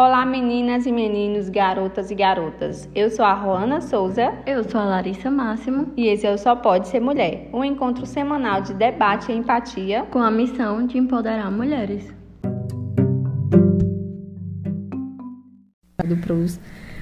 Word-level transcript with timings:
Olá, 0.00 0.24
meninas 0.24 0.86
e 0.86 0.92
meninos, 0.92 1.48
garotas 1.48 2.08
e 2.08 2.14
garotas. 2.14 2.88
Eu 2.94 3.10
sou 3.10 3.24
a 3.24 3.34
Roana 3.34 3.80
Souza. 3.80 4.32
Eu 4.46 4.62
sou 4.62 4.80
a 4.80 4.84
Larissa 4.84 5.28
Máximo. 5.28 5.92
E 5.96 6.06
esse 6.06 6.24
é 6.24 6.32
o 6.32 6.38
Só 6.38 6.54
Pode 6.54 6.86
Ser 6.86 7.00
Mulher, 7.00 7.50
um 7.52 7.64
encontro 7.64 8.06
semanal 8.06 8.60
de 8.60 8.72
debate 8.74 9.32
e 9.32 9.34
empatia 9.34 10.04
com 10.04 10.20
a 10.20 10.30
missão 10.30 10.86
de 10.86 10.98
empoderar 10.98 11.50
mulheres. 11.50 12.14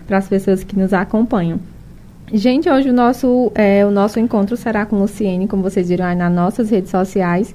Para 0.07 0.17
as 0.17 0.27
pessoas 0.27 0.65
que 0.65 0.79
nos 0.79 0.95
acompanham. 0.95 1.61
Gente, 2.33 2.69
hoje 2.69 2.91
o 2.91 2.93
nosso, 2.93 3.53
é, 3.55 3.87
o 3.87 3.91
nosso 3.91 4.19
encontro 4.19 4.57
será 4.57 4.85
com 4.85 4.99
Luciene, 4.99 5.47
como 5.47 5.63
vocês 5.63 5.89
viram 5.89 6.07
aí 6.07 6.17
nas 6.17 6.33
nossas 6.33 6.71
redes 6.71 6.91
sociais, 6.91 7.55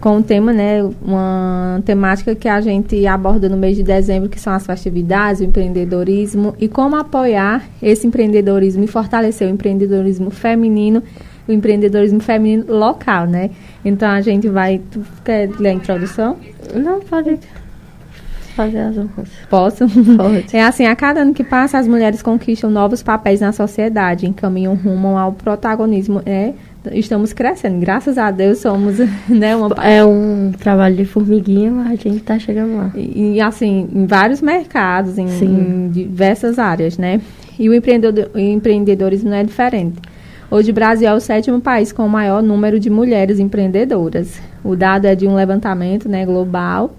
com 0.00 0.16
um 0.16 0.22
tema, 0.22 0.52
né, 0.52 0.82
uma 1.00 1.80
temática 1.84 2.34
que 2.34 2.48
a 2.48 2.60
gente 2.60 3.06
aborda 3.06 3.48
no 3.48 3.56
mês 3.56 3.76
de 3.76 3.84
dezembro, 3.84 4.28
que 4.28 4.40
são 4.40 4.52
as 4.52 4.66
festividades, 4.66 5.40
o 5.40 5.44
empreendedorismo 5.44 6.52
e 6.58 6.66
como 6.66 6.96
apoiar 6.96 7.64
esse 7.80 8.08
empreendedorismo 8.08 8.82
e 8.82 8.88
fortalecer 8.88 9.46
o 9.46 9.52
empreendedorismo 9.52 10.30
feminino, 10.30 11.00
o 11.46 11.52
empreendedorismo 11.52 12.18
feminino 12.18 12.64
local, 12.74 13.24
né? 13.24 13.50
Então 13.84 14.10
a 14.10 14.20
gente 14.20 14.48
vai. 14.48 14.80
Tu 14.90 15.00
quer 15.24 15.48
ler 15.60 15.70
a 15.70 15.72
introdução? 15.74 16.36
Não, 16.74 17.00
pode 17.00 17.38
fazer 18.58 18.78
as 18.78 18.98
honras. 18.98 19.28
Posso? 19.48 19.86
Pode. 20.16 20.56
É 20.56 20.64
assim, 20.64 20.84
a 20.84 20.96
cada 20.96 21.20
ano 21.20 21.32
que 21.32 21.44
passa, 21.44 21.78
as 21.78 21.86
mulheres 21.86 22.20
conquistam 22.20 22.68
novos 22.68 23.04
papéis 23.04 23.40
na 23.40 23.52
sociedade, 23.52 24.26
encaminham 24.26 24.74
rumo 24.74 25.16
ao 25.16 25.32
protagonismo. 25.32 26.20
É, 26.26 26.52
estamos 26.92 27.32
crescendo. 27.32 27.78
Graças 27.78 28.18
a 28.18 28.32
Deus 28.32 28.58
somos, 28.58 28.98
né, 29.30 29.54
uma... 29.54 29.68
É 29.84 30.04
um 30.04 30.50
trabalho 30.58 30.96
de 30.96 31.04
formiguinha, 31.04 31.70
mas 31.70 31.86
a 31.86 31.90
gente 31.90 32.16
está 32.16 32.36
chegando 32.36 32.76
lá. 32.76 32.90
E, 32.96 33.34
e, 33.34 33.40
assim, 33.40 33.88
em 33.94 34.06
vários 34.06 34.42
mercados, 34.42 35.18
em, 35.18 35.28
em 35.28 35.88
diversas 35.88 36.58
áreas, 36.58 36.98
né? 36.98 37.20
E 37.56 37.68
o, 37.68 37.74
empreendedor, 37.74 38.28
o 38.34 38.38
empreendedorismo 38.38 39.30
não 39.30 39.36
é 39.36 39.44
diferente. 39.44 39.98
Hoje, 40.50 40.70
o 40.70 40.74
Brasil 40.74 41.06
é 41.06 41.14
o 41.14 41.20
sétimo 41.20 41.60
país 41.60 41.92
com 41.92 42.04
o 42.04 42.08
maior 42.08 42.42
número 42.42 42.80
de 42.80 42.90
mulheres 42.90 43.38
empreendedoras. 43.38 44.40
O 44.64 44.74
dado 44.74 45.04
é 45.04 45.14
de 45.14 45.28
um 45.28 45.34
levantamento 45.34 46.08
né, 46.08 46.26
global 46.26 46.90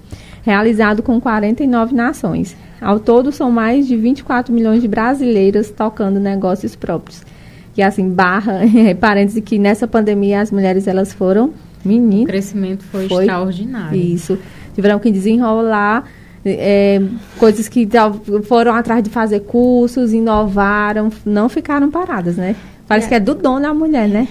realizado 0.49 1.03
com 1.03 1.21
49 1.21 1.93
nações. 1.93 2.57
Ao 2.81 2.99
todo, 2.99 3.31
são 3.31 3.51
mais 3.51 3.87
de 3.87 3.95
24 3.95 4.51
milhões 4.51 4.81
de 4.81 4.87
brasileiras 4.87 5.69
tocando 5.69 6.19
negócios 6.19 6.75
próprios. 6.75 7.21
E 7.77 7.83
assim, 7.83 8.09
barra, 8.09 8.61
parênteses, 8.99 9.43
que 9.43 9.59
nessa 9.59 9.87
pandemia 9.87 10.41
as 10.41 10.51
mulheres 10.51 10.87
elas 10.87 11.13
foram 11.13 11.53
meninas. 11.85 12.23
O 12.23 12.27
crescimento 12.27 12.83
foi, 12.85 13.07
foi 13.07 13.25
extraordinário. 13.25 13.95
Isso. 13.95 14.39
Tiveram 14.73 14.97
que 14.97 15.11
desenrolar 15.11 16.05
é, 16.43 16.99
coisas 17.37 17.67
que 17.67 17.87
foram 18.45 18.73
atrás 18.73 19.03
de 19.03 19.09
fazer 19.11 19.41
cursos, 19.41 20.13
inovaram, 20.13 21.11
não 21.23 21.47
ficaram 21.47 21.91
paradas, 21.91 22.37
né? 22.37 22.55
Parece 22.87 23.05
é. 23.05 23.09
que 23.09 23.15
é 23.15 23.19
do 23.19 23.35
dono 23.35 23.67
a 23.67 23.73
mulher, 23.73 24.09
né? 24.09 24.27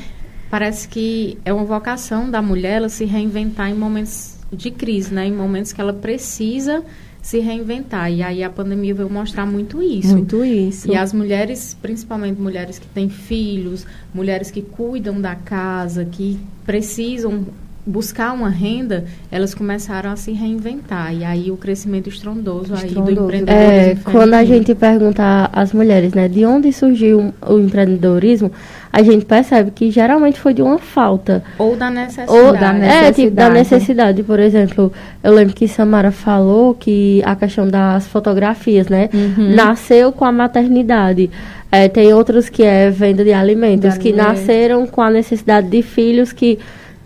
Parece 0.50 0.88
que 0.88 1.38
é 1.44 1.52
uma 1.52 1.64
vocação 1.64 2.28
da 2.28 2.42
mulher 2.42 2.78
ela 2.78 2.88
se 2.88 3.04
reinventar 3.04 3.70
em 3.70 3.74
momentos 3.74 4.37
de 4.52 4.70
crise, 4.70 5.12
né? 5.12 5.26
Em 5.26 5.32
momentos 5.32 5.72
que 5.72 5.80
ela 5.80 5.92
precisa 5.92 6.82
se 7.20 7.40
reinventar. 7.40 8.10
E 8.10 8.22
aí 8.22 8.42
a 8.42 8.50
pandemia 8.50 8.94
veio 8.94 9.10
mostrar 9.10 9.44
muito 9.44 9.82
isso. 9.82 10.12
Muito 10.12 10.44
isso. 10.44 10.90
E 10.90 10.96
as 10.96 11.12
mulheres, 11.12 11.76
principalmente 11.80 12.40
mulheres 12.40 12.78
que 12.78 12.86
têm 12.86 13.08
filhos, 13.08 13.86
mulheres 14.14 14.50
que 14.50 14.62
cuidam 14.62 15.20
da 15.20 15.34
casa, 15.34 16.04
que 16.04 16.38
precisam 16.64 17.44
buscar 17.88 18.34
uma 18.34 18.50
renda, 18.50 19.06
elas 19.30 19.54
começaram 19.54 20.10
a 20.10 20.16
se 20.16 20.32
reinventar. 20.32 21.14
E 21.14 21.24
aí 21.24 21.50
o 21.50 21.56
crescimento 21.56 22.08
estrondoso, 22.08 22.74
estrondoso. 22.74 23.08
aí 23.08 23.14
do 23.14 23.24
empreendedorismo. 23.24 24.08
É, 24.08 24.12
quando 24.12 24.34
a 24.34 24.44
gente 24.44 24.74
pergunta 24.74 25.50
às 25.52 25.72
mulheres, 25.72 26.12
né, 26.12 26.28
de 26.28 26.44
onde 26.44 26.72
surgiu 26.72 27.32
o 27.46 27.58
empreendedorismo, 27.58 28.52
a 28.98 29.02
gente 29.04 29.24
percebe 29.24 29.70
que 29.70 29.92
geralmente 29.92 30.40
foi 30.40 30.52
de 30.52 30.60
uma 30.60 30.76
falta. 30.76 31.44
Ou 31.56 31.76
da 31.76 31.88
necessidade. 31.88 32.32
Ou 32.32 32.52
da 32.52 32.72
necessidade. 32.72 33.06
É, 33.06 33.12
tipo, 33.12 33.30
da 33.30 33.48
necessidade. 33.48 34.22
Por 34.24 34.40
exemplo, 34.40 34.92
eu 35.22 35.32
lembro 35.32 35.54
que 35.54 35.68
Samara 35.68 36.10
falou 36.10 36.74
que 36.74 37.22
a 37.24 37.36
questão 37.36 37.68
das 37.68 38.08
fotografias, 38.08 38.88
né, 38.88 39.08
uhum. 39.14 39.54
nasceu 39.54 40.10
com 40.10 40.24
a 40.24 40.32
maternidade. 40.32 41.30
É, 41.70 41.88
tem 41.88 42.12
outros 42.12 42.48
que 42.48 42.64
é 42.64 42.90
venda 42.90 43.22
de 43.22 43.32
alimentos, 43.32 43.96
que 43.96 44.12
nasceram 44.12 44.84
com 44.84 45.00
a 45.00 45.10
necessidade 45.10 45.68
de 45.68 45.80
filhos 45.80 46.32
que 46.32 46.58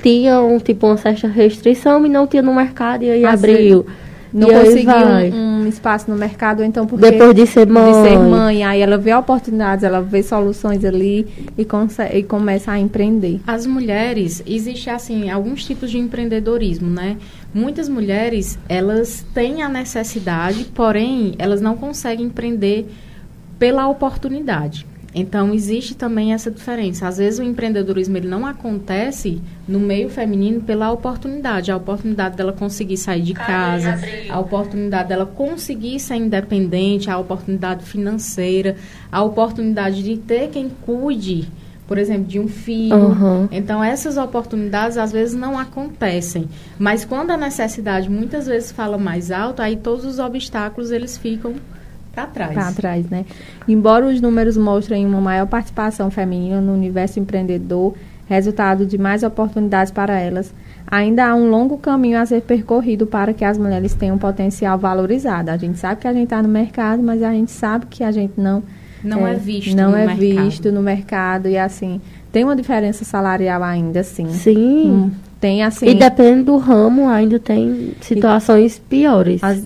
tinham, 0.03 0.59
tipo, 0.61 0.87
uma 0.87 0.97
certa 0.97 1.29
restrição 1.29 2.07
e 2.07 2.09
não 2.09 2.27
tinha 2.27 2.43
no 2.43 2.55
mercado 2.55 3.05
e 3.05 3.11
aí 3.11 3.23
Mas 3.23 3.45
abriu. 3.45 3.85
Não 4.33 4.49
e 4.49 4.53
conseguiu 4.53 4.95
um, 4.95 5.63
um, 5.63 5.69
espaço 5.69 6.11
no 6.11 6.17
mercado, 6.17 6.65
então 6.65 6.87
porque 6.87 7.11
depois 7.11 7.35
de 7.35 7.47
ser 7.47 7.67
mãe, 7.67 7.93
de 7.93 8.09
ser 8.09 8.19
mãe, 8.19 8.65
aí 8.65 8.81
ela 8.81 8.97
vê 8.97 9.13
oportunidades, 9.15 9.85
ela 9.85 10.01
vê 10.01 10.23
soluções 10.23 10.85
ali 10.85 11.27
e, 11.57 11.65
consegue, 11.65 12.19
e 12.19 12.23
começa 12.23 12.73
a 12.73 12.79
empreender. 12.79 13.41
As 13.47 13.67
mulheres, 13.67 14.43
existe 14.47 14.89
assim 14.89 15.29
alguns 15.31 15.65
tipos 15.65 15.91
de 15.91 15.99
empreendedorismo, 15.99 16.89
né? 16.89 17.19
Muitas 17.53 17.89
mulheres, 17.89 18.59
elas 18.69 19.25
têm 19.35 19.63
a 19.63 19.69
necessidade, 19.69 20.65
porém, 20.75 21.35
elas 21.39 21.61
não 21.61 21.77
conseguem 21.77 22.27
empreender 22.27 22.87
pela 23.59 23.87
oportunidade. 23.89 24.87
Então 25.15 25.53
existe 25.53 25.95
também 25.95 26.33
essa 26.33 26.51
diferença. 26.51 27.07
Às 27.07 27.19
vezes 27.19 27.39
o 27.39 27.43
empreendedorismo 27.43 28.17
ele 28.17 28.29
não 28.29 28.47
acontece 28.47 29.41
no 29.69 29.79
meio 29.79 30.09
feminino 30.09 30.63
pela 30.63 30.91
oportunidade, 30.91 31.71
a 31.71 31.77
oportunidade 31.77 32.37
dela 32.37 32.53
conseguir 32.53 32.97
sair 32.97 33.21
de 33.21 33.35
casa, 33.35 34.01
a 34.31 34.41
oportunidade 34.41 35.11
dela 35.11 35.27
conseguir 35.27 36.01
ser 36.01 36.17
independente, 36.17 37.11
a 37.11 37.19
oportunidade 37.19 37.85
financeira, 37.85 38.77
a 39.11 39.23
oportunidade 39.23 40.03
de 40.03 40.17
ter 40.17 40.49
quem 40.49 40.71
cuide, 40.71 41.47
por 41.87 41.99
exemplo, 41.99 42.25
de 42.25 42.41
um 42.41 42.49
filho. 42.49 42.97
Uhum. 42.97 43.49
Então 43.53 43.85
essas 43.85 44.17
oportunidades 44.17 44.97
às 44.97 45.13
vezes 45.13 45.35
não 45.35 45.59
acontecem, 45.59 46.49
mas 46.79 47.05
quando 47.05 47.33
a 47.33 47.37
necessidade 47.37 48.09
muitas 48.09 48.47
vezes 48.47 48.73
fala 48.73 48.97
mais 48.97 49.31
alto, 49.31 49.61
aí 49.61 49.77
todos 49.77 50.07
os 50.07 50.19
obstáculos 50.19 50.91
eles 50.91 51.19
ficam 51.19 51.55
para 52.13 52.27
trás. 52.27 52.55
Para 52.55 52.73
trás, 52.73 53.09
né? 53.09 53.25
Embora 53.67 54.07
os 54.07 54.21
números 54.21 54.57
mostrem 54.57 55.07
uma 55.07 55.21
maior 55.21 55.47
participação 55.47 56.11
feminina 56.11 56.61
no 56.61 56.75
universo 56.75 57.19
empreendedor, 57.19 57.95
resultado 58.27 58.87
de 58.87 58.99
mais 58.99 59.23
oportunidades 59.23 59.91
para 59.91 60.19
elas, 60.19 60.53
ainda 60.87 61.27
há 61.27 61.35
um 61.35 61.49
longo 61.49 61.79
caminho 61.79 62.19
a 62.19 62.27
ser 62.27 62.43
percorrido 62.43 63.07
para 63.07 63.33
que 63.33 63.45
as 63.45 63.57
mulheres 63.57 63.95
tenham 63.95 64.19
potencial 64.19 64.79
valorizado. 64.79 65.51
A 65.51 65.57
gente 65.57 65.79
sabe 65.79 66.01
que 66.01 66.09
a 66.09 66.13
gente 66.13 66.25
está 66.25 66.43
no 66.43 66.49
mercado, 66.49 67.03
mas 67.03 67.23
a 67.23 67.33
gente 67.33 67.51
sabe 67.51 67.87
que 67.87 68.05
a 68.05 68.11
gente 68.11 68.35
não 68.37 68.63
não 69.03 69.27
é, 69.27 69.33
é 69.33 69.35
visto 69.35 69.75
não 69.75 69.91
no 69.91 69.97
é 69.97 70.07
mercado. 70.07 70.45
visto 70.45 70.71
no 70.71 70.81
mercado 70.81 71.49
e 71.49 71.59
assim 71.59 72.01
tem 72.31 72.45
uma 72.45 72.57
diferença 72.57 73.05
salarial 73.05 73.63
ainda, 73.63 74.03
sim. 74.03 74.31
Sim. 74.31 74.91
Hum, 74.91 75.11
tem 75.39 75.63
assim. 75.63 75.87
E 75.87 75.95
depende 75.95 76.45
do 76.45 76.57
ramo, 76.57 77.09
ainda 77.09 77.39
tem 77.39 77.93
situações 78.01 78.79
piores. 78.79 79.43
As, 79.43 79.63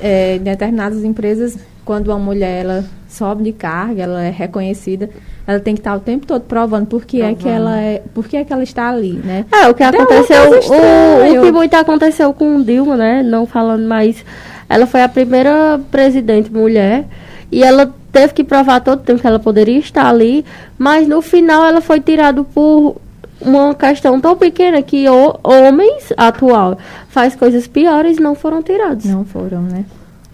é, 0.00 0.38
determinadas 0.38 1.04
empresas 1.04 1.58
quando 1.88 2.08
uma 2.08 2.18
mulher 2.18 2.66
ela 2.66 2.84
sobe 3.08 3.44
de 3.44 3.52
carga, 3.54 4.02
ela 4.02 4.22
é 4.22 4.28
reconhecida, 4.28 5.08
ela 5.46 5.58
tem 5.58 5.72
que 5.72 5.80
estar 5.80 5.96
o 5.96 6.00
tempo 6.00 6.26
todo 6.26 6.42
provando 6.42 6.86
por 6.86 7.06
que 7.06 7.22
é 7.22 7.34
que 7.34 7.48
ela 7.48 7.80
é, 7.80 8.02
por 8.12 8.28
que 8.28 8.36
é 8.36 8.44
que 8.44 8.52
ela 8.52 8.62
está 8.62 8.90
ali, 8.90 9.14
né? 9.14 9.46
É, 9.50 9.66
o 9.68 9.72
que 9.72 9.90
tem 9.90 10.02
aconteceu, 10.02 10.50
o, 10.50 11.38
o 11.38 11.42
que 11.42 11.50
muito 11.50 11.72
aconteceu 11.72 12.34
com 12.34 12.62
Dilma, 12.62 12.94
né? 12.94 13.22
Não 13.22 13.46
falando 13.46 13.88
mais, 13.88 14.22
ela 14.68 14.86
foi 14.86 15.00
a 15.00 15.08
primeira 15.08 15.80
presidente 15.90 16.52
mulher 16.52 17.06
e 17.50 17.64
ela 17.64 17.90
teve 18.12 18.34
que 18.34 18.44
provar 18.44 18.80
todo 18.80 18.98
o 18.98 19.02
tempo 19.02 19.22
que 19.22 19.26
ela 19.26 19.38
poderia 19.38 19.78
estar 19.78 20.06
ali, 20.06 20.44
mas 20.76 21.08
no 21.08 21.22
final 21.22 21.64
ela 21.64 21.80
foi 21.80 22.00
tirada 22.00 22.44
por 22.44 22.96
uma 23.40 23.74
questão 23.74 24.20
tão 24.20 24.36
pequena 24.36 24.82
que 24.82 25.08
o, 25.08 25.40
homens 25.42 26.12
atual 26.18 26.76
faz 27.08 27.34
coisas 27.34 27.66
piores 27.66 28.18
não 28.18 28.34
foram 28.34 28.62
tirados. 28.62 29.06
Não 29.06 29.24
foram, 29.24 29.62
né? 29.62 29.86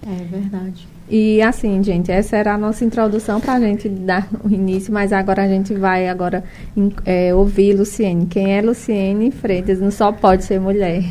É 0.05 0.25
verdade. 0.25 0.94
E 1.09 1.43
assim, 1.43 1.83
gente, 1.83 2.11
essa 2.11 2.37
era 2.37 2.55
a 2.55 2.59
nossa 2.59 2.85
introdução 2.85 3.41
para 3.41 3.55
a 3.55 3.61
gente 3.61 3.89
dar 3.89 4.27
o 4.43 4.49
início, 4.49 4.93
mas 4.93 5.12
agora 5.12 5.45
a 5.45 5.49
gente 5.49 5.75
vai 5.75 6.09
agora 6.09 6.43
é, 7.05 7.35
ouvir 7.35 7.75
Luciene. 7.75 8.27
Quem 8.27 8.56
é 8.56 8.62
Luciene 8.62 9.31
Freitas? 9.31 9.81
Não 9.81 9.91
só 9.91 10.11
pode 10.12 10.45
ser 10.45 10.59
mulher. 10.59 11.05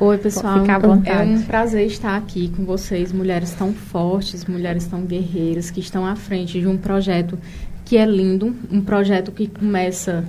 Oi, 0.00 0.18
pessoal. 0.18 0.60
Fica 0.60 0.76
à 0.76 0.78
vontade. 0.78 1.32
É 1.32 1.36
um 1.36 1.42
prazer 1.42 1.86
estar 1.86 2.16
aqui 2.16 2.48
com 2.48 2.64
vocês, 2.64 3.12
mulheres 3.12 3.52
tão 3.52 3.72
fortes, 3.72 4.44
mulheres 4.44 4.86
tão 4.86 5.02
guerreiras, 5.02 5.70
que 5.70 5.80
estão 5.80 6.06
à 6.06 6.14
frente 6.16 6.60
de 6.60 6.66
um 6.66 6.76
projeto 6.76 7.38
que 7.84 7.96
é 7.96 8.04
lindo, 8.04 8.54
um 8.70 8.80
projeto 8.80 9.32
que 9.32 9.46
começa 9.46 10.24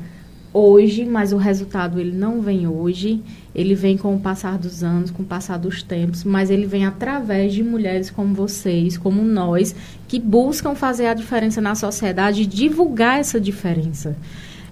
hoje, 0.57 1.06
mas 1.06 1.31
o 1.31 1.38
resultado 1.38 2.00
ele 2.00 2.12
não 2.12 2.42
vem 2.42 2.68
hoje, 2.68 3.21
ele 3.54 3.75
vem 3.75 3.98
com 3.98 4.15
o 4.15 4.19
passar 4.19 4.57
dos 4.57 4.83
anos, 4.83 5.12
com 5.12 5.21
o 5.21 5.25
passar 5.25 5.57
dos 5.57 5.83
tempos, 5.83 6.24
mas 6.24 6.50
ele 6.50 6.65
vem 6.65 6.86
através 6.86 7.54
de 7.54 7.63
mulheres 7.63 8.09
como 8.09 8.33
vocês, 8.33 8.98
como 8.98 9.24
nós, 9.24 9.75
que 10.07 10.19
buscam 10.19 10.74
fazer 10.74 11.07
a 11.07 11.13
diferença 11.13 11.62
na 11.62 11.75
sociedade 11.75 12.42
e 12.42 12.45
divulgar 12.45 13.19
essa 13.19 13.39
diferença. 13.39 14.15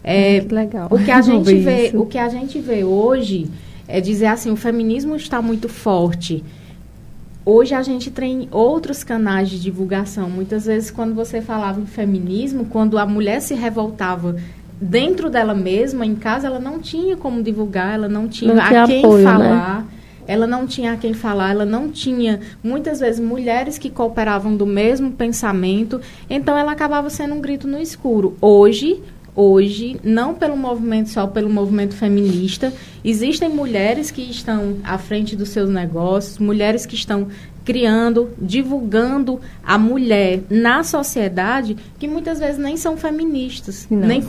É, 0.03 0.41
que 0.41 0.53
legal. 0.53 0.87
O 0.91 0.97
que 0.97 1.11
a 1.11 1.21
gente 1.21 1.53
vê, 1.55 1.91
o 1.93 2.05
que 2.05 2.17
a 2.17 2.29
gente 2.29 2.59
vê 2.59 2.83
hoje 2.83 3.47
é 3.87 4.01
dizer 4.01 4.27
assim, 4.27 4.51
o 4.51 4.55
feminismo 4.55 5.15
está 5.15 5.41
muito 5.41 5.69
forte. 5.69 6.43
hoje 7.45 7.75
a 7.75 7.83
gente 7.83 8.09
tem 8.09 8.47
outros 8.51 9.03
canais 9.03 9.49
de 9.49 9.59
divulgação. 9.59 10.29
Muitas 10.29 10.65
vezes, 10.65 10.89
quando 10.89 11.13
você 11.13 11.41
falava 11.41 11.79
em 11.79 11.85
feminismo, 11.85 12.65
quando 12.65 12.97
a 12.97 13.05
mulher 13.05 13.39
se 13.39 13.53
revoltava 13.53 14.35
dentro 14.79 15.29
dela 15.29 15.53
mesma, 15.53 16.05
em 16.05 16.15
casa, 16.15 16.47
ela 16.47 16.59
não 16.59 16.79
tinha 16.79 17.15
como 17.15 17.41
divulgar, 17.41 17.93
ela 17.93 18.09
não 18.09 18.27
tinha, 18.27 18.53
não 18.53 18.67
tinha 18.67 18.83
a 18.83 18.87
quem 18.87 18.99
apoio, 18.99 19.23
falar. 19.23 19.79
Né? 19.79 19.85
Ela 20.27 20.47
não 20.47 20.65
tinha 20.65 20.93
a 20.93 20.97
quem 20.97 21.13
falar, 21.13 21.51
ela 21.51 21.65
não 21.65 21.89
tinha, 21.89 22.39
muitas 22.63 22.99
vezes, 22.99 23.19
mulheres 23.19 23.77
que 23.77 23.89
cooperavam 23.89 24.55
do 24.55 24.65
mesmo 24.65 25.11
pensamento, 25.11 26.01
então 26.29 26.57
ela 26.57 26.71
acabava 26.71 27.09
sendo 27.09 27.35
um 27.35 27.41
grito 27.41 27.67
no 27.67 27.79
escuro. 27.79 28.35
Hoje, 28.41 29.03
hoje, 29.35 29.99
não 30.03 30.33
pelo 30.33 30.57
movimento 30.57 31.09
só, 31.09 31.27
pelo 31.27 31.49
movimento 31.49 31.93
feminista, 31.93 32.73
existem 33.03 33.49
mulheres 33.49 34.09
que 34.09 34.23
estão 34.23 34.77
à 34.83 34.97
frente 34.97 35.35
dos 35.35 35.49
seus 35.49 35.69
negócios, 35.69 36.39
mulheres 36.39 36.87
que 36.87 36.95
estão 36.95 37.27
criando, 37.65 38.29
divulgando 38.39 39.41
a 39.65 39.77
mulher 39.77 40.43
na 40.49 40.83
sociedade, 40.83 41.75
que 41.97 42.07
muitas 42.07 42.39
vezes 42.39 42.59
nem 42.59 42.77
são 42.77 42.95
feministas, 42.95 43.87
não, 43.89 44.07
nem 44.07 44.21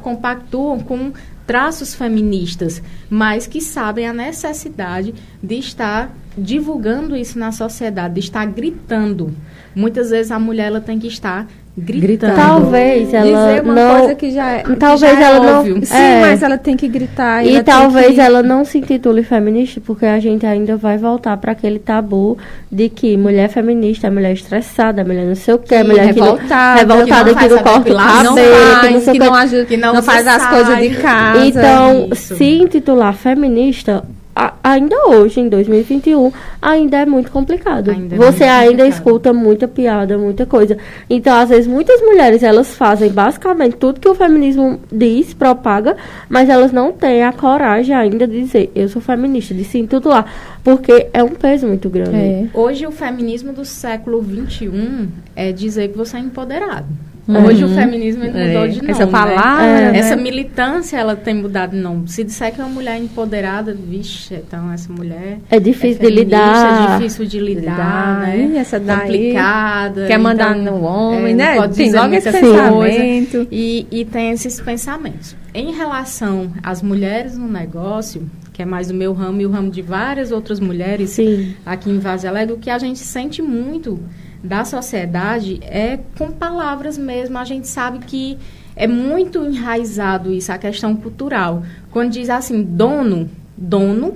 compactuam 0.00 0.78
com 0.78 1.12
traços 1.46 1.94
feministas, 1.94 2.82
mas 3.10 3.46
que 3.46 3.60
sabem 3.60 4.06
a 4.06 4.12
necessidade 4.12 5.14
de 5.42 5.58
estar 5.58 6.14
divulgando 6.38 7.16
isso 7.16 7.38
na 7.38 7.52
sociedade, 7.52 8.14
de 8.14 8.20
estar 8.20 8.44
gritando. 8.46 9.34
Muitas 9.74 10.10
vezes 10.10 10.32
a 10.32 10.38
mulher 10.38 10.66
ela 10.66 10.80
tem 10.80 10.98
que 10.98 11.06
estar 11.06 11.46
gritando. 11.76 12.34
Talvez 12.34 13.12
ela 13.12 13.48
Dizer 13.48 13.62
uma 13.62 13.74
não. 13.74 13.98
coisa 13.98 14.14
que 14.14 14.30
já 14.30 14.50
é, 14.50 14.62
talvez 14.78 15.00
já 15.00 15.20
é 15.20 15.22
ela 15.22 15.58
óbvio. 15.58 15.74
não. 15.74 15.82
Sim, 15.82 15.94
é. 15.94 16.20
mas 16.20 16.42
ela 16.42 16.56
tem 16.56 16.76
que 16.76 16.88
gritar. 16.88 17.44
E 17.44 17.62
talvez 17.62 18.14
que... 18.14 18.20
ela 18.20 18.42
não 18.42 18.64
se 18.64 18.78
intitule 18.78 19.22
feminista, 19.22 19.80
porque 19.84 20.06
a 20.06 20.18
gente 20.18 20.46
ainda 20.46 20.76
vai 20.76 20.96
voltar 20.96 21.36
para 21.36 21.52
aquele 21.52 21.78
tabu 21.78 22.38
de 22.72 22.88
que 22.88 23.16
mulher 23.16 23.48
feminista 23.48 24.06
é 24.06 24.10
mulher 24.10 24.32
estressada, 24.32 25.04
mulher 25.04 25.26
não 25.26 25.34
sei 25.34 25.54
o 25.54 25.58
quê, 25.58 25.82
mulher 25.82 26.06
revoltada, 26.06 26.80
que 26.80 26.86
não, 26.86 26.96
revoltada 26.96 27.34
que 27.34 27.48
não, 27.48 27.58
corta 27.58 27.92
o 27.92 27.96
cabelo, 27.96 27.98
que 27.98 28.24
não, 28.24 29.00
sei 29.00 29.12
que 29.12 29.18
não, 29.18 29.34
ajuda, 29.34 29.64
que 29.66 29.76
não 29.76 29.94
não 29.94 30.02
faz 30.02 30.26
as 30.26 30.46
coisas 30.46 30.78
de 30.78 30.90
casa. 30.96 31.46
Então, 31.46 32.08
Isso. 32.12 32.36
se 32.36 32.44
intitular 32.44 33.12
feminista, 33.12 34.02
a- 34.36 34.52
ainda 34.62 34.94
hoje, 35.08 35.40
em 35.40 35.48
2021, 35.48 36.30
ainda 36.60 36.98
é 36.98 37.06
muito 37.06 37.30
complicado. 37.32 37.90
Ainda 37.90 38.14
é 38.14 38.18
Você 38.18 38.24
muito 38.24 38.42
ainda 38.44 38.66
complicado. 38.84 38.88
escuta 38.92 39.32
muita 39.32 39.66
piada, 39.66 40.18
muita 40.18 40.44
coisa. 40.44 40.76
Então, 41.08 41.34
às 41.34 41.48
vezes, 41.48 41.66
muitas 41.66 42.00
mulheres, 42.02 42.42
elas 42.42 42.76
fazem 42.76 43.10
basicamente 43.10 43.76
tudo 43.76 43.98
que 43.98 44.08
o 44.08 44.14
feminismo 44.14 44.78
diz, 44.92 45.32
propaga, 45.32 45.96
mas 46.28 46.48
elas 46.50 46.70
não 46.70 46.92
têm 46.92 47.24
a 47.24 47.32
coragem 47.32 47.94
ainda 47.94 48.26
de 48.26 48.38
dizer, 48.42 48.70
eu 48.74 48.88
sou 48.88 49.00
feminista, 49.00 49.54
de 49.54 49.64
se 49.64 49.78
intitular. 49.78 50.26
Porque 50.62 51.06
é 51.14 51.22
um 51.22 51.28
peso 51.30 51.66
muito 51.66 51.88
grande. 51.88 52.16
É. 52.16 52.46
Hoje 52.52 52.86
o 52.86 52.90
feminismo 52.90 53.52
do 53.52 53.64
século 53.64 54.22
XXI 54.22 55.08
é 55.34 55.52
dizer 55.52 55.88
que 55.88 55.96
você 55.96 56.16
é 56.16 56.20
empoderado. 56.20 56.86
Uhum. 57.28 57.44
Hoje 57.44 57.64
o 57.64 57.68
feminismo 57.68 58.22
ele 58.22 58.32
mudou 58.46 58.64
É. 58.64 58.68
de 58.68 58.76
nome. 58.78 58.90
Essa 58.90 59.06
né? 59.06 59.10
palavra, 59.12 59.64
É. 59.66 59.92
né? 59.92 59.98
Essa 59.98 60.16
militância 60.16 60.96
ela 60.96 61.16
tem 61.16 61.34
mudado 61.34 61.72
de 61.72 61.78
nome. 61.82 62.08
Se 62.08 62.22
disser 62.22 62.54
que 62.54 62.60
é 62.60 62.64
uma 62.64 62.72
mulher 62.72 62.98
empoderada, 62.98 63.74
vixe, 63.74 64.34
então 64.34 64.70
essa 64.72 64.92
mulher 64.92 65.38
É 65.50 65.58
difícil 65.58 65.98
de 66.00 66.06
feminista, 66.06 66.24
lidar. 66.24 66.92
É 66.92 66.96
difícil 66.98 67.26
de 67.26 67.40
lidar, 67.40 67.70
Lidar, 67.72 68.20
né? 68.20 68.58
Essa 68.58 68.78
daí 68.78 69.00
Complicada. 69.00 70.06
Quer 70.06 70.18
mandar 70.18 70.56
então, 70.56 70.78
no 70.78 70.84
homem, 70.84 71.32
é, 71.32 71.34
né? 71.36 71.56
pode 71.56 71.74
Tem 71.76 71.92
logo 71.92 72.14
esse 72.14 72.30
coisa. 72.30 72.46
pensamento. 72.46 73.48
E, 73.50 73.86
e 73.90 74.04
tem 74.04 74.30
esses 74.30 74.60
pensamentos. 74.60 75.36
Em 75.52 75.72
relação 75.72 76.52
às 76.62 76.82
mulheres 76.82 77.36
no 77.36 77.48
negócio, 77.48 78.28
que 78.52 78.62
é 78.62 78.64
mais 78.64 78.90
o 78.90 78.94
meu 78.94 79.12
ramo 79.12 79.40
e 79.40 79.46
o 79.46 79.50
ramo 79.50 79.70
de 79.70 79.82
várias 79.82 80.30
outras 80.30 80.60
mulheres 80.60 81.10
Sim. 81.10 81.54
aqui 81.64 81.90
em 81.90 81.98
Vaz 81.98 82.24
Alegre, 82.24 82.54
o 82.54 82.58
que 82.58 82.70
a 82.70 82.78
gente 82.78 82.98
sente 83.00 83.42
muito 83.42 83.98
da 84.42 84.64
sociedade 84.64 85.58
é 85.62 85.98
com 86.16 86.30
palavras 86.30 86.96
mesmo. 86.96 87.38
A 87.38 87.44
gente 87.44 87.66
sabe 87.68 88.00
que 88.00 88.38
é 88.74 88.86
muito 88.86 89.44
enraizado 89.44 90.32
isso, 90.32 90.52
a 90.52 90.58
questão 90.58 90.94
cultural. 90.94 91.62
Quando 91.90 92.10
diz 92.10 92.28
assim, 92.28 92.62
dono, 92.62 93.28
dono 93.56 94.14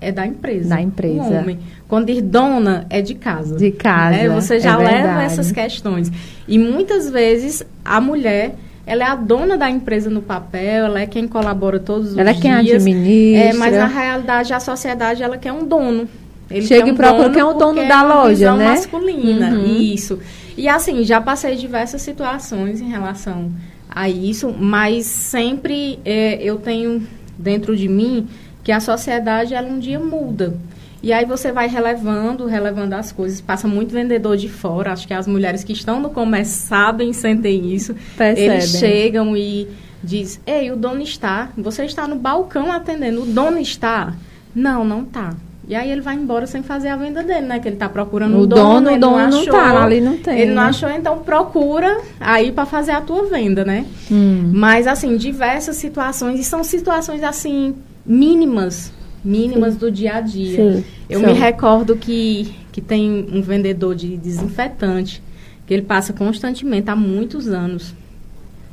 é 0.00 0.12
da 0.12 0.26
empresa. 0.26 0.68
Da 0.68 0.80
empresa. 0.80 1.22
O 1.22 1.32
homem. 1.34 1.58
Quando 1.88 2.06
diz 2.06 2.22
dona, 2.22 2.86
é 2.90 3.00
de 3.00 3.14
casa. 3.14 3.56
De 3.56 3.70
casa, 3.70 4.16
né? 4.16 4.28
Você 4.28 4.56
é 4.56 4.60
já 4.60 4.76
leva 4.76 4.90
verdade. 4.90 5.24
essas 5.24 5.50
questões. 5.52 6.12
E 6.46 6.58
muitas 6.58 7.10
vezes 7.10 7.64
a 7.84 8.00
mulher, 8.00 8.54
ela 8.86 9.04
é 9.04 9.06
a 9.06 9.16
dona 9.16 9.56
da 9.56 9.68
empresa 9.70 10.08
no 10.10 10.22
papel, 10.22 10.86
ela 10.86 11.00
é 11.00 11.06
quem 11.06 11.26
colabora 11.26 11.80
todos 11.80 12.12
os 12.12 12.18
Ela 12.18 12.30
é 12.30 12.32
dias. 12.32 12.42
quem 12.42 12.54
administra. 12.54 13.50
É, 13.50 13.52
mas 13.54 13.74
na 13.74 13.86
realidade 13.86 14.52
a 14.52 14.60
sociedade 14.60 15.22
ela 15.22 15.38
quer 15.38 15.52
um 15.52 15.66
dono. 15.66 16.08
Ele 16.50 16.66
Chega 16.66 16.88
e 16.90 16.94
quem 16.94 17.40
é 17.40 17.44
o 17.44 17.54
dono 17.54 17.74
da 17.74 17.82
é 17.82 17.86
uma 17.86 18.02
loja, 18.02 18.54
né? 18.54 18.70
masculina, 18.70 19.50
Uhum. 19.50 19.64
isso. 19.66 20.18
E 20.56 20.68
assim, 20.68 21.02
já 21.04 21.20
passei 21.20 21.56
diversas 21.56 22.02
situações 22.02 22.80
em 22.80 22.88
relação 22.88 23.50
a 23.88 24.08
isso, 24.08 24.54
mas 24.58 25.06
sempre 25.06 25.98
é, 26.04 26.40
eu 26.42 26.56
tenho 26.58 27.06
dentro 27.36 27.76
de 27.76 27.88
mim 27.88 28.26
que 28.62 28.70
a 28.72 28.80
sociedade 28.80 29.54
ela 29.54 29.68
um 29.68 29.78
dia 29.78 29.98
muda. 29.98 30.56
E 31.02 31.12
aí 31.12 31.24
você 31.24 31.52
vai 31.52 31.68
relevando, 31.68 32.46
relevando 32.46 32.94
as 32.94 33.12
coisas. 33.12 33.40
Passa 33.40 33.68
muito 33.68 33.92
vendedor 33.92 34.36
de 34.36 34.48
fora. 34.48 34.92
Acho 34.92 35.06
que 35.06 35.14
as 35.14 35.26
mulheres 35.26 35.62
que 35.62 35.72
estão 35.72 36.00
no 36.00 36.10
comércio 36.10 36.66
sabem, 36.66 37.12
sentem 37.12 37.72
isso. 37.72 37.94
Percebem. 38.16 38.50
Eles 38.56 38.70
chegam 38.78 39.36
e 39.36 39.68
diz: 40.02 40.40
"Ei, 40.46 40.70
o 40.70 40.76
dono 40.76 41.02
está. 41.02 41.50
Você 41.56 41.84
está 41.84 42.08
no 42.08 42.16
balcão 42.16 42.72
atendendo. 42.72 43.22
O 43.22 43.26
dono 43.26 43.58
está?" 43.58 44.14
Não, 44.54 44.84
não 44.84 45.04
tá. 45.04 45.34
E 45.68 45.74
aí 45.74 45.90
ele 45.90 46.00
vai 46.00 46.14
embora 46.14 46.46
sem 46.46 46.62
fazer 46.62 46.88
a 46.88 46.96
venda 46.96 47.22
dele, 47.24 47.46
né? 47.46 47.58
Que 47.58 47.66
ele 47.68 47.74
está 47.76 47.88
procurando 47.88 48.36
O 48.36 48.42
o 48.42 48.46
dono, 48.46 48.62
dono, 48.62 48.86
o 48.86 48.90
ele 48.92 48.98
dono 49.00 49.16
não 49.18 49.28
não 49.30 49.40
achou. 49.40 49.52
tá, 49.52 49.82
ali 49.84 50.00
não 50.00 50.16
tem, 50.16 50.38
Ele 50.38 50.52
não 50.54 50.62
né? 50.62 50.68
achou, 50.68 50.88
então 50.88 51.18
procura 51.18 52.00
aí 52.20 52.52
para 52.52 52.64
fazer 52.64 52.92
a 52.92 53.00
tua 53.00 53.24
venda, 53.24 53.64
né? 53.64 53.84
Hum. 54.10 54.50
Mas, 54.54 54.86
assim, 54.86 55.16
diversas 55.16 55.74
situações, 55.76 56.38
e 56.38 56.44
são 56.44 56.62
situações, 56.62 57.22
assim, 57.24 57.74
mínimas, 58.04 58.92
mínimas 59.24 59.76
do 59.76 59.90
dia 59.90 60.14
a 60.14 60.20
dia. 60.20 60.56
Sim, 60.56 60.84
Eu 61.10 61.18
são. 61.20 61.28
me 61.28 61.34
recordo 61.34 61.96
que, 61.96 62.54
que 62.70 62.80
tem 62.80 63.26
um 63.32 63.42
vendedor 63.42 63.94
de 63.96 64.16
desinfetante, 64.16 65.20
que 65.66 65.74
ele 65.74 65.82
passa 65.82 66.12
constantemente 66.12 66.88
há 66.90 66.94
muitos 66.94 67.48
anos 67.48 67.92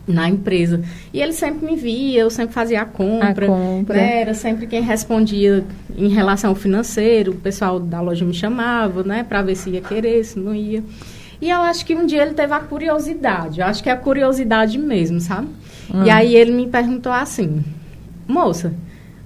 na 0.08 0.28
empresa. 0.30 0.82
E 1.14 1.22
ele 1.22 1.34
sempre 1.34 1.66
me 1.66 1.76
via, 1.76 2.22
eu 2.22 2.30
sempre 2.30 2.54
fazia 2.54 2.82
a 2.82 2.86
compra. 2.86 3.46
A 3.46 3.48
compra. 3.48 3.98
né? 3.98 4.22
Era 4.22 4.34
sempre 4.34 4.68
quem 4.68 4.82
respondia 4.82 5.64
em 5.96 6.10
relação 6.10 6.50
ao 6.50 6.56
financeiro. 6.56 7.32
O 7.32 7.36
pessoal 7.36 7.80
da 7.80 8.02
loja 8.02 8.26
me 8.26 8.34
chamava, 8.34 9.04
né? 9.04 9.24
Para 9.24 9.42
ver 9.42 9.56
se 9.56 9.70
ia 9.70 9.82
querer, 9.82 10.24
se 10.26 10.38
não 10.40 10.54
ia. 10.54 10.84
E 11.42 11.50
eu 11.50 11.62
acho 11.62 11.86
que 11.86 11.96
um 11.96 12.06
dia 12.06 12.22
ele 12.22 12.34
teve 12.34 12.54
a 12.54 12.60
curiosidade. 12.60 13.60
Eu 13.60 13.66
acho 13.66 13.82
que 13.84 13.90
é 13.90 13.92
a 13.94 13.98
curiosidade 13.98 14.78
mesmo, 14.78 15.20
sabe? 15.20 15.48
E 16.06 16.10
aí 16.10 16.36
ele 16.36 16.52
me 16.52 16.68
perguntou 16.68 17.12
assim: 17.12 17.64
Moça, 18.28 18.74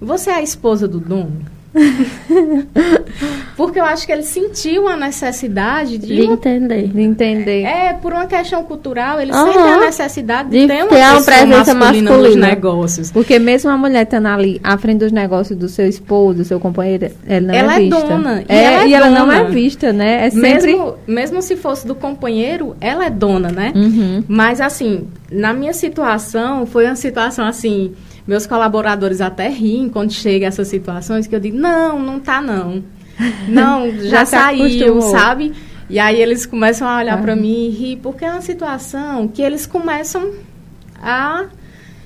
você 0.00 0.30
é 0.30 0.34
a 0.34 0.42
esposa 0.42 0.86
do 0.88 0.98
dono? 1.00 1.40
Porque 3.56 3.78
eu 3.80 3.84
acho 3.84 4.06
que 4.06 4.12
ele 4.12 4.22
sentiu 4.22 4.88
a 4.88 4.96
necessidade 4.96 5.98
de. 5.98 6.06
De 6.06 6.22
entender. 6.24 6.88
De 6.88 7.00
entender. 7.02 7.62
É, 7.62 7.92
por 7.92 8.12
uma 8.12 8.26
questão 8.26 8.62
cultural, 8.64 9.20
ele 9.20 9.32
Aham. 9.32 9.46
sente 9.52 9.58
a 9.58 9.80
necessidade 9.80 10.48
de, 10.50 10.60
De 10.60 10.66
ter 10.66 10.82
uma, 10.84 10.88
ter 10.88 10.96
uma 11.02 11.22
presença 11.22 11.74
masculina, 11.74 12.10
nos 12.10 12.20
masculina. 12.20 12.46
negócios. 12.46 13.10
Porque 13.10 13.38
mesmo 13.38 13.70
a 13.70 13.76
mulher 13.76 14.04
estando 14.04 14.26
ali 14.26 14.60
à 14.62 14.78
frente 14.78 14.98
dos 15.00 15.12
negócios 15.12 15.58
do 15.58 15.68
seu 15.68 15.86
esposo, 15.88 16.38
do 16.38 16.44
seu 16.44 16.60
companheiro, 16.60 17.10
ela 17.26 17.40
não 17.40 17.54
Ela 17.54 17.72
é 17.74 17.76
é 17.76 17.80
vista. 17.80 18.00
dona, 18.06 18.42
e 18.48 18.52
É, 18.52 18.62
ela 18.64 18.82
é 18.84 18.88
e 18.88 18.94
ela 18.94 19.10
não 19.10 19.32
é 19.32 19.44
vista, 19.44 19.92
né? 19.92 20.26
É 20.26 20.30
sempre. 20.30 20.72
Mesmo, 20.72 20.94
mesmo 21.06 21.42
se 21.42 21.56
fosse 21.56 21.86
do 21.86 21.94
companheiro, 21.94 22.76
ela 22.80 23.06
é 23.06 23.10
dona, 23.10 23.50
né? 23.50 23.72
Uhum. 23.74 24.22
Mas 24.28 24.60
assim, 24.60 25.08
na 25.30 25.52
minha 25.52 25.72
situação, 25.72 26.64
foi 26.66 26.86
uma 26.86 26.96
situação 26.96 27.46
assim, 27.46 27.92
meus 28.28 28.46
colaboradores 28.46 29.20
até 29.20 29.48
riem 29.48 29.88
quando 29.88 30.12
chega 30.12 30.46
essas 30.46 30.68
situações, 30.68 31.26
que 31.26 31.34
eu 31.34 31.40
digo, 31.40 31.56
não, 31.58 31.98
não 31.98 32.20
tá 32.20 32.40
não. 32.40 32.84
Não, 33.48 33.90
já, 34.02 34.08
Já 34.20 34.26
saiu, 34.26 34.66
acostumou. 34.66 35.10
sabe? 35.10 35.52
E 35.90 35.98
aí 35.98 36.20
eles 36.20 36.44
começam 36.44 36.86
a 36.86 36.98
olhar 36.98 37.18
Ah. 37.18 37.22
pra 37.22 37.34
mim 37.34 37.66
e 37.66 37.70
rir, 37.70 37.96
porque 37.96 38.24
é 38.24 38.30
uma 38.30 38.42
situação 38.42 39.26
que 39.26 39.40
eles 39.40 39.66
começam 39.66 40.30
a 41.02 41.46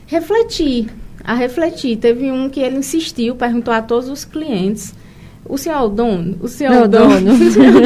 refletir, 0.06 0.86
a 1.24 1.34
refletir. 1.34 1.96
Teve 1.96 2.30
um 2.30 2.48
que 2.48 2.60
ele 2.60 2.76
insistiu, 2.76 3.34
perguntou 3.34 3.74
a 3.74 3.82
todos 3.82 4.08
os 4.08 4.24
clientes, 4.24 4.94
o 5.44 5.58
senhor 5.58 5.76
é 5.76 5.80
o 5.82 5.88
dono? 5.88 6.36
O 6.40 6.46
senhor 6.46 6.72
é 6.72 6.82
o 6.84 6.88
dono? 6.88 7.32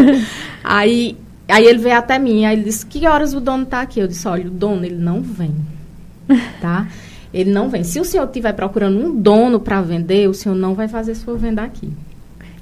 aí, 0.62 1.16
aí 1.48 1.64
ele 1.64 1.78
veio 1.78 1.96
até 1.96 2.18
mim, 2.18 2.44
aí 2.44 2.54
ele 2.56 2.64
disse, 2.64 2.84
que 2.84 3.06
horas 3.06 3.32
o 3.32 3.40
dono 3.40 3.64
tá 3.64 3.80
aqui? 3.80 3.98
Eu 4.00 4.06
disse, 4.06 4.28
olha, 4.28 4.46
o 4.46 4.50
dono, 4.50 4.84
ele 4.84 4.96
não 4.96 5.22
vem, 5.22 5.54
tá? 6.60 6.86
Ele 7.36 7.50
não 7.50 7.68
vem. 7.68 7.84
Se 7.84 8.00
o 8.00 8.04
senhor 8.04 8.24
estiver 8.24 8.52
procurando 8.52 8.98
um 8.98 9.14
dono 9.14 9.60
para 9.60 9.80
vender, 9.82 10.28
o 10.28 10.34
senhor 10.34 10.54
não 10.54 10.74
vai 10.74 10.88
fazer 10.88 11.14
sua 11.14 11.36
venda 11.36 11.62
aqui. 11.62 11.90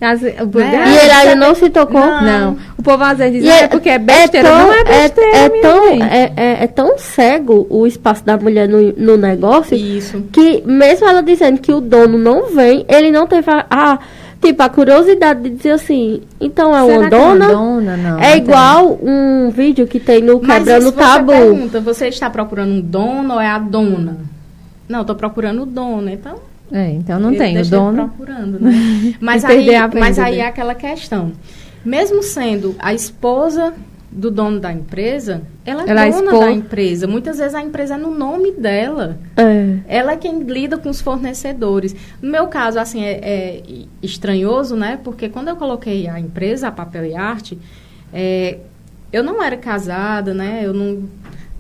As- 0.00 0.21
o- 0.21 0.25
É. 0.61 0.88
E 0.88 0.97
ele 0.99 1.11
ainda 1.12 1.37
não 1.37 1.54
se 1.54 1.71
tocou? 1.71 2.00
Não. 2.00 2.21
Não. 2.23 2.57
O 2.76 2.83
povo 2.83 3.02
às 3.04 3.16
vezes 3.16 3.43
diz, 3.43 3.50
"Ah, 3.50 3.61
é 3.61 3.69
porque 3.69 3.88
é 3.88 3.99
besteira. 3.99 4.49
tão- 4.49 4.59
não 4.59 4.73
é 4.73 4.85
besteira, 4.85 5.37
é 5.37 5.49
minha 5.49 5.62
tão, 5.62 5.88
é, 6.02 6.33
é- 6.37 6.64
é 6.64 6.66
tão 6.66 6.99
cego 6.99 7.66
o 7.71 7.87
espaço 7.87 8.25
da 8.25 8.37
mulher 8.37 8.69
no, 8.69 8.93
no 8.97 9.16
negócio 9.16 9.76
Isso. 9.76 10.23
que 10.33 10.62
mesmo 10.66 11.09
ela 11.09 11.23
dizendo 11.23 11.59
que 11.61 11.73
o 11.73 11.81
dono 11.81 12.19
não 12.19 12.52
vem, 12.54 12.85
ele 12.88 13.11
não 13.12 13.26
teve 13.26 13.50
a, 13.50 13.64
a- 13.71 13.99
tipo, 14.43 14.62
a 14.62 14.69
curiosidade 14.69 15.40
de 15.45 15.50
dizer 15.50 15.71
assim, 15.71 16.21
então 16.38 16.76
é 16.76 16.85
Será 16.85 16.99
uma 16.99 17.09
que 17.09 17.14
é 17.14 17.19
uma 17.19 17.35
dona? 17.38 17.49
dona? 17.49 17.97
Não, 17.97 18.19
é 18.19 18.31
não 18.31 18.37
igual 18.37 18.99
um 19.02 19.49
vídeo 19.50 19.87
que 19.87 19.99
tem 20.00 20.21
no 20.21 20.38
Mas 20.43 20.59
Quebrando 20.59 20.93
Tabu. 20.93 21.33
Você 21.33 21.38
pergunta, 21.38 21.81
você 21.81 22.09
está 22.09 22.28
procurando 22.28 22.73
um 22.73 22.81
dono 22.81 23.35
ou 23.35 23.40
é 23.40 23.47
a 23.49 23.59
dona? 23.59 24.19
Não, 24.88 25.00
estou 25.02 25.16
procurando 25.16 25.62
o 25.62 25.66
dono, 25.66 26.08
então. 26.10 26.38
É, 26.72 26.90
então 26.90 27.18
não 27.20 27.34
tem 27.34 27.58
o 27.60 27.64
dono. 27.66 28.08
procurando, 28.08 28.58
né? 28.60 29.14
Mas 29.20 29.44
aí, 29.44 29.66
mas 29.98 30.18
aí 30.18 30.38
é 30.40 30.46
aquela 30.46 30.74
questão. 30.74 31.32
Mesmo 31.84 32.22
sendo 32.22 32.74
a 32.78 32.94
esposa 32.94 33.74
do 34.10 34.30
dono 34.30 34.60
da 34.60 34.72
empresa, 34.72 35.42
ela 35.66 35.82
é 35.84 35.90
Ela 35.90 36.06
é 36.06 36.10
dona 36.10 36.24
espo- 36.30 36.40
da 36.40 36.50
empresa. 36.50 37.06
Muitas 37.06 37.36
vezes 37.38 37.54
a 37.54 37.60
empresa 37.60 37.94
é 37.94 37.98
no 37.98 38.10
nome 38.12 38.52
dela. 38.52 39.18
É. 39.36 39.76
Ela 39.88 40.12
é 40.12 40.16
quem 40.16 40.40
lida 40.40 40.78
com 40.78 40.88
os 40.88 41.00
fornecedores. 41.00 41.94
No 42.22 42.30
meu 42.30 42.46
caso, 42.46 42.78
assim, 42.78 43.04
é, 43.04 43.20
é 43.22 43.62
estranhoso, 44.02 44.76
né? 44.76 44.98
Porque 45.02 45.28
quando 45.28 45.48
eu 45.48 45.56
coloquei 45.56 46.08
a 46.08 46.18
empresa, 46.18 46.68
a 46.68 46.72
Papel 46.72 47.04
e 47.06 47.14
Arte, 47.14 47.58
é, 48.12 48.58
eu 49.12 49.22
não 49.22 49.42
era 49.42 49.56
casada, 49.56 50.32
né? 50.32 50.62
Eu 50.64 50.72
não, 50.72 51.02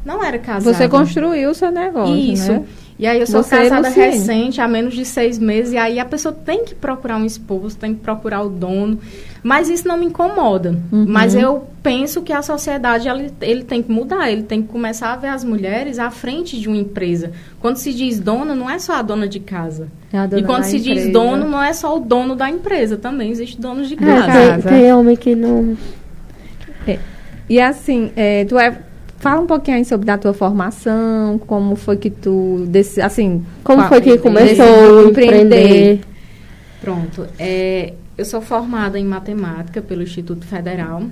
não 0.04 0.22
era 0.24 0.38
casada. 0.38 0.74
Você 0.76 0.88
construiu 0.88 1.50
o 1.50 1.54
seu 1.54 1.70
negócio, 1.70 2.14
Isso. 2.16 2.52
né? 2.52 2.62
E 2.96 3.08
aí 3.08 3.18
eu 3.18 3.26
sou 3.26 3.42
Você 3.42 3.56
e 3.56 3.58
casada 3.68 3.88
Luciene. 3.88 4.10
recente, 4.12 4.60
há 4.60 4.68
menos 4.68 4.94
de 4.94 5.04
seis 5.04 5.36
meses, 5.36 5.72
e 5.72 5.76
aí 5.76 5.98
a 5.98 6.04
pessoa 6.04 6.32
tem 6.32 6.64
que 6.64 6.76
procurar 6.76 7.16
um 7.16 7.24
esposo, 7.24 7.76
tem 7.76 7.92
que 7.92 8.00
procurar 8.00 8.42
o 8.42 8.48
dono. 8.48 9.00
Mas 9.42 9.68
isso 9.68 9.86
não 9.88 9.96
me 9.98 10.06
incomoda. 10.06 10.76
Uhum. 10.92 11.04
Mas 11.08 11.34
eu 11.34 11.66
penso 11.82 12.22
que 12.22 12.32
a 12.32 12.40
sociedade 12.40 13.08
ela- 13.08 13.26
ele 13.40 13.64
tem 13.64 13.82
que 13.82 13.90
mudar, 13.90 14.30
ele 14.30 14.44
tem 14.44 14.62
que 14.62 14.68
começar 14.68 15.12
a 15.12 15.16
ver 15.16 15.26
as 15.26 15.42
mulheres 15.42 15.98
à 15.98 16.08
frente 16.08 16.58
de 16.58 16.68
uma 16.68 16.76
empresa. 16.76 17.32
Quando 17.60 17.76
se 17.78 17.92
diz 17.92 18.20
dona, 18.20 18.54
não 18.54 18.70
é 18.70 18.78
só 18.78 18.92
a 18.94 19.02
dona 19.02 19.26
de 19.26 19.40
casa. 19.40 19.88
É 20.12 20.18
a 20.18 20.26
dona 20.26 20.40
e 20.40 20.44
quando 20.44 20.62
se 20.62 20.78
diz 20.78 20.86
empresa. 20.98 21.12
dono, 21.12 21.48
não 21.50 21.62
é 21.62 21.72
só 21.72 21.96
o 21.96 22.00
dono 22.00 22.36
da 22.36 22.48
empresa, 22.48 22.96
também 22.96 23.28
existe 23.30 23.60
donos 23.60 23.88
de 23.88 23.94
É, 23.94 23.98
casa. 23.98 24.32
tem, 24.32 24.48
casa. 24.50 24.68
tem 24.68 24.92
homem 24.94 25.16
que 25.16 25.34
não. 25.34 25.76
E 27.48 27.60
assim, 27.60 28.10
é, 28.16 28.44
tu 28.44 28.58
é. 28.58 28.78
Fala 29.18 29.40
um 29.40 29.46
pouquinho 29.46 29.78
aí 29.78 29.84
sobre 29.84 30.06
da 30.06 30.18
tua 30.18 30.34
formação, 30.34 31.38
como 31.46 31.76
foi 31.76 31.96
que 31.96 32.10
tu, 32.10 32.64
desse, 32.68 33.00
assim, 33.00 33.44
Como 33.62 33.80
qua- 33.82 33.88
foi 33.88 34.00
que 34.02 34.18
começou 34.18 35.00
a 35.00 35.04
empreender? 35.10 36.00
Pronto. 36.80 37.26
É, 37.38 37.94
eu 38.18 38.24
sou 38.24 38.42
formada 38.42 38.98
em 38.98 39.04
matemática 39.04 39.80
pelo 39.80 40.02
Instituto 40.02 40.44
Federal. 40.46 41.02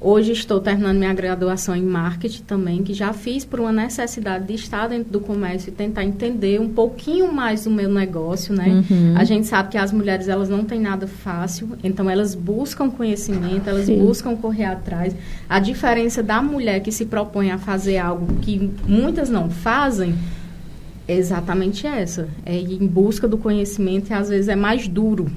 Hoje 0.00 0.30
estou 0.30 0.60
terminando 0.60 0.96
minha 0.96 1.12
graduação 1.12 1.74
em 1.74 1.82
marketing 1.82 2.42
também, 2.44 2.82
que 2.84 2.94
já 2.94 3.12
fiz 3.12 3.44
por 3.44 3.58
uma 3.58 3.72
necessidade 3.72 4.46
de 4.46 4.54
estar 4.54 4.86
dentro 4.86 5.10
do 5.10 5.18
comércio 5.18 5.70
e 5.70 5.72
tentar 5.72 6.04
entender 6.04 6.60
um 6.60 6.68
pouquinho 6.68 7.32
mais 7.32 7.64
do 7.64 7.70
meu 7.70 7.88
negócio, 7.88 8.54
né? 8.54 8.84
Uhum. 8.88 9.14
A 9.16 9.24
gente 9.24 9.48
sabe 9.48 9.70
que 9.70 9.78
as 9.78 9.90
mulheres 9.90 10.28
elas 10.28 10.48
não 10.48 10.62
têm 10.64 10.80
nada 10.80 11.08
fácil, 11.08 11.70
então 11.82 12.08
elas 12.08 12.32
buscam 12.36 12.88
conhecimento, 12.88 13.68
elas 13.68 13.86
Sim. 13.86 13.98
buscam 13.98 14.36
correr 14.36 14.66
atrás. 14.66 15.16
A 15.48 15.58
diferença 15.58 16.22
da 16.22 16.40
mulher 16.40 16.78
que 16.80 16.92
se 16.92 17.04
propõe 17.04 17.50
a 17.50 17.58
fazer 17.58 17.98
algo 17.98 18.36
que 18.40 18.70
muitas 18.86 19.28
não 19.28 19.50
fazem 19.50 20.14
é 21.08 21.16
exatamente 21.16 21.88
essa. 21.88 22.28
É 22.46 22.56
ir 22.56 22.80
em 22.80 22.86
busca 22.86 23.26
do 23.26 23.36
conhecimento 23.36 24.10
e 24.10 24.14
às 24.14 24.28
vezes 24.28 24.48
é 24.48 24.54
mais 24.54 24.86
duro. 24.86 25.28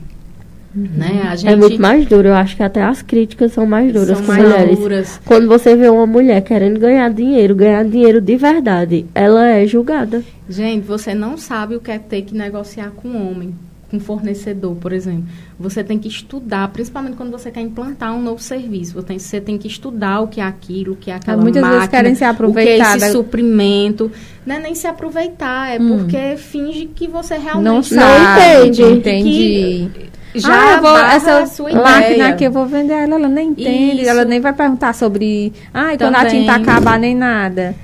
Né? 0.73 1.27
A 1.29 1.35
gente 1.35 1.51
É 1.51 1.55
muito 1.55 1.81
mais 1.81 2.05
duro. 2.05 2.29
Eu 2.29 2.33
acho 2.33 2.55
que 2.55 2.63
até 2.63 2.81
as 2.81 3.01
críticas 3.01 3.51
são 3.51 3.65
mais 3.65 3.91
duras 3.91 4.17
são 4.17 4.25
com 4.25 4.31
mais 4.31 4.43
mulheres. 4.43 4.79
duras. 4.79 5.21
Quando 5.25 5.47
você 5.47 5.75
vê 5.75 5.89
uma 5.89 6.07
mulher 6.07 6.41
querendo 6.41 6.79
ganhar 6.79 7.09
dinheiro, 7.11 7.53
ganhar 7.55 7.83
dinheiro 7.83 8.21
de 8.21 8.35
verdade, 8.37 9.05
ela 9.13 9.47
é 9.49 9.65
julgada. 9.67 10.23
Gente, 10.49 10.85
você 10.85 11.13
não 11.13 11.37
sabe 11.37 11.75
o 11.75 11.79
que 11.81 11.91
é 11.91 11.99
ter 11.99 12.21
que 12.21 12.33
negociar 12.33 12.91
com 12.95 13.09
um 13.09 13.29
homem, 13.31 13.53
com 13.89 13.97
um 13.97 13.99
fornecedor, 13.99 14.73
por 14.75 14.93
exemplo. 14.93 15.25
Você 15.59 15.83
tem 15.83 15.99
que 15.99 16.07
estudar, 16.07 16.69
principalmente 16.69 17.15
quando 17.17 17.31
você 17.31 17.51
quer 17.51 17.59
implantar 17.61 18.15
um 18.15 18.21
novo 18.21 18.41
serviço. 18.41 18.93
Você 18.93 19.05
tem, 19.05 19.19
você 19.19 19.41
tem 19.41 19.57
que 19.57 19.67
estudar 19.67 20.21
o 20.21 20.27
que 20.29 20.39
é 20.39 20.43
aquilo, 20.45 20.93
o 20.93 20.95
que 20.95 21.11
é 21.11 21.15
aquela 21.15 21.41
muitas 21.41 21.61
vezes 21.61 21.77
máquina, 21.79 21.97
querem 22.01 22.15
se 22.15 22.23
aproveitar 22.23 22.95
o 22.95 22.97
que 22.97 23.03
é 23.03 23.07
esse 23.07 23.11
suprimento. 23.11 24.09
Não 24.45 24.55
é 24.55 24.59
nem 24.59 24.73
se 24.73 24.87
aproveitar, 24.87 25.75
é 25.75 25.79
Hum. 25.79 25.97
porque 25.99 26.37
finge 26.37 26.85
que 26.85 27.07
você 27.07 27.35
Não 27.35 27.43
realmente 27.43 27.93
sabe, 27.93 28.41
entende. 28.69 28.83
entendi. 28.83 30.10
Já 30.35 30.77
ah, 30.77 30.81
vou, 30.81 30.97
essa 30.97 31.37
a 31.39 31.45
sua 31.45 31.71
máquina 31.73 32.09
ideia. 32.15 32.27
aqui 32.29 32.43
eu 32.43 32.51
vou 32.51 32.65
vender 32.65 32.93
ela, 32.93 33.15
ela 33.15 33.27
nem 33.27 33.49
entende, 33.49 34.01
Isso. 34.01 34.09
ela 34.09 34.25
nem 34.25 34.39
vai 34.39 34.53
perguntar 34.53 34.93
sobre, 34.93 35.51
ah, 35.73 35.93
e 35.93 35.97
quando 35.97 36.15
a 36.15 36.25
tinta 36.25 36.53
acabar, 36.53 36.97
nem 36.99 37.15
nada. 37.15 37.75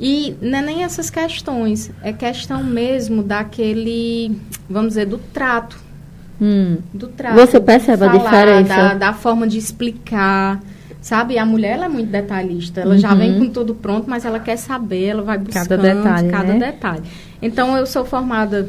E 0.00 0.36
não 0.40 0.58
é 0.58 0.62
nem 0.62 0.84
essas 0.84 1.10
questões, 1.10 1.90
é 2.02 2.12
questão 2.12 2.62
mesmo 2.62 3.22
daquele, 3.22 4.38
vamos 4.70 4.90
dizer, 4.90 5.06
do 5.06 5.18
trato. 5.18 5.78
Hum. 6.40 6.76
Do 6.94 7.08
trato. 7.08 7.34
Você 7.34 7.58
percebe 7.58 8.04
a 8.04 8.10
falar, 8.10 8.22
diferença? 8.24 8.74
Da, 8.76 8.94
da 8.94 9.12
forma 9.12 9.46
de 9.46 9.58
explicar. 9.58 10.60
Sabe, 11.00 11.38
a 11.38 11.46
mulher 11.46 11.74
ela 11.74 11.86
é 11.86 11.88
muito 11.88 12.10
detalhista. 12.10 12.80
Ela 12.80 12.98
já 12.98 13.12
Uhum. 13.12 13.18
vem 13.18 13.38
com 13.38 13.48
tudo 13.48 13.74
pronto, 13.74 14.08
mas 14.10 14.24
ela 14.24 14.38
quer 14.38 14.56
saber, 14.56 15.04
ela 15.06 15.22
vai 15.22 15.38
buscando 15.38 15.68
Cada 15.68 15.82
detalhe, 15.94 16.28
cada 16.28 16.52
né? 16.52 16.58
detalhe. 16.58 17.02
Então, 17.40 17.76
eu 17.76 17.86
sou 17.86 18.04
formada 18.04 18.68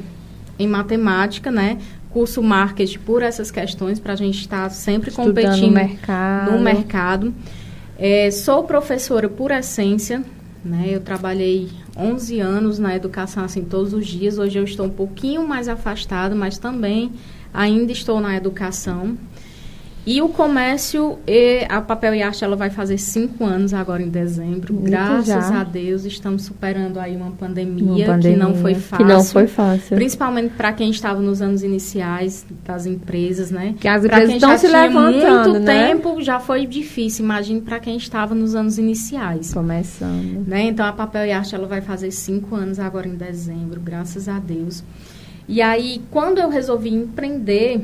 em 0.57 0.67
matemática, 0.67 1.51
né? 1.51 1.77
Curso 2.09 2.41
marketing 2.41 2.99
por 2.99 3.21
essas 3.21 3.51
questões, 3.51 3.99
para 3.99 4.13
a 4.13 4.15
gente 4.15 4.39
estar 4.39 4.69
sempre 4.69 5.09
Estudando 5.09 5.35
competindo 5.35 5.67
no 5.67 5.73
mercado. 5.73 6.51
no 6.51 6.59
mercado. 6.59 7.33
É, 7.97 8.31
sou 8.31 8.63
professora 8.63 9.27
por 9.29 9.51
essência, 9.51 10.23
né? 10.63 10.85
Eu 10.87 11.01
trabalhei 11.01 11.69
11 11.95 12.39
anos 12.39 12.79
na 12.79 12.95
educação, 12.95 13.43
assim, 13.43 13.63
todos 13.63 13.93
os 13.93 14.07
dias. 14.07 14.37
Hoje 14.37 14.57
eu 14.57 14.63
estou 14.63 14.85
um 14.85 14.89
pouquinho 14.89 15.47
mais 15.47 15.67
afastada, 15.67 16.33
mas 16.33 16.57
também 16.57 17.11
ainda 17.53 17.91
estou 17.91 18.19
na 18.19 18.35
educação. 18.35 19.17
E 20.09 20.23
o 20.23 20.29
comércio, 20.29 21.19
e 21.27 21.67
a 21.69 21.79
Papel 21.81 22.15
e 22.15 22.23
Arte, 22.23 22.43
ela 22.43 22.55
vai 22.55 22.71
fazer 22.71 22.97
cinco 22.97 23.45
anos 23.45 23.75
agora 23.75 24.01
em 24.01 24.09
dezembro. 24.09 24.73
Muito 24.73 24.89
Graças 24.89 25.27
já. 25.27 25.61
a 25.61 25.63
Deus, 25.63 26.03
estamos 26.03 26.45
superando 26.45 26.99
aí 26.99 27.15
uma 27.15 27.29
pandemia, 27.29 27.83
Uma 27.83 27.95
que 27.95 28.05
pandemia, 28.05 28.37
não 28.37 28.55
foi 28.55 28.73
que 28.73 28.79
fácil. 28.79 29.05
Que 29.05 29.13
não 29.13 29.23
foi 29.23 29.45
fácil. 29.45 29.95
Principalmente 29.95 30.53
para 30.55 30.73
quem 30.73 30.89
estava 30.89 31.21
nos 31.21 31.43
anos 31.43 31.61
iniciais 31.61 32.43
das 32.65 32.87
empresas, 32.87 33.51
né? 33.51 33.75
Que 33.79 33.87
as 33.87 34.03
empresas 34.03 34.33
estão 34.33 34.57
se 34.57 34.67
levantando, 34.67 35.49
muito 35.51 35.65
né? 35.65 35.89
tempo 35.89 36.19
já 36.23 36.39
foi 36.39 36.65
difícil. 36.65 37.23
Imagine 37.23 37.61
para 37.61 37.79
quem 37.79 37.95
estava 37.95 38.33
nos 38.33 38.55
anos 38.55 38.79
iniciais. 38.79 39.53
Começando. 39.53 40.43
Né? 40.47 40.63
Então 40.63 40.87
a 40.87 40.91
Papel 40.91 41.27
e 41.27 41.31
Arte 41.31 41.53
ela 41.53 41.67
vai 41.67 41.81
fazer 41.81 42.09
cinco 42.09 42.55
anos 42.55 42.79
agora 42.79 43.07
em 43.07 43.13
dezembro, 43.15 43.79
graças 43.79 44.27
a 44.27 44.39
Deus. 44.39 44.83
E 45.47 45.61
aí, 45.61 46.01
quando 46.11 46.37
eu 46.37 46.49
resolvi 46.49 46.89
empreender, 46.89 47.81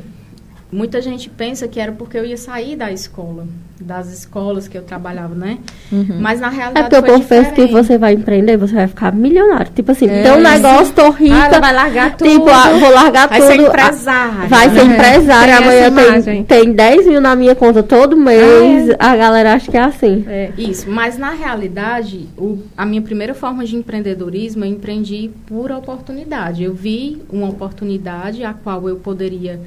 muita 0.76 1.02
gente 1.02 1.30
pensa 1.30 1.68
que 1.68 1.80
era 1.80 1.92
porque 1.92 2.18
eu 2.18 2.26
ia 2.26 2.38
sair 2.38 2.76
da 2.76 2.92
escola, 2.92 3.48
das 3.80 4.12
escolas 4.12 4.68
que 4.68 4.78
eu 4.78 4.84
trabalhava, 4.84 5.34
né? 5.36 5.58
Uhum. 5.92 6.18
Mas 6.20 6.40
na 6.40 6.48
É 6.48 6.56
realidade 6.56 6.90
porque 6.90 7.12
eu 7.12 7.16
confesso 7.16 7.52
que 7.54 7.66
você 7.68 7.98
vai 7.98 8.14
empreender, 8.14 8.58
você 8.58 8.74
vai 8.76 8.88
ficar 8.88 9.14
milionário. 9.14 9.72
Tipo 9.74 9.92
assim, 9.92 10.08
É. 10.08 10.24
tem 10.24 10.32
um 10.34 10.42
negócio, 10.42 10.94
tô 10.94 11.10
rica. 11.12 11.58
Ah, 11.58 11.60
vai 11.60 11.74
largar 11.74 12.16
tudo. 12.18 12.30
Tipo, 12.30 12.50
ah, 12.50 12.72
vou 12.80 12.92
largar 12.92 13.28
Vai 13.28 13.40
tudo. 13.40 13.48
ser 13.52 13.60
ah, 13.60 13.68
empresária. 13.68 14.48
Vai 14.50 14.70
ser 14.70 14.80
É. 14.80 14.84
empresária. 14.84 15.58
Tem 15.58 15.66
essa 15.68 15.88
Amanhã 15.88 16.22
tem, 16.22 16.44
tem 16.44 16.74
10 16.74 17.08
mil 17.08 17.22
na 17.22 17.36
minha 17.36 17.56
conta 17.56 17.82
todo 17.84 18.16
mês. 18.18 18.90
Ah, 19.00 19.12
A 19.12 19.18
galera 19.18 19.54
acha 19.54 19.72
que 19.72 19.78
é 19.78 19.82
assim. 19.82 20.26
É. 20.28 20.52
Isso, 20.58 20.90
mas 20.90 21.18
na 21.18 21.32
realidade, 21.32 22.28
o- 22.38 22.60
a 22.78 22.86
minha 22.86 23.02
primeira 23.02 23.34
forma 23.34 23.64
de 23.66 23.76
empreendedorismo 23.76 24.66
eu 24.66 24.70
empreendi 24.70 25.32
por 25.48 25.72
oportunidade. 25.72 26.64
Eu 26.64 26.74
vi 26.74 27.22
uma 27.32 27.48
oportunidade 27.50 28.44
a 28.44 28.54
qual 28.54 28.88
eu 28.90 28.98
poderia 28.98 29.60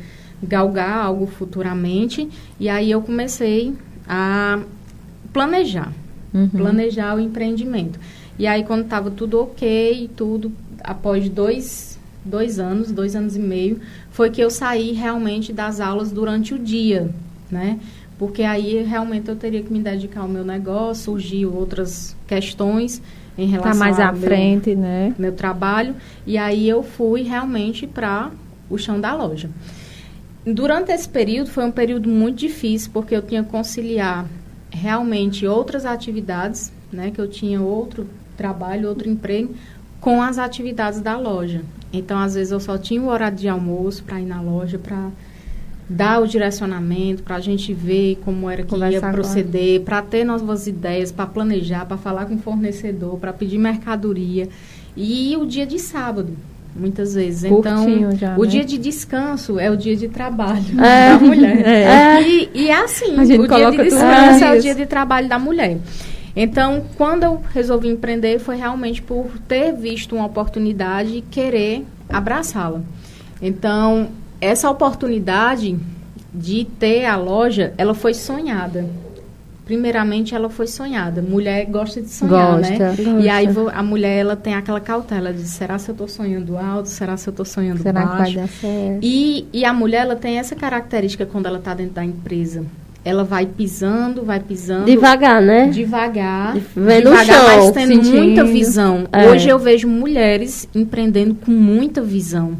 galgar 0.43 1.05
algo 1.05 1.27
futuramente 1.27 2.29
e 2.61 2.69
aí 2.69 2.91
eu 2.91 3.01
comecei 3.03 3.75
a 4.09 4.61
planejar, 5.33 5.93
Uhum. 6.33 6.49
planejar 6.49 7.17
o 7.17 7.21
empreendimento. 7.21 7.99
E 8.39 8.47
aí 8.47 8.63
quando 8.65 8.85
estava 8.85 9.11
tudo 9.11 9.41
ok 9.41 10.11
tudo, 10.15 10.53
após 10.85 11.29
dois, 11.29 11.99
dois 12.25 12.59
anos, 12.59 12.93
dois 12.93 13.17
anos 13.17 13.35
e 13.35 13.39
meio, 13.41 13.81
foi 14.11 14.31
que 14.31 14.41
eu 14.41 14.51
saí 14.51 14.93
realmente 14.93 15.53
das 15.53 15.81
aulas 15.81 16.13
durante 16.13 16.55
o 16.55 16.59
dia, 16.59 17.11
né? 17.51 17.79
Porque 18.19 18.43
aí 18.43 18.83
realmente 18.83 19.29
eu 19.29 19.37
teria 19.37 19.63
que 19.63 19.73
me 19.73 19.81
dedicar 19.81 20.21
ao 20.21 20.29
meu 20.29 20.45
negócio, 20.45 21.05
surgiu 21.05 21.55
outras 21.55 22.17
questões 22.27 23.01
em 23.37 23.47
relação 23.47 23.73
Tá 23.73 23.79
mais 23.79 23.99
ao 24.01 24.09
à 24.09 24.13
meu, 24.13 24.21
frente, 24.23 24.75
né? 24.75 25.15
meu 25.19 25.33
trabalho. 25.33 25.95
E 26.27 26.37
aí 26.37 26.69
eu 26.69 26.83
fui 26.83 27.23
realmente 27.23 27.87
para 27.87 28.31
o 28.69 28.77
chão 28.77 29.01
da 29.01 29.15
loja. 29.15 29.49
Durante 30.55 30.93
esse 30.93 31.09
período 31.09 31.51
foi 31.51 31.65
um 31.65 31.71
período 31.71 32.09
muito 32.09 32.39
difícil, 32.39 32.91
porque 32.93 33.15
eu 33.15 33.23
tinha 33.23 33.45
que 33.45 33.51
conciliar 33.51 34.27
realmente 34.71 35.47
outras 35.47 35.85
atividades, 35.85 36.73
né? 36.93 37.11
Que 37.11 37.21
eu 37.21 37.29
tinha 37.29 37.61
outro 37.61 38.07
trabalho, 38.37 38.89
outro 38.89 39.09
emprego, 39.09 39.55
com 40.01 40.23
as 40.23 40.39
atividades 40.39 41.01
da 41.01 41.19
loja. 41.19 41.63
Então, 41.93 42.19
às 42.19 42.35
vezes, 42.35 42.53
eu 42.53 42.61
só 42.61 42.79
tinha 42.79 43.03
o 43.03 43.09
horário 43.09 43.37
de 43.37 43.49
almoço 43.49 44.05
para 44.05 44.21
ir 44.21 44.27
na 44.27 44.41
loja, 44.41 44.79
para 44.79 45.11
dar 45.89 46.21
o 46.21 46.27
direcionamento, 46.27 47.23
para 47.23 47.37
a 47.37 47.41
gente 47.41 47.73
ver 47.73 48.19
como 48.25 48.49
era 48.49 48.63
que 48.63 48.75
ia 48.75 48.79
Conversar 48.79 49.13
proceder, 49.13 49.81
para 49.83 50.03
ter 50.03 50.25
novas 50.25 50.67
ideias, 50.67 51.11
para 51.11 51.27
planejar, 51.27 51.87
para 51.87 51.97
falar 51.97 52.27
com 52.27 52.35
o 52.35 52.39
fornecedor, 52.39 53.19
para 53.19 53.33
pedir 53.33 53.59
mercadoria. 53.59 54.49
E 54.97 55.37
o 55.37 55.47
dia 55.47 55.67
de 55.67 55.79
sábado. 55.79 56.37
Muitas 56.79 57.15
vezes. 57.15 57.45
então, 57.45 58.13
já, 58.17 58.37
o 58.37 58.45
né? 58.45 58.49
dia 58.49 58.65
de 58.65 58.79
descanso 58.79 59.59
é 59.59 59.71
o 59.71 59.77
dia 59.77 59.97
de 59.97 60.09
trabalho 60.09 60.81
é. 60.81 61.11
da 61.11 61.19
mulher. 61.19 61.59
É. 61.69 62.23
E, 62.23 62.51
e, 62.55 62.69
é 62.69 62.77
assim, 62.77 63.15
o 63.19 63.47
dia 63.47 63.71
de 63.71 63.77
descanso 63.77 64.45
é 64.45 64.57
o 64.57 64.61
dia 64.61 64.75
de 64.75 64.87
trabalho 64.87 65.29
da 65.29 65.39
mulher. 65.39 65.79
Então, 66.35 66.85
quando 66.97 67.25
eu 67.25 67.43
resolvi 67.53 67.89
empreender, 67.89 68.39
foi 68.39 68.57
realmente 68.57 69.03
por 69.03 69.27
ter 69.49 69.73
visto 69.73 70.15
uma 70.15 70.27
oportunidade 70.27 71.17
e 71.17 71.21
querer 71.21 71.85
abraçá-la. 72.09 72.81
Então, 73.43 74.09
essa 74.41 74.71
oportunidade 74.71 75.79
de 76.33 76.65
ter 76.65 77.07
a 77.07 77.17
loja, 77.17 77.73
ela 77.77 77.95
foi 77.95 78.15
sonhada. 78.15 78.87
Primeiramente, 79.69 80.35
ela 80.35 80.49
foi 80.49 80.67
sonhada. 80.67 81.21
Mulher 81.21 81.67
gosta 81.67 82.01
de 82.01 82.09
sonhar, 82.09 82.57
gosta, 82.57 82.71
né? 82.71 82.79
Gosta. 82.79 83.03
E 83.03 83.29
aí 83.29 83.47
a 83.75 83.83
mulher 83.83 84.17
ela 84.17 84.35
tem 84.35 84.55
aquela 84.55 84.81
cautela 84.81 85.31
de 85.31 85.43
será 85.43 85.79
se 85.79 85.91
eu 85.91 85.93
estou 85.93 86.09
sonhando 86.09 86.57
alto, 86.57 86.89
será 86.89 87.19
se 87.19 87.29
eu 87.29 87.33
estou 87.33 87.45
sonhando 87.45 87.83
será 87.83 88.03
baixo? 88.03 88.31
Que 88.31 88.37
vai 88.39 88.47
dar 88.47 88.49
certo? 88.49 89.01
E, 89.03 89.47
e 89.53 89.67
a 89.67 89.73
mulher 89.75 90.05
ela 90.05 90.17
tem 90.17 90.39
essa 90.39 90.57
característica 90.57 91.27
quando 91.27 91.45
ela 91.45 91.59
está 91.59 91.75
dentro 91.75 91.93
da 91.93 92.03
empresa. 92.03 92.65
Ela 93.05 93.25
vai 93.25 93.45
pisando, 93.45 94.25
vai 94.25 94.41
pisando. 94.41 94.87
Devagar, 94.87 95.43
né? 95.43 95.67
Devagar. 95.67 96.57
Vendo 96.75 97.11
devagar, 97.11 97.27
chão, 97.27 97.45
mas 97.47 97.71
tendo 97.73 97.95
sentindo. 97.95 98.17
muita 98.17 98.45
visão. 98.45 99.07
É. 99.13 99.29
Hoje 99.29 99.51
eu 99.51 99.59
vejo 99.59 99.87
mulheres 99.87 100.67
empreendendo 100.75 101.35
com 101.35 101.51
muita 101.51 102.01
visão. 102.01 102.57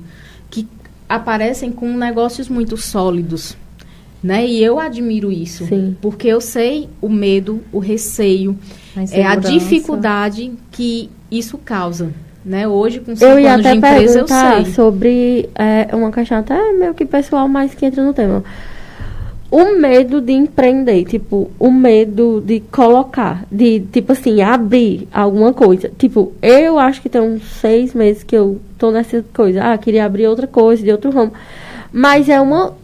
Que 0.51 0.69
aparecem 1.09 1.73
com 1.73 1.91
negócios 1.97 2.51
muito 2.51 2.77
sólidos. 2.77 3.57
Né? 4.23 4.47
E 4.47 4.63
eu 4.63 4.81
admiro 4.81 5.31
isso. 5.31 5.65
Sim. 5.67 5.97
Porque 6.01 6.29
eu 6.29 6.41
sei 6.41 6.89
o 7.01 7.09
medo, 7.09 7.63
o 7.73 7.79
receio, 7.79 8.59
é 9.13 9.25
a 9.25 9.37
dificuldade 9.37 10.53
que 10.73 11.09
isso 11.31 11.57
causa. 11.59 12.11
Né? 12.45 12.67
Hoje, 12.67 13.01
com 13.01 13.15
cinco 13.15 13.31
Eu 13.31 13.39
ia 13.39 13.55
anos 13.55 13.67
até 13.67 13.73
de 13.73 13.79
empresa, 13.79 14.19
eu 14.21 14.25
perguntar 14.25 14.65
sei. 14.65 14.73
sobre 14.73 15.49
é, 15.55 15.89
uma 15.95 16.11
questão 16.11 16.39
até 16.39 16.73
meio 16.73 16.95
que 16.95 17.05
pessoal, 17.05 17.47
mas 17.47 17.75
que 17.75 17.85
entra 17.87 18.03
no 18.03 18.15
tema. 18.15 18.43
O 19.51 19.77
medo 19.79 20.21
de 20.21 20.33
empreender, 20.33 21.05
tipo, 21.05 21.51
o 21.59 21.71
medo 21.71 22.43
de 22.45 22.61
colocar, 22.61 23.45
de, 23.51 23.81
tipo 23.81 24.13
assim, 24.13 24.43
abrir 24.43 25.09
alguma 25.13 25.53
coisa. 25.53 25.91
Tipo, 25.97 26.33
eu 26.43 26.79
acho 26.79 27.01
que 27.01 27.09
tem 27.09 27.21
uns 27.21 27.43
seis 27.61 27.95
meses 27.95 28.23
que 28.23 28.37
eu 28.37 28.61
tô 28.77 28.91
nessa 28.91 29.25
coisa. 29.35 29.63
Ah, 29.65 29.79
queria 29.79 30.05
abrir 30.05 30.27
outra 30.27 30.47
coisa, 30.47 30.83
de 30.83 30.91
outro 30.91 31.11
ramo. 31.11 31.33
Mas 31.91 32.29
é 32.29 32.39
uma, 32.41 32.75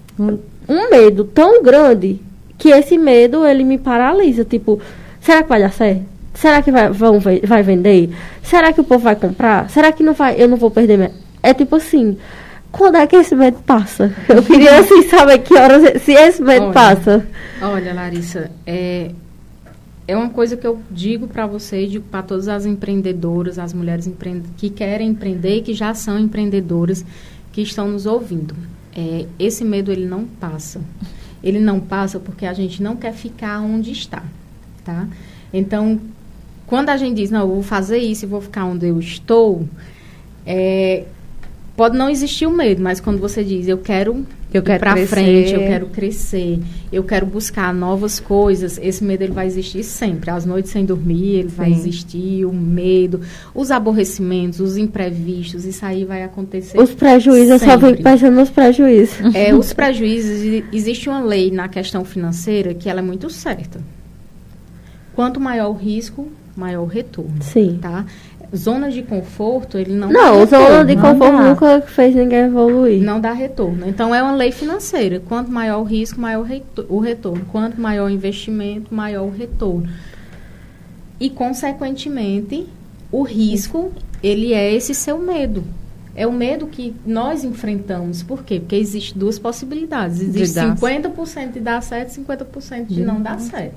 um 0.69 0.91
medo 0.91 1.25
tão 1.25 1.63
grande 1.63 2.21
que 2.59 2.71
esse 2.71 2.97
medo, 2.97 3.45
ele 3.45 3.65
me 3.65 3.79
paralisa. 3.79 4.45
Tipo, 4.45 4.81
será 5.21 5.43
que 5.43 5.49
vai 5.49 5.61
dar 5.61 5.73
certo? 5.73 6.03
Será 6.35 6.63
que 6.63 6.71
vai, 6.71 6.91
vão, 6.91 7.21
vai 7.21 7.63
vender? 7.63 8.11
Será 8.43 8.73
que 8.73 8.81
o 8.81 8.85
povo 8.85 9.05
vai 9.05 9.17
comprar? 9.17 9.71
Será 9.71 9.93
que 9.93 10.03
não 10.03 10.15
vai, 10.15 10.41
eu 10.41 10.49
não 10.49 10.57
vou 10.57 10.71
perder 10.71 10.97
minha... 10.97 11.13
É 11.43 11.55
tipo 11.55 11.77
assim, 11.77 12.17
quando 12.73 12.97
é 12.97 13.07
que 13.07 13.15
esse 13.15 13.37
medo 13.37 13.59
passa? 13.65 14.13
Eu 14.29 14.43
queria 14.43 14.81
assim 14.81 15.03
saber 15.09 15.39
que 15.39 15.55
horas, 15.55 16.03
se 16.03 16.13
esse 16.13 16.43
medo 16.43 16.67
Olha. 16.67 16.73
passa. 16.73 17.27
Olha, 17.63 17.95
Larissa, 17.95 18.51
é, 18.67 19.11
é 20.09 20.17
uma 20.17 20.31
coisa 20.31 20.57
que 20.57 20.67
eu 20.67 20.81
digo 20.91 21.29
para 21.29 21.47
você, 21.47 21.87
digo 21.87 22.05
para 22.11 22.23
todas 22.23 22.49
as 22.49 22.67
empreendedoras, 22.67 23.59
as 23.59 23.73
mulheres 23.73 24.07
empre 24.07 24.43
que 24.57 24.71
querem 24.71 25.11
empreender 25.11 25.59
e 25.59 25.63
que 25.63 25.75
já 25.75 25.95
são 25.95 26.19
empreendedoras, 26.19 27.05
que 27.53 27.63
estão 27.63 27.89
nos 27.89 28.07
ouvindo. 28.07 28.55
É, 28.97 29.27
esse 29.39 29.65
medo 29.65 29.91
ele 29.91 30.07
não 30.07 30.25
passa. 30.25 30.81
Ele 31.43 31.61
não 31.61 31.81
passa 31.81 32.19
porque 32.19 32.47
a 32.47 32.55
gente 32.55 32.83
não 32.83 32.97
quer 32.97 33.13
ficar 33.13 33.61
onde 33.61 33.91
está, 33.93 34.23
tá? 34.85 35.07
Então, 35.53 36.01
quando 36.67 36.89
a 36.89 36.97
gente 36.97 37.17
diz, 37.17 37.31
não, 37.31 37.41
eu 37.41 37.49
vou 37.49 37.63
fazer 37.63 37.99
isso 37.99 38.25
e 38.25 38.29
vou 38.29 38.41
ficar 38.41 38.65
onde 38.65 38.87
eu 38.87 38.99
estou, 38.99 39.69
é, 40.47 41.05
pode 41.77 41.97
não 41.97 42.09
existir 42.09 42.47
o 42.47 42.51
medo, 42.51 42.83
mas 42.83 43.01
quando 43.01 43.19
você 43.19 43.45
diz, 43.45 43.69
eu 43.69 43.79
quero 43.79 44.27
Eu 44.55 44.63
quero 44.63 44.79
para 44.79 45.07
frente, 45.09 45.53
eu 45.53 45.59
quero 45.59 45.87
crescer, 45.87 46.61
eu 46.93 47.03
quero 47.03 47.27
buscar 47.27 47.75
novas 47.75 48.21
coisas, 48.21 48.79
esse 48.81 49.03
medo 49.03 49.25
ele 49.25 49.33
vai 49.33 49.49
existir 49.49 49.83
sempre. 49.83 50.31
As 50.31 50.47
noites 50.47 50.71
sem 50.71 50.85
dormir, 50.85 51.41
ele 51.41 51.49
vai 51.49 51.71
Sim. 51.71 51.77
existir, 51.81 52.45
o 52.45 52.53
medo, 52.53 53.21
os 53.53 53.73
aborrecimentos, 53.73 54.61
os 54.61 54.77
imprevistos, 54.77 55.65
isso 55.65 55.85
aí 55.85 56.05
vai 56.05 56.23
acontecer. 56.23 56.81
Os 56.81 56.95
prejuízos, 56.95 57.51
eu 57.51 57.59
só 57.59 57.73
sempre. 57.73 57.91
fico 57.91 58.03
pensando 58.05 58.37
nos 58.37 58.51
prejuízos. 58.51 59.35
É, 59.35 59.53
os 59.59 59.73
prejuízos, 59.73 60.65
existe 60.73 61.09
uma 61.09 61.21
lei 61.21 61.51
na 61.51 61.67
questão 61.67 62.05
financeira 62.05 62.73
que 62.75 62.89
ela 62.89 63.01
é 63.01 63.03
muito 63.03 63.29
certa. 63.31 63.81
Quanto 65.17 65.41
maior 65.41 65.71
o 65.71 65.75
risco, 65.75 66.29
maior 66.57 66.83
o 66.83 66.87
retorno, 66.87 67.43
Sim. 67.43 67.79
tá? 67.83 68.07
Zonas 68.57 68.95
de 68.95 69.03
conforto, 69.03 69.77
ele 69.79 69.93
não 69.95 70.11
Não, 70.11 70.47
zona 70.47 70.85
de 70.85 70.95
não 70.95 71.03
conforto 71.03 71.37
dá. 71.37 71.49
nunca 71.49 71.81
fez 71.83 72.15
ninguém 72.15 72.41
evoluir. 72.47 73.03
Não 73.03 73.21
dá 73.21 73.33
retorno. 73.33 73.89
Então, 73.89 74.15
é 74.15 74.23
uma 74.23 74.35
lei 74.35 74.53
financeira. 74.53 75.21
Quanto 75.21 75.51
maior 75.51 75.81
o 75.81 75.85
risco, 75.85 76.21
maior 76.21 76.41
o 76.41 76.45
reto- 76.45 76.87
o 76.89 76.99
retorno. 76.99 77.45
Quanto 77.51 77.81
maior 77.81 78.07
o 78.07 78.11
investimento, 78.11 78.95
maior 78.95 79.25
o 79.25 79.31
retorno. 79.31 79.89
E, 81.21 81.31
consequentemente, 81.31 82.67
o 83.11 83.23
risco, 83.23 83.93
ele 84.23 84.53
é 84.53 84.73
esse 84.73 84.95
seu 84.95 85.19
medo. 85.19 85.65
É 86.17 86.27
o 86.27 86.33
medo 86.33 86.67
que 86.67 86.95
nós 87.05 87.43
enfrentamos. 87.43 88.23
Por 88.23 88.45
quê? 88.45 88.61
Porque 88.61 88.77
existe 88.77 89.19
duas 89.19 89.39
possibilidades. 89.39 90.21
Existe 90.21 90.55
dar 90.55 90.77
50% 90.77 91.53
de 91.55 91.61
dar 91.61 91.83
certo 91.83 92.11
e 92.11 92.15
50% 92.23 92.87
de 92.87 93.03
não 93.03 93.21
dar 93.21 93.41
certo. 93.41 93.75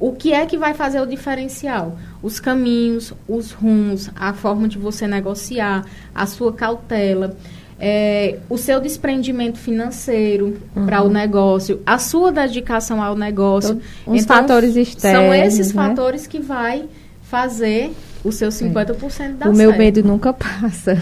O 0.00 0.12
que 0.12 0.32
é 0.32 0.46
que 0.46 0.56
vai 0.56 0.74
fazer 0.74 1.00
o 1.00 1.06
diferencial? 1.06 1.98
Os 2.22 2.38
caminhos, 2.38 3.12
os 3.28 3.50
rumos, 3.50 4.10
a 4.14 4.32
forma 4.32 4.68
de 4.68 4.78
você 4.78 5.08
negociar, 5.08 5.84
a 6.14 6.24
sua 6.24 6.52
cautela, 6.52 7.36
é, 7.80 8.38
o 8.48 8.56
seu 8.56 8.80
desprendimento 8.80 9.58
financeiro 9.58 10.56
para 10.86 11.02
o 11.02 11.08
negócio, 11.08 11.80
a 11.84 11.98
sua 11.98 12.30
dedicação 12.30 13.02
ao 13.02 13.16
negócio. 13.16 13.80
Os 14.06 14.24
fatores 14.24 14.76
externos, 14.76 15.20
São 15.20 15.34
esses 15.34 15.72
né? 15.72 15.88
fatores 15.88 16.26
que 16.26 16.38
vai 16.38 16.84
fazer 17.22 17.92
o 18.28 18.32
seu 18.32 18.48
50% 18.50 19.36
dar 19.38 19.48
o 19.50 19.54
meu 19.54 19.76
medo 19.76 20.02
nunca 20.04 20.32
passa. 20.32 20.96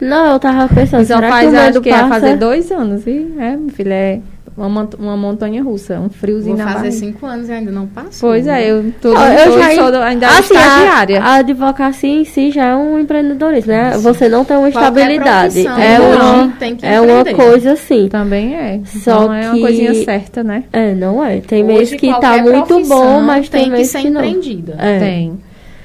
Não, 0.00 0.32
eu 0.32 0.38
tava 0.38 0.68
pensando, 0.72 1.04
Só 1.06 1.14
será 1.16 1.26
que 1.28 1.32
faz, 1.32 1.48
o 1.48 1.52
medo 1.52 1.62
acho 1.70 1.80
que 1.80 1.90
passa? 1.90 2.04
é 2.04 2.08
fazer 2.08 2.36
dois 2.36 2.70
anos, 2.70 3.06
e 3.06 3.34
é, 3.38 3.56
meu 3.56 3.70
filho, 3.70 3.92
é 3.92 4.20
uma, 4.56 4.88
uma 5.00 5.16
montanha 5.16 5.60
russa, 5.64 5.98
um 5.98 6.08
friozinho 6.08 6.56
Vou 6.56 6.64
na 6.64 6.72
fazer 6.74 6.84
barriga. 6.90 7.06
cinco 7.06 7.26
anos 7.26 7.48
e 7.48 7.52
ainda 7.52 7.72
não 7.72 7.86
passou. 7.88 8.28
Pois 8.28 8.46
é, 8.46 8.70
eu 8.70 8.92
tô, 9.00 9.08
Ó, 9.12 9.26
eu 9.26 9.52
tô- 9.52 9.58
já 9.58 9.70
sou 9.74 10.02
ainda 10.02 10.28
assim, 10.28 10.54
estagiária. 10.54 11.20
A, 11.20 11.26
a 11.26 11.34
advocacia 11.36 12.08
em 12.20 12.24
si 12.24 12.52
já 12.52 12.66
é 12.66 12.76
um 12.76 12.96
empreendedorismo, 13.00 13.72
né? 13.72 13.98
Você 13.98 14.28
não 14.28 14.44
tem 14.44 14.56
uma 14.56 14.70
Qualquer 14.70 14.86
estabilidade. 15.10 15.66
É 15.66 16.00
hoje 16.00 16.20
uma, 16.22 16.48
tem 16.56 16.76
que 16.76 16.86
é 16.86 17.00
uma 17.00 17.24
coisa 17.24 17.72
assim. 17.72 18.06
Também 18.08 18.54
é. 18.54 18.80
Só 18.84 19.22
não 19.26 19.34
é 19.34 19.46
uma 19.46 19.54
que- 19.54 19.60
coisinha 19.60 19.94
certa, 20.04 20.44
né? 20.44 20.62
É, 20.72 20.94
não 20.94 21.24
é. 21.24 21.40
Tem 21.40 21.64
mês 21.64 21.92
que 21.92 22.08
tá 22.20 22.38
muito 22.40 22.80
bom, 22.86 23.20
mas 23.22 23.48
tem, 23.48 23.62
tem 23.62 23.70
que 23.70 23.76
mês 23.76 23.88
ser 23.88 24.02
que 24.02 24.10
não. 24.10 24.20
empreendida. 24.24 24.76
É. 24.78 24.98
Tem. 25.00 25.32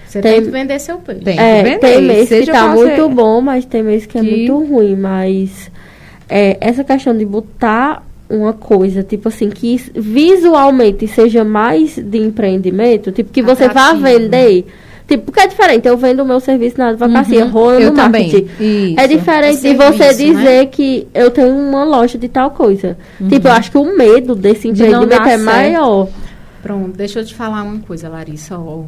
Você 0.10 0.22
Tem- 0.22 0.34
tem, 0.34 0.44
que 0.46 0.50
vender 0.50 0.80
seu 0.80 0.98
peixe. 0.98 1.22
Tem. 1.22 1.40
É, 1.40 1.58
que 1.62 1.70
vender, 1.70 1.80
tem 1.80 2.02
mês 2.02 2.30
que 2.30 2.46
tá 2.48 2.68
muito 2.70 2.96
ser- 2.96 3.10
bom, 3.10 3.42
mas 3.42 3.64
tem 3.64 3.84
mês 3.84 4.08
que 4.08 4.18
é 4.18 4.22
Que- 4.22 4.28
muito 4.30 4.58
ruim. 4.66 4.96
Mas 4.96 5.70
é, 6.28 6.58
essa 6.60 6.84
questão 6.84 7.16
de 7.16 7.24
botar 7.26 8.04
uma 8.28 8.52
coisa, 8.54 9.04
tipo 9.04 9.28
assim, 9.28 9.50
que 9.50 9.80
visualmente 9.96 11.08
seja 11.08 11.44
mais 11.44 11.96
de 11.96 12.18
empreendimento, 12.18 13.12
tipo, 13.12 13.32
que 13.32 13.42
você 13.42 13.68
vá 13.68 13.92
Atrativo. 13.92 14.04
vender. 14.04 14.66
Tipo, 15.08 15.24
porque 15.26 15.40
é 15.40 15.48
diferente, 15.48 15.88
eu 15.88 15.98
vendo 15.98 16.22
o 16.22 16.26
meu 16.26 16.40
serviço 16.40 16.78
na 16.78 16.90
advocacia, 16.90 17.46
Uhum, 17.46 17.52
rola 17.52 17.80
eu 17.82 17.90
no 17.92 17.96
marketing. 17.98 18.48
Isso. 18.60 19.00
É 19.00 19.08
diferente 19.08 19.68
É 19.68 19.72
de 19.72 19.76
você 19.76 20.04
serviço, 20.14 20.34
né? 20.34 20.40
dizer 20.40 20.66
que 20.68 21.08
eu 21.16 21.32
tenho 21.32 21.50
uma 21.56 21.84
loja 21.84 22.16
de 22.18 22.28
tal 22.30 22.52
coisa. 22.52 22.96
Tipo, 23.28 23.48
eu 23.48 23.52
acho 23.52 23.72
que 23.72 23.78
o 23.80 23.98
medo 23.98 24.36
desse 24.36 24.68
Uhum. 24.68 24.74
De 24.74 24.84
empreendimento 24.84 25.10
dar 25.20 25.28
é 25.28 25.30
certo. 25.38 25.46
maior. 25.46 26.08
Pronto, 26.62 26.96
deixa 26.96 27.20
eu 27.22 27.26
te 27.26 27.34
falar 27.34 27.64
uma 27.64 27.80
coisa, 27.80 28.08
Larissa. 28.10 28.56
ó. 28.60 28.84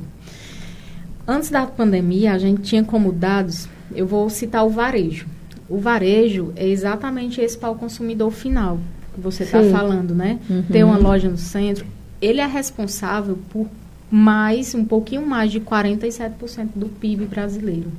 Antes 1.32 1.50
da 1.50 1.66
pandemia, 1.66 2.34
a 2.34 2.38
gente 2.38 2.62
tinha 2.62 2.84
como 2.84 3.10
dados, 3.10 3.70
eu 3.96 4.06
vou 4.06 4.30
citar 4.30 4.66
o 4.66 4.70
varejo. 4.70 5.28
O 5.70 5.78
varejo 5.78 6.52
é 6.58 6.68
exatamente 6.68 7.40
esse 7.40 7.58
para 7.58 7.70
o 7.70 7.76
consumidor 7.76 8.32
final, 8.32 8.78
que 9.14 9.22
você 9.22 9.44
está 9.44 9.64
falando, 9.64 10.14
né? 10.14 10.40
Uhum. 10.50 10.64
Ter 10.64 10.84
uma 10.84 10.98
loja 10.98 11.30
no 11.30 11.38
centro. 11.38 11.86
Ele 12.22 12.42
é 12.42 12.46
responsável 12.46 13.40
por 13.50 13.66
mais, 14.12 14.76
um 14.76 14.84
pouquinho 14.84 15.26
mais 15.26 15.50
de 15.50 15.62
47% 15.62 16.68
do 16.76 16.88
PIB 16.88 17.28
brasileiro. 17.28 17.90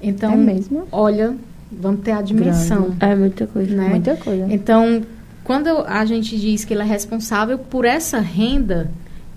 Então, 0.00 0.34
É 0.34 0.36
mesmo? 0.36 0.86
olha, 0.92 1.34
vamos 1.72 2.02
ter 2.02 2.12
a 2.12 2.22
dimensão. 2.22 2.94
É 3.00 3.16
muita 3.16 3.48
coisa. 3.48 3.74
Né? 3.74 3.88
Muita 3.88 4.16
coisa. 4.16 4.46
Então, 4.48 5.02
quando 5.42 5.66
a 5.88 6.04
gente 6.04 6.38
diz 6.38 6.64
que 6.64 6.72
ele 6.72 6.82
é 6.82 6.86
responsável 6.86 7.58
por 7.58 7.84
essa 7.84 8.20
renda, 8.20 8.92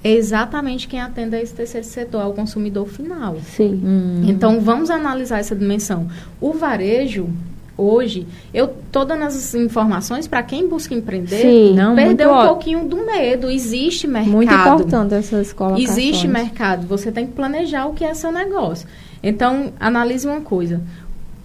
é 0.07 0.11
exatamente 0.11 0.87
quem 0.87 1.01
atende 1.01 1.35
a 1.35 1.41
esse 1.41 1.53
terceiro 1.53 1.87
setor, 1.87 2.21
ao 2.21 2.33
consumidor 2.33 2.87
final. 2.87 3.37
Sim. 3.55 3.81
Hum. 3.83 4.21
Então, 4.27 4.59
vamos 4.61 4.91
analisar 4.91 5.39
essa 5.39 5.55
dimensão. 5.55 6.07
O 6.39 6.53
varejo, 6.53 7.27
hoje, 7.75 8.27
eu 8.53 8.67
tô 8.91 9.03
dando 9.03 9.23
as 9.23 9.55
informações 9.55 10.27
para 10.27 10.43
quem 10.43 10.69
busca 10.69 10.93
empreender, 10.93 11.41
Sim. 11.41 11.73
Não, 11.73 11.95
perdeu 11.95 12.29
um 12.29 12.33
ó- 12.33 12.47
pouquinho 12.49 12.85
do 12.87 12.97
medo. 13.03 13.49
Existe 13.49 14.07
mercado. 14.07 14.31
Muito 14.31 14.53
importante 14.53 15.15
essas 15.15 15.51
colocações. 15.51 15.89
Existe 15.89 16.27
mercado, 16.27 16.85
você 16.85 17.11
tem 17.11 17.25
que 17.25 17.33
planejar 17.33 17.87
o 17.87 17.93
que 17.93 18.03
é 18.05 18.13
seu 18.13 18.31
negócio. 18.31 18.87
Então, 19.23 19.73
analise 19.79 20.27
uma 20.27 20.41
coisa. 20.41 20.81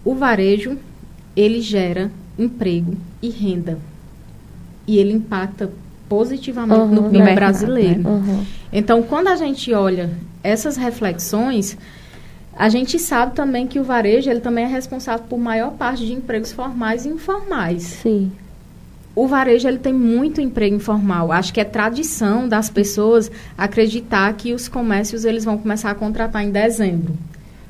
o 0.05 0.15
varejo, 0.15 0.77
ele 1.35 1.61
gera 1.63 2.11
emprego 2.39 2.95
e 3.23 3.29
renda. 3.31 3.79
E 4.87 4.99
ele 4.99 5.13
impacta 5.13 5.71
positivamente 6.11 6.81
uhum, 6.81 6.89
no 6.89 7.11
PIB 7.11 7.35
brasileiro. 7.37 8.01
Né? 8.01 8.11
Uhum. 8.11 8.45
Então, 8.73 9.01
quando 9.01 9.29
a 9.29 9.37
gente 9.37 9.73
olha 9.73 10.11
essas 10.43 10.77
reflexões, 10.77 11.79
a 12.57 12.69
gente 12.69 12.99
sabe 12.99 13.37
também 13.37 13.69
que 13.69 13.79
o 13.79 13.85
varejo 13.85 14.29
ele 14.29 14.41
também 14.41 14.65
é 14.65 14.67
responsável 14.67 15.25
por 15.29 15.39
maior 15.39 15.71
parte 15.71 16.05
de 16.05 16.13
empregos 16.13 16.51
formais 16.51 17.07
e 17.07 17.09
informais. 17.11 17.85
Sim. 17.85 18.33
O 19.15 19.29
varejo 19.29 19.69
ele 19.69 19.79
tem 19.79 19.93
muito 19.93 20.41
emprego 20.41 20.75
informal. 20.75 21.31
Acho 21.31 21.53
que 21.53 21.61
é 21.61 21.65
tradição 21.65 22.49
das 22.49 22.69
pessoas 22.69 23.31
acreditar 23.57 24.33
que 24.35 24.53
os 24.53 24.67
comércios 24.67 25.25
eles 25.25 25.45
vão 25.45 25.57
começar 25.57 25.91
a 25.93 25.95
contratar 25.95 26.43
em 26.43 26.51
dezembro 26.51 27.15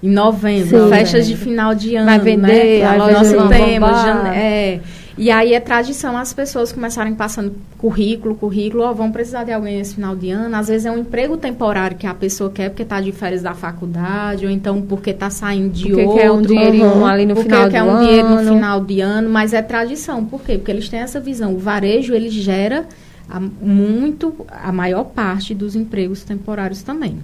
em 0.02 0.08
novembro, 0.08 0.84
Sim, 0.84 0.88
festas 0.88 1.26
de 1.26 1.36
final 1.36 1.74
de 1.74 1.94
ano, 1.94 2.06
vai 2.06 2.18
vender, 2.18 2.80
né? 2.80 2.86
a 2.86 2.96
nosso 2.96 3.48
tema, 3.48 4.34
é, 4.34 4.80
e 5.20 5.30
aí 5.30 5.52
é 5.52 5.60
tradição 5.60 6.16
as 6.16 6.32
pessoas 6.32 6.72
começarem 6.72 7.14
passando 7.14 7.54
currículo, 7.76 8.34
currículo, 8.34 8.84
ó, 8.84 8.94
vão 8.94 9.12
precisar 9.12 9.44
de 9.44 9.52
alguém 9.52 9.76
nesse 9.76 9.96
final 9.96 10.16
de 10.16 10.30
ano. 10.30 10.56
Às 10.56 10.68
vezes 10.68 10.86
é 10.86 10.90
um 10.90 10.96
emprego 10.96 11.36
temporário 11.36 11.94
que 11.94 12.06
a 12.06 12.14
pessoa 12.14 12.48
quer 12.50 12.70
porque 12.70 12.84
está 12.84 13.02
de 13.02 13.12
férias 13.12 13.42
da 13.42 13.52
faculdade, 13.52 14.46
ou 14.46 14.50
então 14.50 14.80
porque 14.80 15.10
está 15.10 15.28
saindo 15.28 15.74
de 15.74 15.88
porque 15.88 16.02
outro. 16.04 16.18
quer 16.18 16.32
um 16.32 16.40
dinheirinho 16.40 16.86
uhum. 16.86 17.06
ali 17.06 17.26
no 17.26 17.36
final 17.36 17.64
do 17.64 17.70
quer 17.70 17.82
um 17.82 17.90
ano. 17.90 18.06
dinheiro 18.06 18.28
no 18.30 18.54
final 18.54 18.80
de 18.82 19.00
ano, 19.02 19.28
mas 19.28 19.52
é 19.52 19.60
tradição. 19.60 20.24
Por 20.24 20.40
quê? 20.40 20.56
Porque 20.56 20.70
eles 20.70 20.88
têm 20.88 21.00
essa 21.00 21.20
visão. 21.20 21.54
O 21.54 21.58
varejo, 21.58 22.14
ele 22.14 22.30
gera 22.30 22.86
a, 23.28 23.38
muito, 23.38 24.46
a 24.48 24.72
maior 24.72 25.04
parte 25.04 25.54
dos 25.54 25.76
empregos 25.76 26.24
temporários 26.24 26.82
também. 26.82 27.18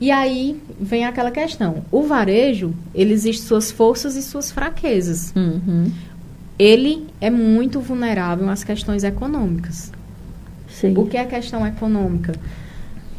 E 0.00 0.10
aí 0.10 0.60
vem 0.80 1.04
aquela 1.04 1.30
questão. 1.30 1.84
O 1.92 2.02
varejo, 2.02 2.74
ele 2.92 3.12
existe 3.12 3.42
suas 3.42 3.70
forças 3.70 4.16
e 4.16 4.22
suas 4.22 4.50
fraquezas. 4.50 5.32
Uhum 5.36 5.92
ele 6.58 7.06
é 7.20 7.30
muito 7.30 7.80
vulnerável 7.80 8.48
às 8.48 8.62
questões 8.62 9.04
econômicas. 9.04 9.92
Sim. 10.68 10.94
O 10.96 11.06
que 11.06 11.16
é 11.16 11.20
a 11.20 11.26
questão 11.26 11.66
econômica? 11.66 12.34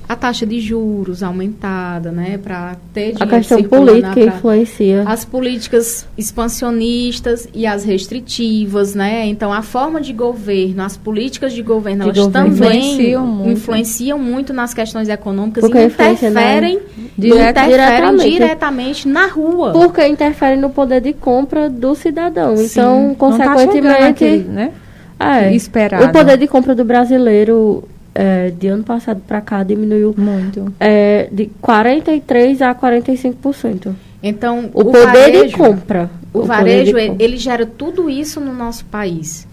A 0.07 0.15
taxa 0.15 0.45
de 0.45 0.59
juros 0.59 1.23
aumentada, 1.23 2.11
né, 2.11 2.37
para 2.37 2.75
ter 2.93 3.13
dinheiro 3.13 3.23
A 3.23 3.27
questão 3.27 3.63
política 3.63 4.19
influencia. 4.19 5.03
As 5.07 5.25
políticas 5.25 6.07
expansionistas 6.17 7.47
e 7.53 7.65
as 7.65 7.83
restritivas, 7.83 8.93
né? 8.93 9.25
Então 9.25 9.51
a 9.51 9.61
forma 9.61 9.99
de 9.99 10.13
governo, 10.13 10.83
as 10.83 10.95
políticas 10.95 11.53
de 11.53 11.61
governo, 11.61 12.11
de 12.11 12.19
elas 12.19 12.27
governo. 12.27 12.55
também 12.55 12.77
influenciam 12.77 13.25
muito. 13.27 13.51
influenciam 13.51 14.19
muito. 14.19 14.53
nas 14.53 14.73
questões 14.73 15.09
econômicas 15.09 15.61
Porque 15.61 15.79
e 15.79 15.85
interferem, 15.85 16.79
direto, 17.17 17.59
interferem 17.59 17.67
diretamente. 17.67 18.31
diretamente. 18.31 19.07
na 19.07 19.27
rua. 19.27 19.71
Porque 19.71 20.05
interferem 20.07 20.59
no 20.59 20.69
poder 20.69 21.01
de 21.01 21.13
compra 21.13 21.69
do 21.69 21.95
cidadão. 21.95 22.55
Sim. 22.57 22.65
Então, 22.65 23.09
tá 23.09 23.15
consequentemente, 23.17 24.43
tá 24.43 24.51
né? 24.51 24.71
É, 25.19 25.53
Esperado. 25.53 26.05
o 26.05 26.11
poder 26.11 26.37
de 26.37 26.47
compra 26.47 26.75
do 26.75 26.83
brasileiro 26.83 27.83
é, 28.15 28.49
de 28.49 28.67
ano 28.67 28.83
passado 28.83 29.21
para 29.27 29.41
cá 29.41 29.61
diminuiu 29.61 30.15
muito 30.17 30.73
é, 30.79 31.27
de 31.29 31.47
43 31.61 32.61
a 32.61 32.73
45%. 32.73 33.93
Então, 34.23 34.71
o, 34.73 34.81
o 34.81 34.85
poder 34.85 35.05
varejo, 35.05 35.47
de 35.47 35.53
compra. 35.53 36.09
O, 36.33 36.39
o 36.39 36.43
varejo, 36.45 36.97
ele, 36.97 37.15
ele 37.19 37.37
gera 37.37 37.65
tudo 37.65 38.09
isso 38.09 38.39
no 38.39 38.53
nosso 38.53 38.85
país. 38.85 39.45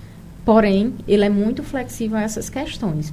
Porém, 0.44 0.94
ele 1.06 1.24
é 1.24 1.28
muito 1.28 1.62
flexível 1.62 2.16
a 2.16 2.22
essas 2.22 2.48
questões. 2.48 3.12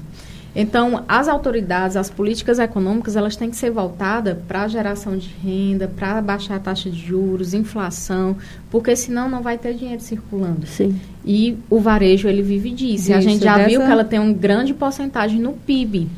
Então, 0.61 1.05
as 1.07 1.29
autoridades, 1.29 1.95
as 1.95 2.09
políticas 2.09 2.59
econômicas, 2.59 3.15
elas 3.15 3.37
têm 3.37 3.49
que 3.49 3.55
ser 3.55 3.71
voltadas 3.71 4.35
para 4.45 4.63
a 4.63 4.67
geração 4.67 5.17
de 5.17 5.29
renda, 5.41 5.87
para 5.87 6.21
baixar 6.21 6.57
a 6.57 6.59
taxa 6.59 6.89
de 6.89 6.99
juros, 6.99 7.53
inflação, 7.53 8.35
porque 8.69 8.93
senão 8.93 9.29
não 9.29 9.41
vai 9.41 9.57
ter 9.57 9.73
dinheiro 9.73 10.01
circulando. 10.01 10.67
Sim. 10.67 10.99
E 11.25 11.57
o 11.69 11.79
varejo, 11.79 12.27
ele 12.27 12.41
vive 12.41 12.71
disso. 12.71 13.09
e 13.09 13.13
a 13.13 13.21
gente 13.21 13.41
já 13.41 13.55
dessa... 13.55 13.69
viu 13.69 13.79
que 13.79 13.89
ela 13.89 14.03
tem 14.03 14.19
uma 14.19 14.33
grande 14.33 14.73
porcentagem 14.73 15.39
no 15.39 15.53
PIB. 15.53 16.09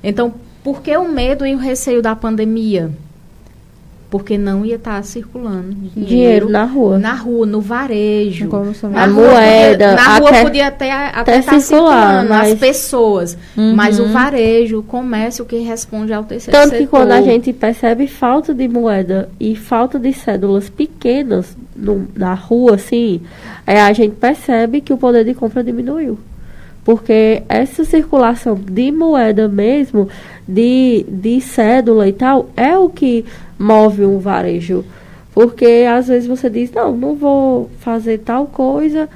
Então, 0.00 0.32
por 0.62 0.80
que 0.80 0.96
o 0.96 1.08
medo 1.08 1.44
e 1.44 1.52
o 1.52 1.58
receio 1.58 2.00
da 2.00 2.14
pandemia? 2.14 2.88
Porque 4.12 4.36
não 4.36 4.62
ia 4.62 4.74
estar 4.74 4.96
tá 4.96 5.02
circulando 5.02 5.72
dinheiro, 5.72 6.06
dinheiro, 6.06 6.48
na 6.50 6.64
rua. 6.64 6.98
Na 6.98 7.14
rua, 7.14 7.46
no 7.46 7.62
varejo. 7.62 8.46
Na 8.90 9.04
a 9.04 9.08
moeda. 9.08 9.88
Podia, 9.88 9.94
na 9.94 10.18
rua 10.18 10.32
podia 10.42 10.66
até, 10.66 10.92
até, 10.92 11.38
estar 11.38 11.52
tá 11.52 11.60
circulando, 11.60 12.28
mas... 12.28 12.52
as 12.52 12.58
pessoas. 12.58 13.38
Uhum. 13.56 13.74
Mas 13.74 13.98
o 13.98 14.08
varejo, 14.08 14.80
o 14.80 14.82
comércio 14.82 15.46
que 15.46 15.56
responde 15.60 16.12
ao 16.12 16.24
terceiro 16.24 16.52
Tanto 16.52 16.72
setor. 16.72 16.84
que 16.84 16.86
quando 16.88 17.12
a 17.12 17.22
gente 17.22 17.54
percebe 17.54 18.06
falta 18.06 18.52
de 18.52 18.68
moeda 18.68 19.30
e 19.40 19.56
falta 19.56 19.98
de 19.98 20.12
cédulas 20.12 20.68
pequenas 20.68 21.56
no, 21.74 22.06
na 22.14 22.34
rua, 22.34 22.74
assim, 22.74 23.22
é, 23.66 23.80
a 23.80 23.94
gente 23.94 24.14
percebe 24.16 24.82
que 24.82 24.92
o 24.92 24.98
poder 24.98 25.24
de 25.24 25.32
compra 25.32 25.64
diminuiu. 25.64 26.18
Porque 26.84 27.42
essa 27.48 27.84
circulação 27.84 28.54
de 28.54 28.90
moeda 28.90 29.48
mesmo, 29.48 30.08
de, 30.46 31.06
de 31.08 31.40
cédula 31.40 32.08
e 32.08 32.12
tal, 32.12 32.50
é 32.56 32.76
o 32.76 32.88
que 32.88 33.24
move 33.58 34.04
um 34.04 34.18
varejo. 34.18 34.84
Porque 35.32 35.86
às 35.88 36.08
vezes 36.08 36.28
você 36.28 36.50
diz, 36.50 36.72
não, 36.72 36.96
não 36.96 37.14
vou 37.14 37.70
fazer 37.78 38.18
tal 38.18 38.46
coisa. 38.46 39.08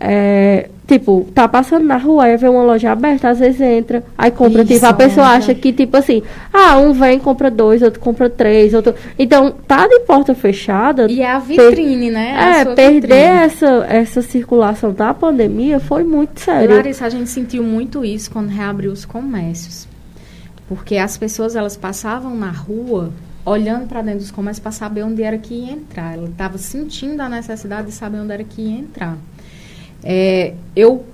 É, 0.00 0.68
tipo, 0.86 1.28
tá 1.34 1.46
passando 1.46 1.84
na 1.84 1.96
rua, 1.96 2.24
aí 2.24 2.36
vê 2.36 2.48
uma 2.48 2.62
loja 2.62 2.90
aberta, 2.90 3.28
às 3.28 3.38
vezes 3.38 3.60
entra, 3.60 4.02
aí 4.16 4.30
compra, 4.30 4.62
Isso, 4.62 4.74
tipo, 4.74 4.86
a 4.86 4.92
pessoa 4.92 5.26
acha 5.26 5.54
que, 5.54 5.72
tipo 5.72 5.96
assim, 5.96 6.22
ah, 6.52 6.78
um 6.78 6.92
vem, 6.92 7.18
compra 7.18 7.50
dois, 7.50 7.82
outro 7.82 8.00
compra 8.00 8.30
três, 8.30 8.72
outro. 8.72 8.94
Então, 9.18 9.52
tá 9.66 9.86
de 9.86 10.00
porta 10.00 10.34
fechada. 10.34 11.10
E 11.10 11.20
é 11.20 11.30
a 11.30 11.38
vitrine, 11.38 12.06
per... 12.06 12.12
né? 12.12 12.34
A 12.36 12.56
é, 12.60 12.64
perder 12.64 12.92
vitrine. 13.00 13.14
essa, 13.14 13.86
essa 13.88 14.22
circulação 14.22 14.92
da 14.92 15.12
pandemia 15.12 15.78
foi 15.78 16.04
muito 16.04 16.40
sério. 16.40 16.76
Larissa, 16.76 17.06
a 17.06 17.10
gente 17.10 17.28
sentiu 17.28 17.62
muito 17.62 18.04
isso 18.04 18.30
quando 18.30 18.48
reabriu 18.48 18.90
os 18.90 19.04
comércios. 19.04 19.86
Porque 20.68 20.96
as 20.96 21.16
pessoas, 21.16 21.56
elas 21.56 21.76
passavam 21.76 22.36
na 22.36 22.50
rua 22.50 23.10
olhando 23.44 23.86
para 23.86 24.02
dentro 24.02 24.20
dos 24.20 24.30
comércios 24.30 24.62
para 24.62 24.72
saber 24.72 25.02
onde 25.02 25.22
era 25.22 25.38
que 25.38 25.54
ia 25.54 25.72
entrar. 25.72 26.14
Ela 26.14 26.28
estava 26.28 26.58
sentindo 26.58 27.20
a 27.20 27.28
necessidade 27.28 27.88
de 27.88 27.94
saber 27.94 28.18
onde 28.18 28.32
era 28.32 28.44
que 28.44 28.60
ia 28.60 28.78
entrar. 28.78 29.16
É, 30.10 30.54
eu 30.74 31.04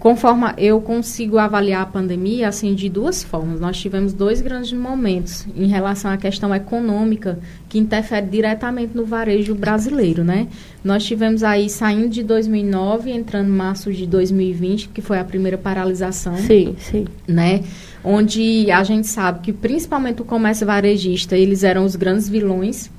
conforme 0.00 0.46
eu 0.56 0.80
consigo 0.80 1.38
avaliar 1.38 1.82
a 1.82 1.86
pandemia 1.86 2.48
assim 2.48 2.74
de 2.74 2.88
duas 2.88 3.22
formas. 3.22 3.60
Nós 3.60 3.78
tivemos 3.78 4.12
dois 4.12 4.40
grandes 4.40 4.72
momentos 4.72 5.46
em 5.54 5.68
relação 5.68 6.10
à 6.10 6.16
questão 6.16 6.52
econômica 6.52 7.38
que 7.68 7.78
interfere 7.78 8.26
diretamente 8.26 8.96
no 8.96 9.04
varejo 9.04 9.54
brasileiro, 9.54 10.24
né? 10.24 10.48
Nós 10.82 11.04
tivemos 11.04 11.44
aí 11.44 11.68
saindo 11.68 12.08
de 12.08 12.22
2009, 12.22 13.12
entrando 13.12 13.48
em 13.48 13.52
março 13.52 13.92
de 13.92 14.06
2020, 14.06 14.88
que 14.88 15.02
foi 15.02 15.18
a 15.18 15.24
primeira 15.24 15.58
paralisação. 15.58 16.34
Sim, 16.38 16.74
sim. 16.78 17.04
Né? 17.28 17.62
Onde 18.02 18.70
a 18.70 18.82
gente 18.82 19.06
sabe 19.06 19.40
que 19.40 19.52
principalmente 19.52 20.22
o 20.22 20.24
comércio 20.24 20.66
varejista, 20.66 21.36
eles 21.36 21.62
eram 21.62 21.84
os 21.84 21.94
grandes 21.94 22.26
vilões 22.26 22.90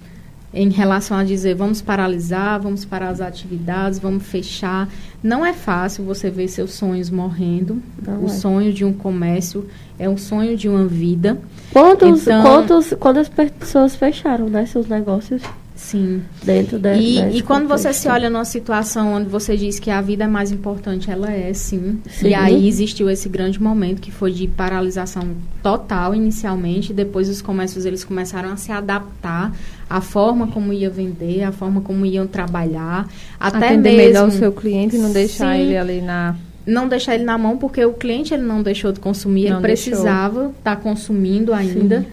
em 0.53 0.69
relação 0.69 1.17
a 1.17 1.23
dizer 1.23 1.55
vamos 1.55 1.81
paralisar, 1.81 2.59
vamos 2.59 2.83
parar 2.83 3.09
as 3.09 3.21
atividades, 3.21 3.99
vamos 3.99 4.23
fechar. 4.23 4.89
Não 5.23 5.45
é 5.45 5.53
fácil 5.53 6.03
você 6.03 6.29
ver 6.29 6.47
seus 6.47 6.73
sonhos 6.73 7.09
morrendo. 7.09 7.81
Não 8.05 8.23
o 8.23 8.25
é. 8.25 8.29
sonho 8.29 8.73
de 8.73 8.83
um 8.83 8.91
comércio 8.91 9.67
é 9.97 10.09
um 10.09 10.17
sonho 10.17 10.57
de 10.57 10.67
uma 10.67 10.85
vida. 10.85 11.37
Quantos, 11.71 12.21
então, 12.23 12.41
quantos, 12.41 12.93
quantas 12.99 13.29
pessoas 13.29 13.95
fecharam 13.95 14.49
né, 14.49 14.65
seus 14.65 14.87
negócios? 14.87 15.41
Sim. 15.81 16.21
Dentro 16.43 16.77
da, 16.77 16.95
e, 16.95 17.37
e 17.37 17.41
quando 17.41 17.67
você 17.67 17.91
se 17.91 18.07
olha 18.07 18.29
numa 18.29 18.45
situação 18.45 19.13
onde 19.13 19.27
você 19.27 19.57
diz 19.57 19.79
que 19.79 19.89
a 19.89 19.99
vida 19.99 20.25
é 20.25 20.27
mais 20.27 20.51
importante, 20.51 21.09
ela 21.09 21.29
é 21.31 21.51
sim. 21.53 21.99
sim. 22.07 22.27
E 22.27 22.33
aí 22.35 22.67
existiu 22.67 23.09
esse 23.09 23.27
grande 23.27 23.61
momento 23.61 23.99
que 23.99 24.11
foi 24.11 24.31
de 24.31 24.47
paralisação 24.47 25.23
total 25.61 26.13
inicialmente, 26.13 26.93
depois 26.93 27.27
os 27.27 27.41
comércios 27.41 27.83
eles 27.83 28.03
começaram 28.03 28.53
a 28.53 28.57
se 28.57 28.71
adaptar 28.71 29.53
à 29.89 29.99
forma 29.99 30.47
como 30.47 30.71
ia 30.71 30.89
vender, 30.89 31.43
à 31.43 31.51
forma 31.51 31.81
como 31.81 32.05
iam 32.05 32.27
trabalhar, 32.27 33.09
até 33.39 33.69
Atender 33.69 33.97
mesmo 33.97 34.07
melhor 34.07 34.27
o 34.27 34.31
seu 34.31 34.51
cliente 34.51 34.95
e 34.95 34.99
não 34.99 35.11
deixar 35.11 35.55
sim, 35.55 35.61
ele 35.63 35.77
ali 35.77 35.99
na 35.99 36.35
não 36.65 36.87
deixar 36.87 37.15
ele 37.15 37.23
na 37.23 37.39
mão 37.39 37.57
porque 37.57 37.83
o 37.83 37.93
cliente 37.93 38.35
ele 38.35 38.43
não 38.43 38.61
deixou 38.61 38.91
de 38.91 38.99
consumir, 38.99 39.49
não 39.49 39.57
ele 39.57 39.61
precisava 39.63 40.53
estar 40.57 40.75
tá 40.75 40.81
consumindo 40.81 41.53
ainda. 41.53 42.01
Sim. 42.01 42.07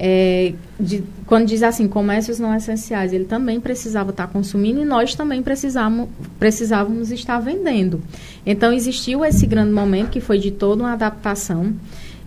É, 0.00 0.52
de, 0.78 1.02
quando 1.26 1.46
diz 1.46 1.60
assim, 1.64 1.88
comércios 1.88 2.38
não 2.38 2.54
essenciais, 2.54 3.12
ele 3.12 3.24
também 3.24 3.58
precisava 3.60 4.10
estar 4.10 4.28
consumindo 4.28 4.80
e 4.80 4.84
nós 4.84 5.16
também 5.16 5.42
precisávamos, 5.42 6.08
precisávamos 6.38 7.10
estar 7.10 7.40
vendendo. 7.40 8.00
Então, 8.46 8.72
existiu 8.72 9.24
esse 9.24 9.44
grande 9.44 9.72
momento 9.72 10.10
que 10.10 10.20
foi 10.20 10.38
de 10.38 10.52
toda 10.52 10.84
uma 10.84 10.92
adaptação. 10.92 11.74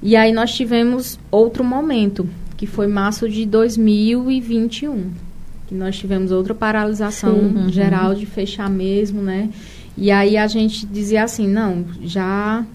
E 0.04 0.18
aí 0.18 0.34
nós 0.34 0.54
tivemos 0.54 1.18
outro 1.32 1.64
momento, 1.64 2.28
que 2.58 2.68
foi 2.68 2.88
março 2.88 3.30
de 3.30 3.46
2021, 3.46 5.10
que 5.68 5.74
nós 5.74 5.98
tivemos 5.98 6.32
outra 6.32 6.54
paralisação 6.54 7.36
Sim, 7.36 7.56
uhum. 7.56 7.70
geral 7.70 8.14
de 8.14 8.26
fechar 8.26 8.70
mesmo, 8.70 9.22
né? 9.22 9.50
E 9.98 10.12
aí 10.12 10.36
a 10.36 10.48
gente 10.48 10.86
dizia 10.86 11.24
assim, 11.24 11.48
não, 11.48 11.86
já 12.02 12.66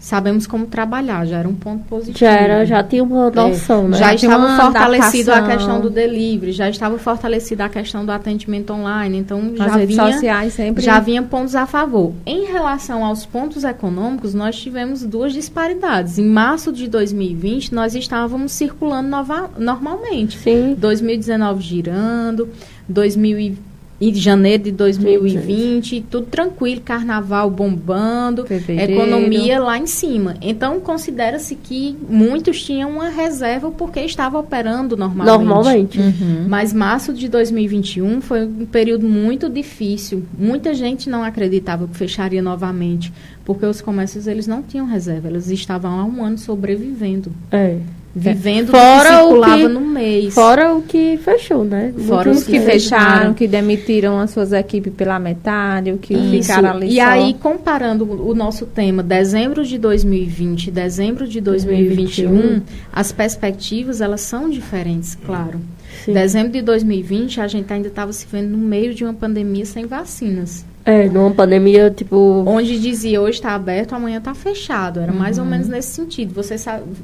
sabemos 0.00 0.46
como 0.46 0.66
trabalhar, 0.66 1.26
já 1.26 1.38
era 1.38 1.48
um 1.48 1.54
ponto 1.54 1.84
positivo. 1.84 2.18
Já 2.18 2.30
era, 2.30 2.64
já 2.64 2.82
tinha 2.82 3.04
uma 3.04 3.30
noção, 3.30 3.84
é, 3.84 3.88
né? 3.88 3.98
Já 3.98 4.14
estava 4.14 4.56
fortalecido 4.56 5.30
a 5.30 5.42
questão 5.42 5.78
do 5.78 5.90
delivery, 5.90 6.52
já 6.52 6.70
estava 6.70 6.98
fortalecida 6.98 7.66
a 7.66 7.68
questão 7.68 8.04
do 8.04 8.10
atendimento 8.10 8.72
online, 8.72 9.18
então 9.18 9.52
As 9.52 9.58
já 9.58 9.76
redes 9.76 9.96
vinha, 9.96 10.12
sociais 10.12 10.54
sempre 10.54 10.82
já 10.82 10.98
vinha 10.98 11.22
pontos 11.22 11.54
a 11.54 11.66
favor. 11.66 12.14
Em 12.24 12.46
relação 12.46 13.04
aos 13.04 13.26
pontos 13.26 13.62
econômicos, 13.62 14.32
nós 14.32 14.58
tivemos 14.58 15.04
duas 15.04 15.34
disparidades. 15.34 16.18
Em 16.18 16.24
março 16.24 16.72
de 16.72 16.88
2020, 16.88 17.74
nós 17.74 17.94
estávamos 17.94 18.52
circulando 18.52 19.08
nova, 19.08 19.50
normalmente. 19.58 20.38
Sim. 20.38 20.74
2019 20.78 21.60
girando, 21.62 22.48
2020 22.88 23.69
em 24.00 24.14
janeiro 24.14 24.62
de 24.62 24.72
2020, 24.72 26.06
tudo 26.10 26.26
tranquilo, 26.26 26.80
carnaval 26.80 27.50
bombando, 27.50 28.46
Fevereiro. 28.46 28.92
economia 28.92 29.60
lá 29.60 29.76
em 29.76 29.86
cima. 29.86 30.36
Então, 30.40 30.80
considera-se 30.80 31.54
que 31.54 31.96
muitos 32.08 32.62
tinham 32.62 32.90
uma 32.90 33.10
reserva 33.10 33.70
porque 33.70 34.00
estava 34.00 34.38
operando 34.38 34.96
normalmente. 34.96 35.38
Normalmente. 35.38 35.98
Uhum. 36.00 36.46
Mas 36.48 36.72
março 36.72 37.12
de 37.12 37.28
2021 37.28 38.22
foi 38.22 38.44
um 38.46 38.64
período 38.64 39.06
muito 39.06 39.50
difícil. 39.50 40.24
Muita 40.38 40.72
gente 40.72 41.10
não 41.10 41.22
acreditava 41.22 41.86
que 41.86 41.96
fecharia 41.96 42.40
novamente, 42.40 43.12
porque 43.44 43.66
os 43.66 43.82
comércios 43.82 44.26
eles 44.26 44.46
não 44.46 44.62
tinham 44.62 44.86
reserva, 44.86 45.28
eles 45.28 45.50
estavam 45.50 46.00
há 46.00 46.04
um 46.04 46.24
ano 46.24 46.38
sobrevivendo. 46.38 47.30
É 47.50 47.78
vivendo 48.14 48.70
fora 48.70 49.08
que 49.10 49.16
circulava 49.16 49.54
o 49.56 49.60
que, 49.60 49.68
no 49.68 49.80
mês. 49.80 50.34
Fora 50.34 50.74
o 50.74 50.82
que 50.82 51.16
fechou, 51.18 51.64
né? 51.64 51.92
Fora 52.06 52.30
os 52.30 52.44
que 52.44 52.60
fecharam, 52.60 53.34
que 53.34 53.46
demitiram 53.46 54.18
as 54.18 54.30
suas 54.30 54.52
equipes 54.52 54.92
pela 54.92 55.18
metade, 55.18 55.92
o 55.92 55.98
que 55.98 56.14
Isso. 56.14 56.42
ficaram 56.48 56.70
ali 56.70 56.88
E 56.88 56.96
só. 56.96 57.02
aí, 57.02 57.34
comparando 57.34 58.04
o 58.04 58.34
nosso 58.34 58.66
tema, 58.66 59.02
dezembro 59.02 59.64
de 59.64 59.78
2020 59.78 60.70
dezembro 60.70 61.26
de 61.26 61.40
2021, 61.40 62.28
2021, 62.30 62.62
as 62.92 63.12
perspectivas, 63.12 64.00
elas 64.00 64.20
são 64.20 64.48
diferentes, 64.50 65.14
claro. 65.14 65.60
Sim. 66.04 66.12
Dezembro 66.12 66.52
de 66.52 66.62
2020, 66.62 67.40
a 67.40 67.46
gente 67.48 67.72
ainda 67.72 67.88
estava 67.88 68.12
se 68.12 68.26
vendo 68.30 68.50
no 68.50 68.58
meio 68.58 68.94
de 68.94 69.04
uma 69.04 69.12
pandemia 69.14 69.66
sem 69.66 69.86
vacinas. 69.86 70.64
É, 70.84 71.08
numa 71.08 71.30
pandemia, 71.30 71.90
tipo. 71.90 72.42
Onde 72.46 72.78
dizia 72.80 73.20
hoje 73.20 73.38
está 73.38 73.54
aberto, 73.54 73.94
amanhã 73.94 74.18
está 74.18 74.34
fechado. 74.34 75.00
Era 75.00 75.12
uhum. 75.12 75.18
mais 75.18 75.38
ou 75.38 75.44
uhum. 75.44 75.50
menos 75.50 75.68
nesse 75.68 75.88
sentido. 75.88 76.34
Você, 76.34 76.56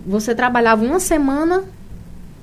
você 0.06 0.34
trabalhava 0.34 0.84
uma 0.84 0.98
semana 0.98 1.62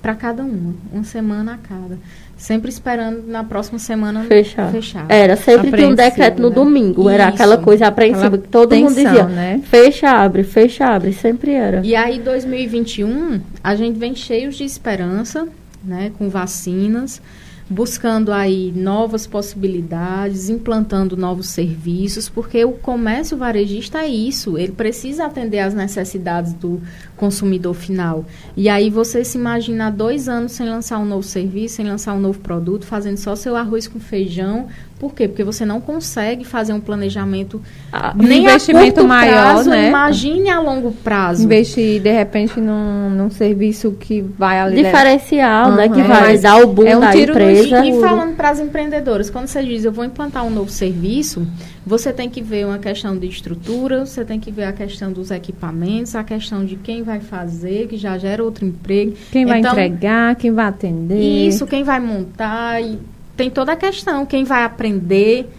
para 0.02 0.14
cada 0.14 0.44
uma. 0.44 0.76
Uma 0.92 1.04
semana 1.04 1.54
a 1.54 1.58
cada. 1.58 1.98
Sempre 2.38 2.70
esperando 2.70 3.24
na 3.26 3.44
próxima 3.44 3.80
semana 3.80 4.24
fechar. 4.26 4.70
fechar. 4.72 5.06
Era, 5.08 5.36
sempre 5.36 5.72
tinha 5.72 5.88
um 5.88 5.96
decreto 5.96 6.42
no 6.42 6.50
né? 6.50 6.56
domingo. 6.56 7.02
Isso. 7.02 7.10
Era 7.10 7.28
aquela 7.28 7.58
coisa 7.58 7.88
apreensiva 7.88 8.38
que 8.38 8.48
todo 8.50 8.70
tensão, 8.72 8.90
mundo 8.90 8.96
dizia. 8.96 9.24
Né? 9.24 9.62
Fecha, 9.64 10.10
abre, 10.10 10.44
fecha, 10.44 10.86
abre. 10.86 11.14
Sempre 11.14 11.54
era. 11.54 11.82
E 11.84 11.96
aí, 11.96 12.20
2021, 12.20 13.40
a 13.64 13.76
gente 13.76 13.98
vem 13.98 14.14
cheios 14.14 14.56
de 14.56 14.66
esperança, 14.66 15.48
né? 15.84 16.12
Com 16.18 16.30
vacinas 16.30 17.22
buscando 17.70 18.32
aí 18.32 18.72
novas 18.76 19.26
possibilidades, 19.26 20.50
implantando 20.50 21.16
novos 21.16 21.50
serviços, 21.50 22.30
porque 22.30 22.64
o 22.66 22.74
comércio 22.74 23.38
varejista 23.38 24.00
é 24.00 24.08
isso, 24.08 24.58
ele 24.58 24.74
precisa 24.74 25.26
atender 25.26 25.60
às 25.60 25.74
necessidades 25.74 26.54
do 26.54 26.82
consumidor 27.16 27.74
final. 27.74 28.26
E 28.56 28.68
aí 28.70 28.90
você 28.90 29.24
se 29.24 29.38
imagina 29.38 29.90
dois 29.90 30.28
anos 30.28 30.52
sem 30.52 30.68
lançar 30.68 31.00
um 31.00 31.06
novo 31.06 31.24
serviço, 31.24 31.76
sem 31.76 31.86
lançar 31.86 32.14
um 32.14 32.20
novo 32.20 32.40
produto, 32.40 32.86
fazendo 32.86 33.18
só 33.18 33.36
seu 33.36 33.56
arroz 33.56 33.88
com 33.88 34.00
feijão, 34.00 34.68
por 35.00 35.14
quê? 35.14 35.28
Porque 35.28 35.44
você 35.44 35.66
não 35.66 35.82
consegue 35.82 36.46
fazer 36.46 36.74
um 36.74 36.80
planejamento 36.80 37.62
ah, 37.92 38.14
nem 38.16 38.44
investimento 38.44 39.02
a 39.02 39.04
maior, 39.04 39.54
prazo, 39.54 39.70
né? 39.70 39.90
Imagine 39.90 40.50
a 40.50 40.60
longo 40.60 40.92
prazo. 40.92 41.44
Investir 41.44 42.02
de 42.02 42.12
repente 42.12 42.60
num, 42.60 43.10
num 43.10 43.30
serviço 43.30 43.92
que 44.00 44.22
vai 44.22 44.60
ali 44.60 44.84
diferencial, 44.84 45.72
uhum. 45.72 45.76
né, 45.76 45.90
que 45.90 46.02
vai 46.02 46.38
dar 46.38 46.64
o 46.64 46.68
boom 46.68 46.86
é 46.86 46.98
um 46.98 47.00
da 47.02 47.18
empresa. 47.18 47.86
E, 47.86 47.90
e 47.90 48.00
falando 48.00 48.36
para 48.36 48.50
as 48.50 48.60
empreendedoras, 48.60 49.30
quando 49.30 49.48
você 49.48 49.64
diz 49.64 49.84
eu 49.84 49.92
vou 49.92 50.06
implantar 50.06 50.46
um 50.46 50.50
novo 50.50 50.70
serviço, 50.70 51.46
você 51.86 52.14
tem 52.14 52.30
que 52.30 52.42
ver 52.42 52.66
uma 52.66 52.80
questão 52.80 53.18
de 53.18 53.28
estrutura, 53.28 54.06
você 54.06 54.24
tem 54.24 54.40
que 54.40 54.52
ver 54.52 54.66
a 54.66 54.74
questão 54.74 55.12
dos 55.12 55.32
equipamentos, 55.32 56.16
a 56.16 56.24
questão 56.24 56.64
de 56.64 56.78
quem 56.78 57.04
vai 57.04 57.20
fazer, 57.20 57.88
que 57.88 57.98
já 57.98 58.18
gera 58.18 58.44
outro 58.44 58.66
emprego. 58.66 59.14
Quem 59.32 59.46
vai 59.46 59.60
então, 59.60 59.74
entregar, 59.74 60.36
quem 60.36 60.52
vai 60.52 60.68
atender. 60.68 61.20
Isso, 61.20 61.68
quem 61.68 61.84
vai 61.84 62.00
montar 62.00 62.82
e 62.82 63.00
tem 63.36 63.50
toda 63.50 63.74
a 63.74 63.76
questão, 63.76 64.26
quem 64.26 64.44
vai 64.44 64.64
aprender. 64.64 65.50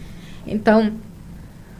Então, 0.47 0.91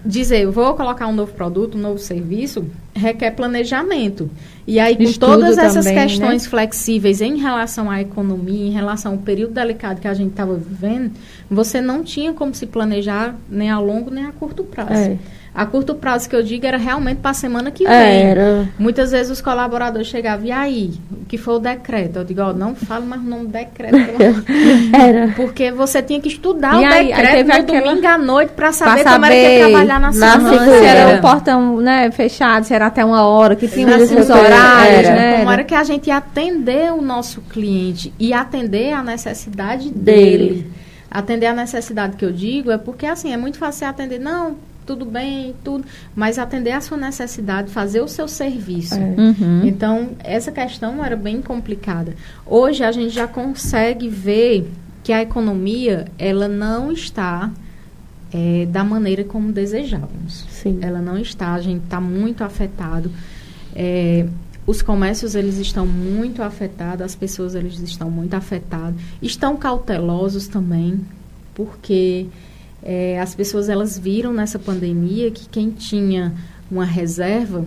dizer, 0.06 0.46
vou 0.48 0.74
colocar 0.76 1.08
um 1.08 1.14
novo 1.14 1.34
produto, 1.34 1.78
um 1.78 1.82
novo 1.82 1.98
serviço, 1.98 2.66
requer 2.94 3.32
planejamento. 3.32 4.30
E 4.68 4.80
aí, 4.80 4.96
com 4.96 5.04
Estudo 5.04 5.32
todas 5.34 5.58
essas 5.58 5.86
também, 5.86 5.96
né? 5.96 6.04
questões 6.08 6.44
né? 6.44 6.50
flexíveis 6.50 7.22
em 7.22 7.38
relação 7.38 7.90
à 7.90 8.02
economia, 8.02 8.68
em 8.68 8.72
relação 8.72 9.14
ao 9.14 9.18
período 9.18 9.54
delicado 9.54 10.00
que 10.00 10.08
a 10.08 10.14
gente 10.14 10.32
estava 10.32 10.56
vivendo, 10.56 11.12
você 11.50 11.82
não 11.82 12.04
tinha 12.04 12.34
como 12.34 12.54
se 12.54 12.66
planejar 12.66 13.36
nem 13.50 13.70
a 13.70 13.80
longo 13.80 14.10
nem 14.10 14.26
a 14.26 14.32
curto 14.32 14.64
prazo. 14.64 14.94
É. 14.94 15.18
A 15.56 15.66
curto 15.66 15.96
prazo 15.96 16.30
que 16.30 16.36
eu 16.36 16.44
digo 16.44 16.66
era 16.66 16.76
realmente 16.76 17.20
para 17.20 17.32
a 17.32 17.34
semana 17.34 17.72
que 17.72 17.86
vem. 17.86 17.94
Era. 17.94 18.68
Muitas 18.78 19.12
vezes 19.12 19.32
os 19.32 19.42
colaboradores 19.42 20.06
chegavam, 20.06 20.46
e 20.46 20.52
aí? 20.52 20.94
O 21.10 21.24
que 21.26 21.38
foi 21.38 21.56
o 21.56 21.60
decreto? 21.60 22.18
Eu 22.18 22.26
digo, 22.26 22.42
ó, 22.42 22.52
não 22.52 22.76
falo 22.76 23.06
mais 23.06 23.22
o 23.22 23.26
nome 23.26 23.46
do 23.46 23.54
decreto. 23.54 23.96
era. 24.94 25.32
Porque 25.34 25.72
você 25.72 26.04
tinha 26.04 26.20
que 26.20 26.28
estudar 26.28 26.76
e 26.76 26.84
o 26.84 26.94
aí, 26.94 27.08
decreto 27.08 27.36
aí 27.36 27.44
no 27.46 27.54
aquela... 27.54 27.82
domingo 27.88 28.06
à 28.08 28.18
noite 28.18 28.50
para 28.50 28.74
saber, 28.74 29.04
saber 29.04 29.14
como 29.14 29.26
era 29.28 29.34
que 29.34 29.42
ia 29.42 29.60
trabalhar 29.70 30.00
na, 30.02 30.12
na 30.12 30.12
semana. 30.12 30.66
Se 30.66 30.86
era 30.86 31.18
o 31.18 31.22
portão 31.22 31.78
né, 31.78 32.12
fechado, 32.12 32.66
se 32.66 32.74
era 32.74 32.88
até 32.88 33.06
uma 33.06 33.26
hora, 33.26 33.56
que 33.56 33.70
tinha 33.70 33.96
os 33.96 34.30
horários, 34.30 35.06
era. 35.06 35.16
né? 35.16 35.38
Como 35.38 35.52
era 35.52 35.64
que 35.64 35.74
a 35.74 35.84
gente 35.86 36.08
ia 36.08 36.18
atender 36.18 36.92
o 36.92 37.02
nosso 37.02 37.40
cliente 37.40 38.14
e 38.20 38.34
atender 38.34 38.92
a 38.92 39.02
necessidade 39.02 39.90
dele. 39.90 40.38
dele. 40.38 40.72
Atender 41.10 41.46
a 41.46 41.54
necessidade 41.54 42.18
que 42.18 42.26
eu 42.26 42.32
digo 42.34 42.72
é 42.72 42.78
porque, 42.78 43.06
assim, 43.06 43.32
é 43.32 43.38
muito 43.38 43.58
fácil 43.58 43.88
atender. 43.88 44.20
Não, 44.20 44.58
tudo 44.86 45.06
bem, 45.06 45.56
tudo, 45.64 45.86
mas 46.16 46.38
atender 46.38 46.72
a 46.72 46.82
sua 46.82 46.98
necessidade, 46.98 47.72
fazer 47.72 48.02
o 48.02 48.08
seu 48.08 48.28
serviço. 48.28 48.96
É. 48.96 49.16
Uhum. 49.18 49.66
Então, 49.66 50.10
essa 50.24 50.52
questão 50.52 51.04
era 51.04 51.16
bem 51.16 51.42
complicada. 51.42 52.16
Hoje 52.46 52.84
a 52.84 52.92
gente 52.92 53.14
já 53.14 53.28
consegue 53.28 54.08
ver 54.08 54.70
que 55.04 55.12
a 55.12 55.22
economia, 55.22 56.06
ela 56.18 56.48
não 56.48 56.92
está 56.92 57.52
é, 58.34 58.66
da 58.66 58.84
maneira 58.84 59.24
como 59.24 59.52
desejávamos. 59.52 60.46
Sim. 60.50 60.80
Ela 60.82 61.02
não 61.02 61.18
está, 61.18 61.54
a 61.54 61.62
gente 61.62 61.84
está 61.84 62.02
muito 62.02 62.44
afetado. 62.44 63.12
É, 63.76 64.26
os 64.68 64.82
comércios 64.82 65.36
eles 65.36 65.58
estão 65.58 65.86
muito 65.86 66.42
afetados, 66.42 67.02
as 67.06 67.16
pessoas 67.16 67.54
eles 67.54 67.80
estão 67.80 68.10
muito 68.10 68.34
afetadas, 68.34 68.96
estão 69.22 69.56
cautelosos 69.58 70.48
também, 70.48 71.00
porque 71.54 72.26
é, 72.86 73.20
as 73.20 73.34
pessoas 73.34 73.68
elas 73.68 73.98
viram 73.98 74.32
nessa 74.32 74.60
pandemia 74.60 75.32
que 75.32 75.50
quem 75.50 75.72
tinha 75.72 76.32
uma 76.70 76.86
reserva 76.86 77.66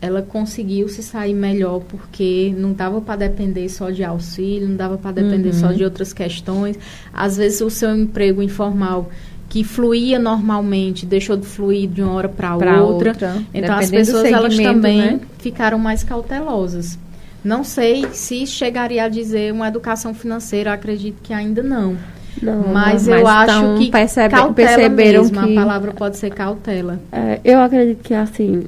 ela 0.00 0.22
conseguiu 0.22 0.88
se 0.88 1.02
sair 1.02 1.34
melhor 1.34 1.80
porque 1.80 2.54
não 2.56 2.72
dava 2.72 3.00
para 3.00 3.16
depender 3.28 3.68
só 3.68 3.90
de 3.90 4.04
auxílio, 4.04 4.68
não 4.68 4.76
dava 4.76 4.96
para 4.96 5.12
depender 5.12 5.48
uhum. 5.48 5.60
só 5.60 5.72
de 5.72 5.82
outras 5.82 6.12
questões. 6.12 6.78
Às 7.12 7.36
vezes 7.36 7.60
o 7.60 7.68
seu 7.68 7.94
emprego 7.94 8.40
informal 8.40 9.10
que 9.48 9.64
fluía 9.64 10.18
normalmente 10.18 11.04
deixou 11.04 11.36
de 11.36 11.46
fluir 11.46 11.88
de 11.88 12.00
uma 12.00 12.12
hora 12.12 12.28
para 12.28 12.54
outra. 12.54 13.10
outra. 13.10 13.42
Então 13.52 13.76
as 13.76 13.90
pessoas 13.90 14.24
elas 14.26 14.56
também 14.56 14.98
né? 14.98 15.20
ficaram 15.38 15.78
mais 15.78 16.04
cautelosas. 16.04 16.98
Não 17.42 17.64
sei 17.64 18.06
se 18.12 18.46
chegaria 18.46 19.04
a 19.04 19.08
dizer 19.08 19.52
uma 19.52 19.68
educação 19.68 20.14
financeira, 20.14 20.72
acredito 20.72 21.20
que 21.22 21.32
ainda 21.32 21.62
não. 21.62 21.96
Não, 22.42 22.68
mas 22.68 23.06
não, 23.06 23.16
eu 23.16 23.24
mas 23.24 23.48
acho 23.48 23.78
que 23.78 23.90
percebe, 23.90 24.34
perceberam 24.54 25.22
mesmo, 25.22 25.42
que 25.42 25.52
a 25.52 25.60
palavra 25.60 25.92
pode 25.92 26.16
ser 26.16 26.30
cautela. 26.30 27.00
É, 27.12 27.40
eu 27.44 27.60
acredito 27.60 28.02
que 28.02 28.14
assim 28.14 28.64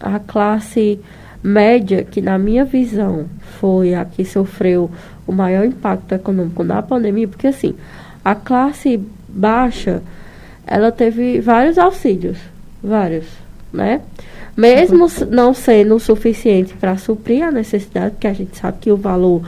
a 0.00 0.18
classe 0.18 0.98
média, 1.42 2.04
que 2.04 2.20
na 2.20 2.38
minha 2.38 2.64
visão 2.64 3.26
foi 3.60 3.94
a 3.94 4.04
que 4.04 4.24
sofreu 4.24 4.90
o 5.26 5.32
maior 5.32 5.64
impacto 5.64 6.12
econômico 6.12 6.62
na 6.62 6.82
pandemia, 6.82 7.28
porque 7.28 7.46
assim 7.46 7.74
a 8.24 8.34
classe 8.34 9.00
baixa 9.28 10.02
ela 10.66 10.92
teve 10.92 11.40
vários 11.40 11.78
auxílios, 11.78 12.38
vários, 12.82 13.26
né? 13.72 14.00
Mesmo 14.56 15.06
não 15.30 15.54
sendo 15.54 15.96
o 15.96 16.00
suficiente 16.00 16.74
para 16.74 16.96
suprir 16.96 17.42
a 17.42 17.50
necessidade, 17.50 18.12
porque 18.12 18.26
a 18.26 18.32
gente 18.34 18.56
sabe 18.56 18.78
que 18.80 18.92
o 18.92 18.96
valor 18.96 19.42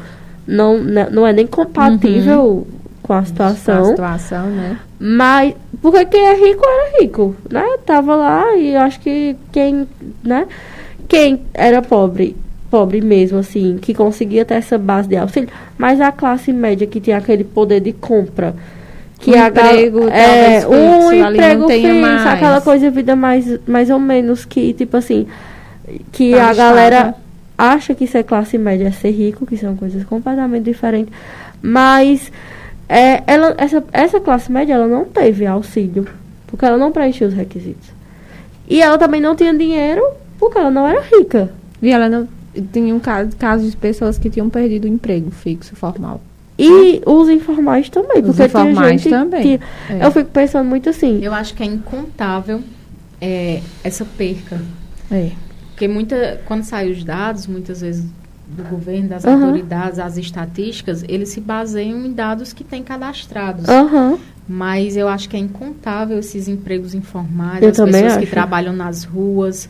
não, 0.47 0.83
né, 0.83 1.09
não 1.11 1.27
é 1.27 1.33
nem 1.33 1.47
compatível 1.47 2.43
uhum 2.43 2.84
com 3.05 3.13
a 3.13 3.25
situação. 3.25 3.83
Com 3.83 3.83
a 3.83 3.91
situação, 3.91 4.47
né? 4.47 4.79
Mas, 4.99 5.55
porque 5.81 6.07
quem 6.07 6.27
é 6.27 6.35
rico 6.35 6.65
era 6.65 7.01
rico, 7.01 7.37
né? 7.51 7.63
Tava 7.85 8.17
lá 8.17 8.57
e 8.57 8.75
acho 8.75 8.99
que 9.01 9.37
quem, 9.53 9.87
né? 10.23 10.47
Quem 11.07 11.43
era 11.53 11.83
pobre, 11.83 12.35
pobre 12.71 13.03
mesmo, 13.03 13.39
assim, 13.39 13.79
que 13.81 13.93
conseguia 13.93 14.45
ter 14.45 14.55
essa 14.55 14.79
base 14.79 15.09
de 15.09 15.17
auxílio, 15.17 15.51
mas 15.77 16.01
a 16.01 16.11
classe 16.11 16.51
média 16.51 16.87
que 16.87 16.99
tinha 16.99 17.19
aquele 17.19 17.45
poder 17.45 17.81
de 17.81 17.93
compra, 17.93 18.57
que 19.19 19.33
um 19.33 19.43
a 19.43 19.49
emprego, 19.49 20.09
é, 20.09 20.61
fixo, 20.61 20.73
um 20.73 21.13
emprego 21.13 21.69
fixo, 21.69 21.95
mais. 21.95 22.27
aquela 22.27 22.61
coisa 22.63 22.91
vida 22.91 23.15
mais, 23.15 23.61
mais 23.67 23.91
ou 23.91 23.99
menos 23.99 24.47
que, 24.47 24.73
tipo 24.73 24.97
assim, 24.97 25.27
que 26.11 26.33
tá 26.33 26.49
a 26.49 26.55
galera 26.55 27.15
acha 27.59 27.95
que 27.95 28.07
ser 28.07 28.25
classe 28.25 28.57
média 28.57 28.89
é 28.89 28.91
ser 28.91 29.11
rico, 29.11 29.45
que 29.45 29.59
são 29.59 29.77
coisas 29.77 30.03
completamente 30.05 30.65
diferentes. 30.65 31.13
Mas 31.61 32.33
é, 32.89 33.23
ela, 33.27 33.55
essa, 33.59 33.85
essa 33.93 34.21
classe 34.21 34.51
média 34.51 34.75
ela 34.75 34.87
não 34.87 35.05
teve 35.05 35.47
auxílio, 35.47 36.07
porque 36.47 36.65
ela 36.65 36.77
não 36.77 36.93
preencheu 36.93 37.29
os 37.29 37.35
requisitos. 37.35 37.89
E 38.69 38.81
ela 38.81 38.99
também 38.99 39.21
não 39.21 39.35
tinha 39.35 39.53
dinheiro 39.53 40.03
porque 40.39 40.59
ela 40.59 40.71
não 40.71 40.87
era 40.87 41.01
rica. 41.01 41.51
E 41.83 41.91
ela 41.91 42.09
não 42.09 42.29
tinha 42.73 42.95
um 42.95 43.01
caso, 43.01 43.31
caso 43.37 43.69
de 43.69 43.77
pessoas 43.77 44.19
que 44.19 44.31
tinham 44.31 44.49
perdido 44.49 44.85
o 44.85 44.89
emprego 44.89 45.31
fixo, 45.31 45.75
formal. 45.77 46.21
E 46.59 47.03
os 47.05 47.29
informais 47.29 47.89
também. 47.89 48.23
Os 48.23 48.37
porque 48.37 48.45
informais 48.45 49.05
também. 49.05 49.61
é. 49.91 50.07
Eu 50.07 50.11
fico 50.13 50.31
pensando 50.31 50.69
muito 50.69 50.89
assim. 50.89 51.21
Eu 51.23 51.35
acho 51.35 51.53
que 51.55 51.63
é 51.63 51.67
incontável 51.67 52.63
é, 53.21 53.61
essa 53.83 54.05
perca. 54.05 54.61
É. 55.11 55.33
Porque 55.71 55.89
muita, 55.89 56.41
quando 56.47 56.63
saem 56.63 56.93
os 56.93 57.03
dados, 57.03 57.49
muitas 57.49 57.81
vezes 57.81 58.05
do 58.55 58.63
governo, 58.65 59.09
das 59.09 59.25
uhum. 59.25 59.35
autoridades, 59.35 59.99
as 59.99 60.17
estatísticas, 60.17 61.05
eles 61.09 61.31
se 61.31 61.41
baseiam 61.41 62.05
em 62.05 62.13
dados 62.13 62.53
que 62.53 62.65
têm 62.65 62.83
cadastrados. 62.83 63.67
Uhum. 63.69 64.19
Mas 64.49 64.97
eu 64.97 65.09
acho 65.09 65.29
que 65.29 65.37
é 65.37 65.41
incontável 65.41 66.19
esses 66.19 66.49
empregos 66.49 66.95
informais, 66.95 67.63
eu 67.63 67.71
as 67.71 67.77
pessoas 67.77 68.13
acho. 68.13 68.21
que 68.21 68.27
trabalham 68.27 68.73
nas 68.73 69.05
ruas, 69.05 69.69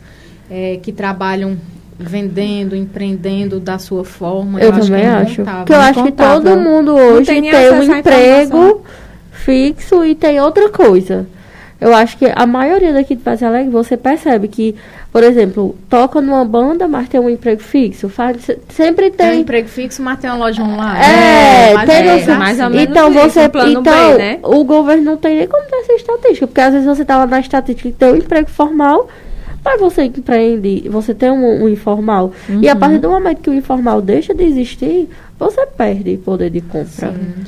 é, 0.49 0.79
que 0.81 0.91
trabalham 0.91 1.57
vendendo, 1.97 2.75
empreendendo 2.75 3.59
da 3.59 3.79
sua 3.79 4.03
forma. 4.03 4.59
Eu, 4.59 4.71
eu 4.71 4.79
também 4.79 5.05
acho. 5.05 5.43
Que 5.43 5.49
acho. 5.49 5.65
Que 5.65 5.73
eu 5.73 5.79
acho 5.79 6.03
que 6.03 6.11
todo 6.11 6.57
mundo 6.57 6.93
hoje 6.93 7.25
tem, 7.27 7.41
tem 7.41 7.71
um 7.71 7.83
emprego 7.83 8.83
fixo 9.31 10.03
e 10.03 10.13
tem 10.15 10.39
outra 10.41 10.69
coisa. 10.69 11.25
Eu 11.79 11.93
acho 11.93 12.17
que 12.17 12.25
a 12.33 12.45
maioria 12.45 12.93
daqui 12.93 13.15
de 13.15 13.21
Passeio 13.21 13.51
Alegre, 13.51 13.69
você 13.69 13.97
percebe 13.97 14.47
que, 14.47 14.75
por 15.11 15.23
exemplo, 15.23 15.75
toca 15.89 16.21
numa 16.21 16.45
banda, 16.45 16.87
mas 16.87 17.09
tem 17.09 17.19
um 17.19 17.29
emprego 17.29 17.61
fixo. 17.61 18.07
Faz, 18.07 18.49
sempre 18.69 19.11
tem. 19.11 19.29
Tem 19.29 19.37
um 19.37 19.41
emprego 19.41 19.67
fixo, 19.67 20.01
mas 20.01 20.19
tem 20.19 20.29
uma 20.29 20.37
loja 20.37 20.63
online. 20.63 21.03
É, 21.03 21.73
é 21.73 21.85
tem 21.85 21.95
é, 21.95 22.37
mais 22.37 22.59
ou 22.59 22.69
menos 22.69 22.89
Então, 22.89 23.09
isso, 23.09 23.19
você. 23.19 23.45
então, 23.67 23.83
B, 23.83 24.17
né? 24.17 24.39
o 24.41 24.63
governo 24.63 25.03
não 25.03 25.17
tem 25.17 25.35
nem 25.35 25.47
como 25.47 25.63
ter 25.65 25.75
essa 25.75 25.93
estatística. 25.93 26.47
Porque 26.47 26.61
às 26.61 26.73
vezes 26.73 26.87
você 26.87 27.03
tá 27.03 27.17
lá 27.17 27.27
na 27.27 27.41
estatística 27.41 27.89
que 27.89 27.95
tem 27.95 28.11
um 28.13 28.15
emprego 28.15 28.49
formal, 28.49 29.09
mas 29.63 29.79
você 29.79 30.03
empreende, 30.03 30.87
você 30.87 31.13
tem 31.13 31.29
um, 31.29 31.63
um 31.63 31.67
informal. 31.67 32.31
Uhum. 32.47 32.61
E 32.61 32.69
a 32.69 32.75
partir 32.75 32.99
do 32.99 33.09
momento 33.09 33.41
que 33.41 33.49
o 33.49 33.53
informal 33.53 34.01
deixa 34.01 34.33
de 34.33 34.43
existir, 34.43 35.09
você 35.37 35.65
perde 35.65 36.15
poder 36.17 36.49
de 36.49 36.61
compra. 36.61 37.11
Sim. 37.11 37.43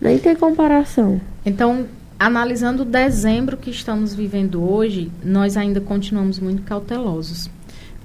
Nem 0.00 0.18
tem 0.18 0.34
comparação. 0.34 1.20
Então, 1.44 1.86
analisando 2.18 2.84
dezembro 2.84 3.56
que 3.56 3.70
estamos 3.70 4.14
vivendo 4.14 4.62
hoje, 4.62 5.10
nós 5.22 5.56
ainda 5.56 5.80
continuamos 5.80 6.40
muito 6.40 6.62
cautelosos. 6.62 7.48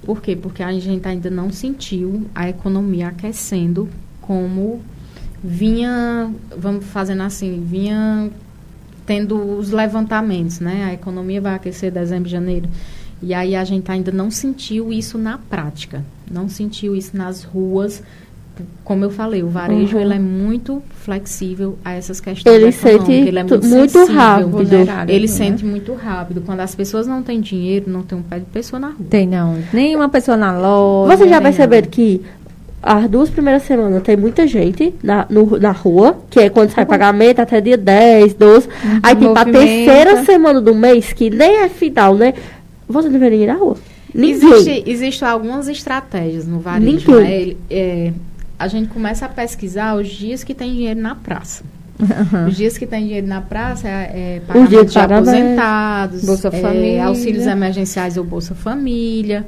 Por 0.02 0.20
quê? 0.20 0.36
Porque 0.36 0.62
a 0.62 0.72
gente 0.72 1.06
ainda 1.08 1.30
não 1.30 1.50
sentiu 1.50 2.26
a 2.34 2.48
economia 2.48 3.08
aquecendo 3.08 3.88
como 4.20 4.80
vinha, 5.42 6.30
vamos 6.56 6.84
fazendo 6.86 7.22
assim, 7.22 7.62
vinha 7.66 8.30
tendo 9.04 9.58
os 9.58 9.70
levantamentos, 9.70 10.60
né? 10.60 10.84
A 10.84 10.94
economia 10.94 11.40
vai 11.40 11.54
aquecer 11.54 11.90
dezembro, 11.90 12.28
janeiro. 12.28 12.68
E 13.22 13.34
aí 13.34 13.56
a 13.56 13.64
gente 13.64 13.90
ainda 13.90 14.12
não 14.12 14.30
sentiu 14.30 14.92
isso 14.92 15.18
na 15.18 15.38
prática, 15.38 16.04
não 16.30 16.48
sentiu 16.48 16.94
isso 16.94 17.16
nas 17.16 17.42
ruas, 17.42 18.02
como 18.84 19.04
eu 19.04 19.10
falei, 19.10 19.42
o 19.42 19.48
varejo 19.48 19.96
uhum. 19.96 20.02
ele 20.02 20.14
é 20.14 20.18
muito 20.18 20.82
flexível 21.02 21.78
a 21.84 21.94
essas 21.94 22.20
questões 22.20 22.54
ele 22.54 22.70
sente 22.70 23.10
ele 23.10 23.38
é 23.38 23.42
muito, 23.42 23.66
muito 23.66 24.04
rápido. 24.06 24.60
Ele 25.08 25.26
né? 25.26 25.26
sente 25.26 25.64
muito 25.64 25.94
rápido. 25.94 26.42
Quando 26.42 26.60
as 26.60 26.74
pessoas 26.74 27.06
não 27.06 27.22
têm 27.22 27.40
dinheiro, 27.40 27.90
não 27.90 28.02
tem 28.02 28.18
um 28.18 28.22
pé 28.22 28.38
de 28.38 28.44
pessoa 28.46 28.78
na 28.78 28.88
rua. 28.88 29.06
Tem 29.08 29.26
não. 29.26 29.58
Nenhuma 29.72 30.08
pessoa 30.08 30.36
na 30.36 30.56
loja. 30.56 31.16
Você 31.16 31.28
já 31.28 31.40
percebeu 31.40 31.82
que 31.82 32.22
as 32.82 33.08
duas 33.08 33.30
primeiras 33.30 33.62
semanas 33.62 34.02
tem 34.02 34.16
muita 34.16 34.46
gente 34.46 34.94
na, 35.02 35.26
no, 35.30 35.58
na 35.58 35.72
rua, 35.72 36.18
que 36.28 36.38
é 36.38 36.50
quando 36.50 36.70
sai 36.70 36.84
uhum. 36.84 36.90
pagamento 36.90 37.40
até 37.40 37.60
dia 37.60 37.78
10, 37.78 38.34
12. 38.34 38.68
Uhum, 38.68 39.00
aí 39.02 39.16
tipo, 39.16 39.38
a 39.38 39.44
terceira 39.44 40.24
semana 40.24 40.60
do 40.60 40.74
mês, 40.74 41.12
que 41.12 41.30
nem 41.30 41.60
é 41.62 41.68
final, 41.68 42.14
né? 42.14 42.34
Você 42.86 43.08
vê 43.08 43.30
ninguém 43.30 43.46
na 43.46 43.54
rua. 43.54 43.76
Existe, 44.14 44.84
existe 44.86 45.24
algumas 45.24 45.66
estratégias 45.68 46.46
no 46.46 46.60
varejo. 46.60 47.10
Né? 47.20 47.56
É, 47.68 48.12
a 48.64 48.68
gente 48.68 48.88
começa 48.88 49.26
a 49.26 49.28
pesquisar 49.28 49.94
os 49.94 50.08
dias 50.08 50.42
que 50.42 50.54
tem 50.54 50.72
dinheiro 50.72 50.98
na 50.98 51.14
praça. 51.14 51.62
Uhum. 52.00 52.48
Os 52.48 52.56
dias 52.56 52.78
que 52.78 52.86
tem 52.86 53.04
dinheiro 53.04 53.26
na 53.26 53.40
praça 53.42 53.86
é, 53.86 54.36
é 54.36 54.42
pagamento 54.46 54.86
de 54.86 54.98
aposentados, 54.98 56.24
Bolsa 56.24 56.48
é, 56.48 56.60
Família. 56.60 57.06
auxílios 57.06 57.46
emergenciais 57.46 58.16
ou 58.16 58.24
Bolsa 58.24 58.54
Família, 58.54 59.46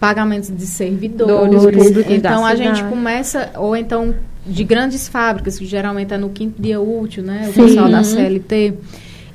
pagamentos 0.00 0.54
de 0.54 0.66
servidores. 0.66 1.62
Dores, 1.62 2.08
então 2.08 2.44
a 2.44 2.56
gente 2.56 2.82
começa, 2.84 3.50
ou 3.56 3.76
então 3.76 4.12
de 4.44 4.64
grandes 4.64 5.08
fábricas, 5.08 5.56
que 5.56 5.64
geralmente 5.64 6.12
é 6.12 6.18
no 6.18 6.30
quinto 6.30 6.60
dia 6.60 6.80
útil, 6.80 7.22
né? 7.22 7.46
O 7.48 7.52
Sim. 7.52 7.62
pessoal 7.62 7.88
da 7.88 8.02
CLT. 8.02 8.74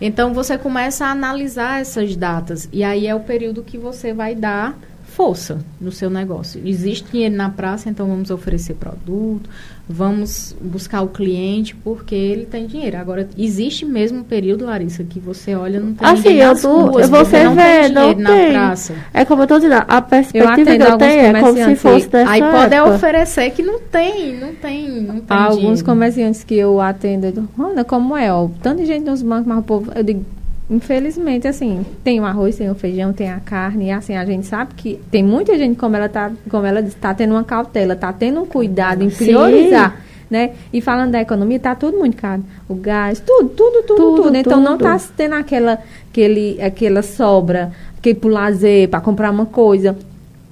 Então 0.02 0.34
você 0.34 0.58
começa 0.58 1.06
a 1.06 1.12
analisar 1.12 1.80
essas 1.80 2.14
datas. 2.16 2.68
E 2.74 2.84
aí 2.84 3.08
é 3.08 3.16
o 3.16 3.22
período 3.22 3.64
que 3.64 3.78
você 3.78 4.14
vai 4.14 4.36
dar 4.36 4.78
força 5.14 5.60
no 5.80 5.92
seu 5.92 6.10
negócio. 6.10 6.60
Existe 6.66 7.12
dinheiro 7.12 7.36
na 7.36 7.50
praça, 7.50 7.88
então 7.88 8.08
vamos 8.08 8.32
oferecer 8.32 8.74
produto, 8.74 9.48
vamos 9.88 10.56
buscar 10.60 11.04
o 11.04 11.08
cliente 11.08 11.76
porque 11.76 12.16
ele 12.16 12.46
tem 12.46 12.66
dinheiro. 12.66 12.98
Agora, 12.98 13.30
existe 13.38 13.86
mesmo 13.86 14.20
um 14.20 14.24
período, 14.24 14.66
Larissa, 14.66 15.04
que 15.04 15.20
você 15.20 15.54
olha 15.54 15.80
não 15.80 15.94
tem 15.94 16.08
assim, 16.08 16.34
eu 16.34 16.60
tô, 16.60 16.86
ruas, 16.88 17.10
você 17.10 17.44
não 17.44 17.54
vê, 17.54 17.62
tem 17.62 17.92
não 17.92 18.16
tem. 18.16 18.24
na 18.24 18.60
praça. 18.60 18.96
É 19.14 19.24
como 19.24 19.44
eu 19.44 19.48
tô 19.48 19.60
dizendo, 19.60 19.86
a 19.88 20.02
perspectiva 20.02 20.52
eu 20.52 20.66
que 20.66 20.84
eu 20.84 20.98
tenho 20.98 21.38
é 21.38 21.40
como 21.40 21.64
se 21.64 21.76
fosse 21.76 22.08
dessa 22.08 22.32
Aí 22.32 22.42
pode 22.42 22.82
oferecer 22.82 23.52
que 23.52 23.62
não 23.62 23.80
tem, 23.80 24.36
não 24.40 24.56
tem, 24.56 24.90
não 25.02 25.20
tem 25.20 25.26
Há 25.30 25.44
alguns 25.46 25.84
comerciantes 25.84 26.44
que 26.44 26.56
eu 26.56 26.82
atendo, 26.82 27.28
eu 27.28 27.32
digo, 27.32 27.50
como 27.86 28.18
é? 28.18 28.34
Ó, 28.34 28.50
tanto 28.64 28.84
gente 28.84 29.06
nos 29.06 29.22
bancos, 29.22 29.46
mas 29.46 29.60
o 29.60 29.64
povo, 29.64 29.92
eu 29.96 30.04
digo, 30.04 30.26
Infelizmente, 30.70 31.48
assim, 31.48 31.86
tem 32.04 32.20
o 32.22 32.26
arroz, 32.26 32.56
tem 32.56 32.70
o 32.70 32.76
feijão, 32.76 33.12
tem 33.12 33.30
a 33.30 33.40
carne, 33.40 33.88
e 33.88 33.92
assim, 33.92 34.16
a 34.16 34.26
gente 34.26 34.46
sabe 34.46 34.74
que 34.76 35.00
tem 35.12 35.22
muita 35.22 35.58
gente, 35.58 35.78
como 35.78 35.96
ela 35.96 36.08
tá, 36.08 36.32
como 36.50 36.66
ela 36.66 36.80
está 36.80 37.14
tendo 37.14 37.32
uma 37.32 37.44
cautela, 37.44 37.94
está 37.94 38.14
tendo 38.14 38.42
um 38.42 38.46
cuidado 38.46 39.04
em 39.04 39.10
priorizar. 39.10 39.92
Sim. 39.92 40.14
Né? 40.30 40.52
E 40.72 40.82
falando 40.82 41.12
da 41.12 41.22
economia, 41.22 41.58
está 41.58 41.76
tudo 41.76 42.00
muito 42.00 42.18
caro. 42.18 42.44
O 42.68 42.74
gás, 42.74 43.20
tudo, 43.20 43.50
tudo, 43.50 43.84
tudo, 43.84 43.96
tudo. 43.96 44.24
tudo. 44.24 44.36
Então 44.36 44.54
tudo. 44.54 44.64
não 44.64 44.76
está 44.76 44.98
tendo 45.16 45.36
aquela, 45.36 45.78
aquele, 46.10 46.60
aquela 46.60 47.04
sobra 47.04 47.72
que 48.02 48.16
para 48.16 48.30
lazer, 48.32 48.90
para 48.90 49.00
comprar 49.00 49.30
uma 49.30 49.46
coisa. 49.46 49.96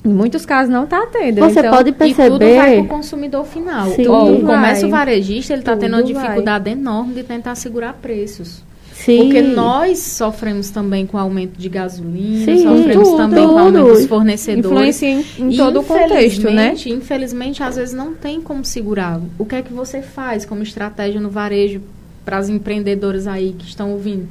Em 0.04 0.10
muitos 0.10 0.46
casos 0.46 0.72
não 0.72 0.84
está 0.84 1.08
tendo. 1.08 1.40
Você 1.40 1.60
então, 1.60 1.72
pode 1.72 1.92
perceber. 1.94 2.28
E 2.28 2.30
tudo 2.30 2.56
vai 2.56 2.76
para 2.76 2.84
o 2.84 2.88
consumidor 2.88 3.46
final. 3.46 3.90
Sim, 3.90 4.08
o 4.08 4.42
comércio 4.42 4.90
varejista 4.90 5.54
ele 5.54 5.62
está 5.62 5.76
tendo 5.76 5.94
uma 5.94 6.04
dificuldade 6.04 6.66
vai. 6.66 6.74
enorme 6.74 7.14
de 7.16 7.24
tentar 7.24 7.56
segurar 7.56 7.94
preços. 7.94 8.64
Sim. 9.06 9.24
Porque 9.24 9.42
nós 9.42 9.98
sofremos 10.00 10.70
também 10.70 11.08
com 11.08 11.18
o 11.18 11.20
aumento 11.20 11.58
de 11.58 11.68
gasolina, 11.68 12.46
Sim, 12.46 12.64
sofremos 12.64 13.08
tudo, 13.08 13.18
também 13.18 13.48
com 13.48 13.54
o 13.54 13.58
aumento 13.58 13.88
dos 13.88 14.06
fornecedores. 14.06 14.66
Influencia 14.66 15.10
em, 15.10 15.26
em 15.40 15.58
todo 15.58 15.80
o 15.80 15.84
contexto, 15.84 16.52
né? 16.52 16.76
Infelizmente, 16.86 17.64
às 17.64 17.78
vezes 17.78 17.96
não 17.96 18.14
tem 18.14 18.40
como 18.42 18.64
segurar. 18.64 19.20
O 19.40 19.46
que 19.46 19.56
é 19.56 19.62
que 19.64 19.74
você 19.74 20.02
faz 20.02 20.46
como 20.46 20.62
estratégia 20.62 21.20
no 21.20 21.30
varejo 21.30 21.82
para 22.24 22.38
as 22.38 22.48
empreendedoras 22.48 23.26
aí 23.26 23.56
que 23.58 23.66
estão 23.66 23.92
ouvindo? 23.92 24.28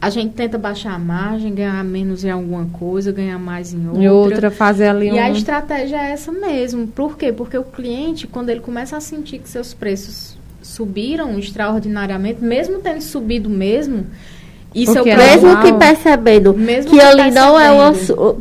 A 0.00 0.10
gente 0.10 0.34
tenta 0.34 0.56
baixar 0.56 0.94
a 0.94 0.98
margem, 0.98 1.52
ganhar 1.52 1.82
menos 1.82 2.22
em 2.22 2.30
alguma 2.30 2.66
coisa, 2.66 3.10
ganhar 3.10 3.38
mais 3.38 3.72
em 3.72 3.88
outra. 3.88 4.02
Em 4.02 4.08
outra, 4.08 4.50
fazer 4.50 4.86
ali 4.86 5.08
E 5.08 5.18
a 5.18 5.28
estratégia 5.30 5.96
é 5.96 6.12
essa 6.12 6.30
mesmo. 6.30 6.86
Por 6.86 7.16
quê? 7.16 7.32
Porque 7.32 7.58
o 7.58 7.64
cliente, 7.64 8.26
quando 8.26 8.50
ele 8.50 8.60
começa 8.60 8.96
a 8.96 9.00
sentir 9.00 9.38
que 9.38 9.48
seus 9.48 9.74
preços 9.74 10.37
subiram 10.68 11.38
extraordinariamente, 11.38 12.44
mesmo 12.44 12.78
tendo 12.78 13.00
subido 13.00 13.48
mesmo, 13.48 14.06
isso 14.74 14.92
porque 14.92 15.10
é 15.10 15.16
mesmo 15.16 15.56
que 15.62 15.72
percebendo 15.72 16.52
mesmo 16.54 16.90
que, 16.90 16.98
que 16.98 17.02
ali 17.02 17.22
percebendo. 17.22 17.46
não 17.46 17.58
é 17.58 17.70
uma, 17.70 17.92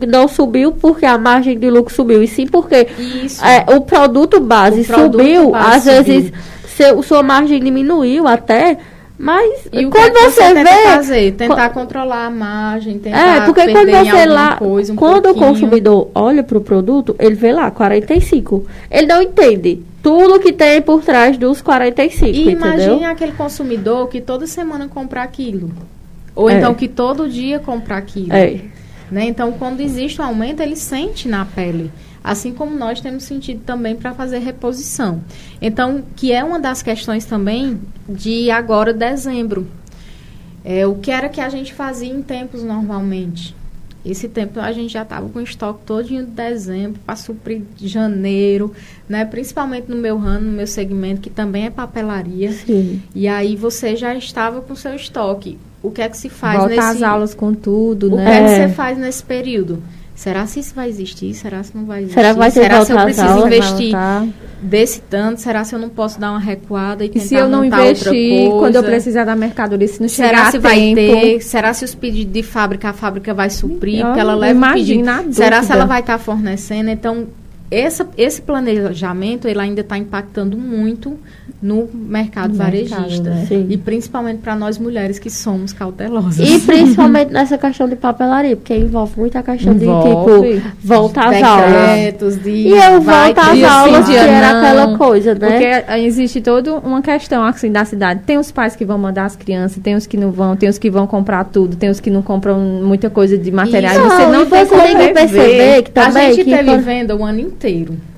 não 0.07 0.27
subiu 0.27 0.73
porque 0.73 1.05
a 1.05 1.17
margem 1.17 1.57
de 1.57 1.69
lucro 1.69 1.93
subiu 1.93 2.21
e 2.21 2.27
sim 2.27 2.45
porque 2.45 2.75
é, 2.75 3.73
o 3.73 3.81
produto 3.81 4.39
base 4.41 4.81
o 4.81 4.85
produto 4.85 5.11
subiu 5.13 5.51
base 5.51 5.89
às 5.89 5.97
subiu. 5.97 6.03
vezes 6.03 6.33
seu, 6.75 7.01
sua 7.01 7.23
margem 7.23 7.61
diminuiu 7.61 8.27
até 8.27 8.77
mas 9.17 9.67
e 9.71 9.85
quando 9.85 10.13
que 10.13 10.19
você, 10.19 10.41
você 10.41 10.53
vê 10.53 10.83
fazer 10.83 11.31
tentar 11.31 11.69
controlar 11.69 12.25
a 12.25 12.29
margem 12.29 12.99
tentar 12.99 13.37
é 13.37 13.45
porque 13.45 13.71
quando 13.71 13.89
você 13.89 14.25
lá 14.25 14.57
coisa, 14.57 14.93
um 14.93 14.95
quando 14.97 15.23
pouquinho. 15.23 15.45
o 15.45 15.47
consumidor 15.47 16.11
olha 16.13 16.43
para 16.43 16.57
o 16.57 16.61
produto 16.61 17.15
ele 17.17 17.35
vê 17.35 17.53
lá 17.53 17.71
45 17.71 18.65
ele 18.91 19.07
não 19.07 19.21
entende 19.21 19.81
tudo 20.07 20.39
que 20.39 20.53
tem 20.53 20.81
por 20.81 21.03
trás 21.03 21.37
dos 21.37 21.61
45. 21.61 22.25
E 22.31 22.49
imagine 22.51 23.03
aquele 23.03 23.33
consumidor 23.33 24.07
que 24.07 24.21
toda 24.21 24.47
semana 24.47 24.87
compra 24.87 25.21
aquilo. 25.21 25.69
Ou 26.33 26.49
é. 26.49 26.57
então 26.57 26.73
que 26.73 26.87
todo 26.87 27.27
dia 27.27 27.59
compra 27.59 27.97
aquilo. 27.97 28.31
É. 28.31 28.61
Né? 29.11 29.25
Então, 29.25 29.51
quando 29.51 29.81
existe 29.81 30.21
um 30.21 30.23
aumento, 30.23 30.61
ele 30.61 30.77
sente 30.77 31.27
na 31.27 31.43
pele. 31.43 31.91
Assim 32.23 32.53
como 32.53 32.73
nós 32.77 33.01
temos 33.01 33.23
sentido 33.23 33.63
também 33.65 33.97
para 33.97 34.13
fazer 34.13 34.39
reposição. 34.39 35.21
Então, 35.61 36.01
que 36.15 36.31
é 36.31 36.41
uma 36.41 36.59
das 36.59 36.81
questões 36.81 37.25
também 37.25 37.77
de 38.07 38.49
agora 38.49 38.93
dezembro. 38.93 39.67
É, 40.63 40.87
o 40.87 40.95
que 40.95 41.11
era 41.11 41.27
que 41.27 41.41
a 41.41 41.49
gente 41.49 41.73
fazia 41.73 42.13
em 42.13 42.21
tempos 42.21 42.63
normalmente? 42.63 43.56
Esse 44.09 44.29
tempo 44.29 44.59
a 44.59 44.71
gente 44.71 44.93
já 44.93 45.01
estava 45.03 45.27
com 45.27 45.41
estoque 45.41 45.81
todo 45.85 46.05
de 46.05 46.23
dezembro 46.23 46.99
para 47.05 47.15
suprir 47.15 47.61
de 47.75 47.87
janeiro, 47.87 48.71
né? 49.07 49.25
Principalmente 49.25 49.89
no 49.89 49.97
meu 49.97 50.17
ramo, 50.17 50.45
no 50.45 50.51
meu 50.51 50.67
segmento, 50.67 51.21
que 51.21 51.29
também 51.29 51.65
é 51.65 51.69
papelaria. 51.69 52.51
Sim. 52.51 53.01
E 53.13 53.27
aí 53.27 53.55
você 53.55 53.95
já 53.95 54.15
estava 54.15 54.61
com 54.61 54.75
seu 54.75 54.95
estoque. 54.95 55.57
O 55.83 55.91
que 55.91 56.01
é 56.01 56.09
que 56.09 56.17
se 56.17 56.29
faz 56.29 56.59
Voltar 56.59 56.75
nesse... 56.75 57.03
às 57.03 57.03
aulas 57.03 57.35
com 57.35 57.53
tudo, 57.53 58.13
o 58.13 58.15
né? 58.15 58.23
O 58.23 58.25
que 58.25 58.31
é 58.31 58.43
que 58.43 58.69
você 58.69 58.75
faz 58.75 58.97
nesse 58.97 59.23
período? 59.23 59.81
Será 60.17 60.47
se 60.47 60.61
isso 60.61 60.73
vai 60.73 60.89
existir? 60.89 61.31
Será 61.35 61.61
se 61.61 61.77
não 61.77 61.85
vai 61.85 61.99
existir? 61.99 62.15
Será, 62.15 62.33
vai 62.33 62.49
Será 62.49 62.83
se 62.83 62.91
eu 62.91 62.99
preciso 63.03 63.45
investir 63.45 63.95
desse 64.59 64.99
tanto? 64.99 65.39
Será 65.39 65.63
se 65.63 65.75
eu 65.75 65.77
não 65.77 65.89
posso 65.89 66.19
dar 66.19 66.31
uma 66.31 66.39
recuada 66.39 67.05
e, 67.05 67.11
e 67.13 67.19
se 67.19 67.35
eu 67.35 67.47
não 67.47 67.63
investir 67.63 68.49
quando 68.49 68.77
eu 68.77 68.83
precisar 68.83 69.25
da 69.25 69.35
mercadoria, 69.35 69.87
se 69.87 70.01
não 70.01 70.09
Será 70.09 70.49
se 70.49 70.57
vai 70.57 70.79
tempo? 70.79 70.95
ter? 70.95 71.41
Será 71.41 71.71
se 71.71 71.85
os 71.85 71.93
pedidos 71.93 72.33
de 72.33 72.41
fábrica 72.41 72.89
a 72.89 72.93
fábrica 72.93 73.31
vai 73.31 73.51
suprir? 73.51 73.99
Eu 73.99 74.15
ela 74.15 74.33
leva 74.33 74.57
imagina. 74.57 75.23
Será 75.31 75.61
se 75.61 75.71
ela 75.71 75.85
vai 75.85 75.99
estar 75.99 76.17
tá 76.17 76.19
fornecendo? 76.19 76.89
Então, 76.89 77.27
essa, 77.69 78.07
esse 78.17 78.41
planejamento 78.41 79.47
ele 79.47 79.59
ainda 79.59 79.81
está 79.81 79.97
impactando 79.97 80.57
muito 80.57 81.17
no 81.61 81.89
mercado 81.91 82.51
no 82.51 82.55
varejista. 82.55 83.01
Mercado, 83.01 83.23
né? 83.23 83.65
E 83.69 83.77
principalmente 83.77 84.39
para 84.39 84.55
nós 84.55 84.77
mulheres 84.77 85.17
que 85.17 85.29
somos 85.29 85.73
cautelosas. 85.73 86.47
E 86.47 86.59
principalmente 86.65 87.31
nessa 87.31 87.57
questão 87.57 87.89
de 87.89 87.95
papelaria, 87.95 88.55
porque 88.55 88.75
envolve 88.75 89.19
muita 89.19 89.41
questão 89.41 89.73
envolve. 89.73 90.55
de, 90.55 90.61
tipo, 90.61 90.71
voltar 90.83 91.33
às 91.33 91.43
aulas. 91.43 92.41
De 92.43 92.49
e 92.49 92.71
eu 92.71 93.01
volto 93.01 93.39
às 93.39 93.63
aulas, 93.63 94.05
que 94.05 94.15
era 94.15 94.53
não, 94.53 94.59
aquela 94.59 94.97
coisa, 94.97 95.35
né? 95.35 95.49
Porque 95.49 95.99
existe 95.99 96.41
toda 96.41 96.75
uma 96.75 97.01
questão, 97.01 97.43
assim, 97.43 97.71
da 97.71 97.83
cidade. 97.85 98.21
Tem 98.25 98.37
os 98.37 98.51
pais 98.51 98.75
que 98.75 98.85
vão 98.85 98.97
mandar 98.97 99.25
as 99.25 99.35
crianças, 99.35 99.81
tem 99.81 99.95
os 99.95 100.05
que 100.05 100.17
não 100.17 100.31
vão, 100.31 100.55
tem 100.55 100.69
os 100.69 100.77
que 100.77 100.89
vão 100.89 101.07
comprar 101.07 101.43
tudo, 101.45 101.75
tem 101.75 101.89
os 101.89 101.99
que 101.99 102.09
não 102.09 102.21
compram 102.21 102.59
muita 102.59 103.09
coisa 103.09 103.37
de 103.37 103.51
materiais. 103.51 103.97
Não, 103.97 104.09
você 104.09 104.27
não 104.27 104.45
tem 104.45 104.65
como 104.65 105.13
perceber 105.13 105.83
que 105.83 105.91
também... 105.91 106.27
A 106.27 106.31
gente 106.31 106.43
que 106.43 106.55
teve 106.55 106.71
por... 106.71 106.79
venda 106.79 107.15
o 107.15 107.23
ano 107.23 107.39
inteiro, 107.39 107.56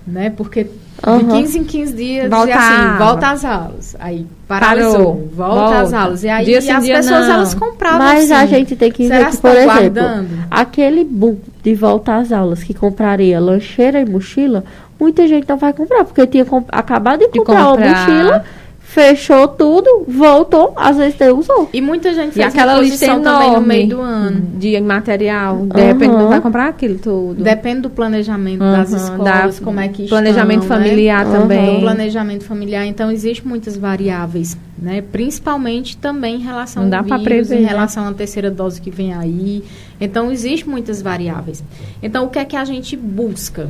né? 0.05 0.29
Porque 0.29 0.67
Uhum. 1.05 1.19
De 1.19 1.25
15 1.25 1.59
em 1.59 1.63
15 1.63 1.93
dias, 1.93 2.29
volta, 2.29 2.53
assim, 2.55 2.97
volta 2.97 3.29
às 3.29 3.45
aulas. 3.45 3.95
Aí 3.99 4.25
paralisou, 4.47 4.91
Parou, 4.91 5.29
volta, 5.33 5.61
volta, 5.61 5.79
às 5.79 5.93
aulas. 5.93 6.23
E 6.23 6.29
aí 6.29 6.45
dia 6.45 6.57
as 6.57 6.83
dia 6.83 6.95
pessoas 6.97 7.27
não. 7.27 7.33
elas 7.35 7.53
compravam 7.53 7.99
Mas 7.99 8.31
assim. 8.31 8.33
a 8.33 8.45
gente 8.45 8.75
tem 8.75 8.91
que 8.91 9.07
ver 9.07 9.29
que, 9.29 9.37
por 9.37 9.51
exemplo, 9.51 9.73
guardando? 9.75 10.29
aquele 10.51 11.05
boom 11.05 11.37
de 11.63 11.73
volta 11.73 12.17
às 12.17 12.31
aulas 12.31 12.63
que 12.63 12.73
compraria 12.73 13.39
lancheira 13.39 14.01
e 14.01 14.05
mochila, 14.05 14.63
muita 14.99 15.27
gente 15.27 15.47
não 15.47 15.57
vai 15.57 15.71
comprar, 15.71 16.03
porque 16.03 16.27
tinha 16.27 16.45
acabado 16.67 17.19
de, 17.19 17.31
de 17.31 17.39
comprar, 17.39 17.65
comprar 17.65 17.87
uma 17.87 17.91
mochila 17.91 18.45
fechou 18.89 19.47
tudo, 19.47 20.03
voltou, 20.07 20.73
às 20.75 20.97
vezes 20.97 21.15
tem 21.15 21.29
usou. 21.29 21.69
E 21.71 21.79
muita 21.79 22.11
gente 22.11 22.33
fez 22.33 22.37
e 22.37 22.41
aquela 22.41 22.79
lista 22.81 23.19
também 23.19 23.51
no 23.51 23.61
meio 23.61 23.87
do 23.87 24.01
ano 24.01 24.41
de 24.57 24.81
material, 24.81 25.57
de 25.57 25.79
uhum. 25.79 25.87
repente 25.87 26.11
não 26.11 26.27
vai 26.27 26.41
comprar 26.41 26.69
aquilo 26.69 26.97
tudo. 26.97 27.43
Depende 27.43 27.81
do 27.81 27.91
planejamento 27.91 28.63
uhum, 28.63 28.71
das 28.71 28.91
escolas, 28.91 29.59
da, 29.59 29.63
como 29.63 29.79
é 29.79 29.87
que 29.89 30.07
planejamento 30.07 30.63
estão, 30.63 30.77
familiar 30.77 31.23
né? 31.23 31.39
também. 31.39 31.75
Uhum. 31.75 31.81
planejamento 31.81 32.43
familiar, 32.45 32.85
então 32.87 33.11
existem 33.11 33.47
muitas 33.47 33.77
variáveis, 33.77 34.57
né? 34.75 35.03
Principalmente 35.03 35.95
também 35.95 36.37
em 36.37 36.43
relação 36.43 36.81
não 36.81 36.89
dá 36.89 36.97
ao 36.97 37.03
vírus, 37.03 37.23
prever, 37.23 37.59
em 37.59 37.61
né? 37.61 37.69
relação 37.69 38.07
à 38.07 38.11
terceira 38.11 38.49
dose 38.49 38.81
que 38.81 38.89
vem 38.89 39.13
aí. 39.13 39.63
Então 40.01 40.31
existem 40.31 40.67
muitas 40.67 40.99
variáveis. 40.99 41.63
Então 42.01 42.25
o 42.25 42.29
que 42.29 42.39
é 42.39 42.45
que 42.45 42.55
a 42.55 42.65
gente 42.65 42.97
busca? 42.97 43.69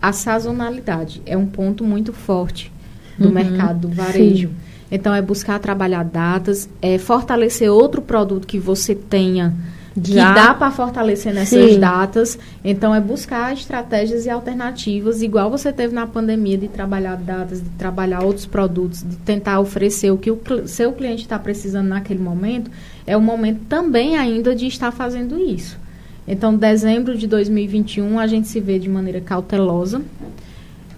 A 0.00 0.12
sazonalidade 0.12 1.22
é 1.24 1.36
um 1.36 1.46
ponto 1.46 1.82
muito 1.82 2.12
forte 2.12 2.70
do 3.18 3.28
uhum, 3.28 3.34
mercado 3.34 3.80
do 3.80 3.88
varejo. 3.88 4.48
Sim. 4.48 4.54
Então, 4.90 5.14
é 5.14 5.20
buscar 5.20 5.58
trabalhar 5.58 6.04
datas, 6.04 6.68
é 6.80 6.96
fortalecer 6.96 7.70
outro 7.70 8.00
produto 8.00 8.46
que 8.46 8.58
você 8.58 8.94
tenha 8.94 9.54
que 10.00 10.14
Já? 10.14 10.32
dá 10.32 10.54
para 10.54 10.70
fortalecer 10.70 11.34
nessas 11.34 11.72
Sim. 11.72 11.80
datas. 11.80 12.38
Então, 12.64 12.94
é 12.94 13.00
buscar 13.00 13.52
estratégias 13.52 14.26
e 14.26 14.30
alternativas, 14.30 15.22
igual 15.22 15.50
você 15.50 15.72
teve 15.72 15.94
na 15.94 16.06
pandemia, 16.06 16.56
de 16.56 16.68
trabalhar 16.68 17.16
datas, 17.16 17.60
de 17.60 17.68
trabalhar 17.70 18.22
outros 18.22 18.46
produtos, 18.46 19.02
de 19.02 19.16
tentar 19.16 19.60
oferecer 19.60 20.10
o 20.10 20.16
que 20.16 20.30
o 20.30 20.38
seu 20.66 20.92
cliente 20.92 21.22
está 21.22 21.38
precisando 21.38 21.88
naquele 21.88 22.20
momento. 22.20 22.70
É 23.06 23.16
o 23.16 23.20
momento 23.20 23.60
também 23.68 24.16
ainda 24.16 24.54
de 24.54 24.66
estar 24.66 24.92
fazendo 24.92 25.38
isso. 25.38 25.78
Então, 26.26 26.54
dezembro 26.54 27.16
de 27.16 27.26
2021, 27.26 28.18
a 28.18 28.26
gente 28.26 28.48
se 28.48 28.60
vê 28.60 28.78
de 28.78 28.88
maneira 28.88 29.20
cautelosa. 29.20 30.02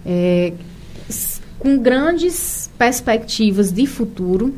É, 0.05 0.53
com 1.61 1.77
grandes 1.77 2.69
perspectivas 2.75 3.71
de 3.71 3.85
futuro, 3.85 4.53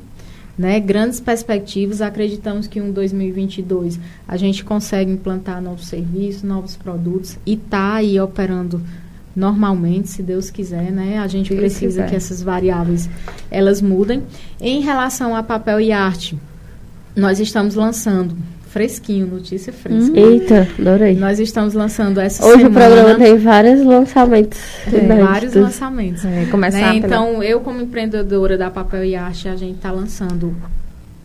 né, 0.58 0.80
grandes 0.80 1.20
perspectivas. 1.20 2.02
Acreditamos 2.02 2.66
que 2.66 2.80
em 2.80 2.92
2022 2.92 4.00
a 4.26 4.38
gente 4.38 4.64
consegue 4.64 5.12
implantar 5.12 5.62
novos 5.62 5.88
serviços, 5.88 6.44
novos 6.44 6.78
produtos 6.78 7.38
e 7.46 7.58
tá 7.58 7.96
aí 7.96 8.20
operando 8.20 8.82
normalmente, 9.36 10.10
se 10.10 10.24
Deus 10.24 10.50
quiser, 10.50 10.92
né? 10.92 11.18
A 11.18 11.28
gente 11.28 11.50
Deus 11.50 11.60
precisa 11.60 12.04
quiser. 12.04 12.10
que 12.10 12.16
essas 12.16 12.42
variáveis 12.42 13.10
elas 13.52 13.82
mudem. 13.82 14.24
Em 14.62 14.80
relação 14.80 15.36
a 15.36 15.44
papel 15.44 15.82
e 15.82 15.92
arte, 15.92 16.38
nós 17.16 17.40
estamos 17.40 17.76
lançando 17.76 18.38
fresquinho, 18.74 19.28
notícia 19.28 19.72
fresca. 19.72 20.12
Hum. 20.12 20.16
Eita, 20.16 20.68
adorei. 20.80 21.16
Nós 21.16 21.40
estamos 21.40 21.76
lançando 21.76 22.20
essa 22.20 22.44
Hoje 22.44 22.64
semana. 22.64 22.70
o 22.70 22.74
programa 22.74 23.16
tem 23.20 23.38
vários 23.38 23.86
lançamentos. 23.86 24.60
Tem 24.90 25.08
vários 25.08 25.54
lançamentos. 25.54 26.26
É, 26.26 26.48
começar 26.50 26.80
né? 26.80 26.96
Então, 26.96 27.44
eu 27.44 27.60
como 27.60 27.80
empreendedora 27.80 28.58
da 28.58 28.72
Papel 28.72 29.06
e 29.06 29.16
Arte, 29.16 29.48
a 29.48 29.56
gente 29.56 29.76
está 29.76 29.92
lançando 29.92 30.56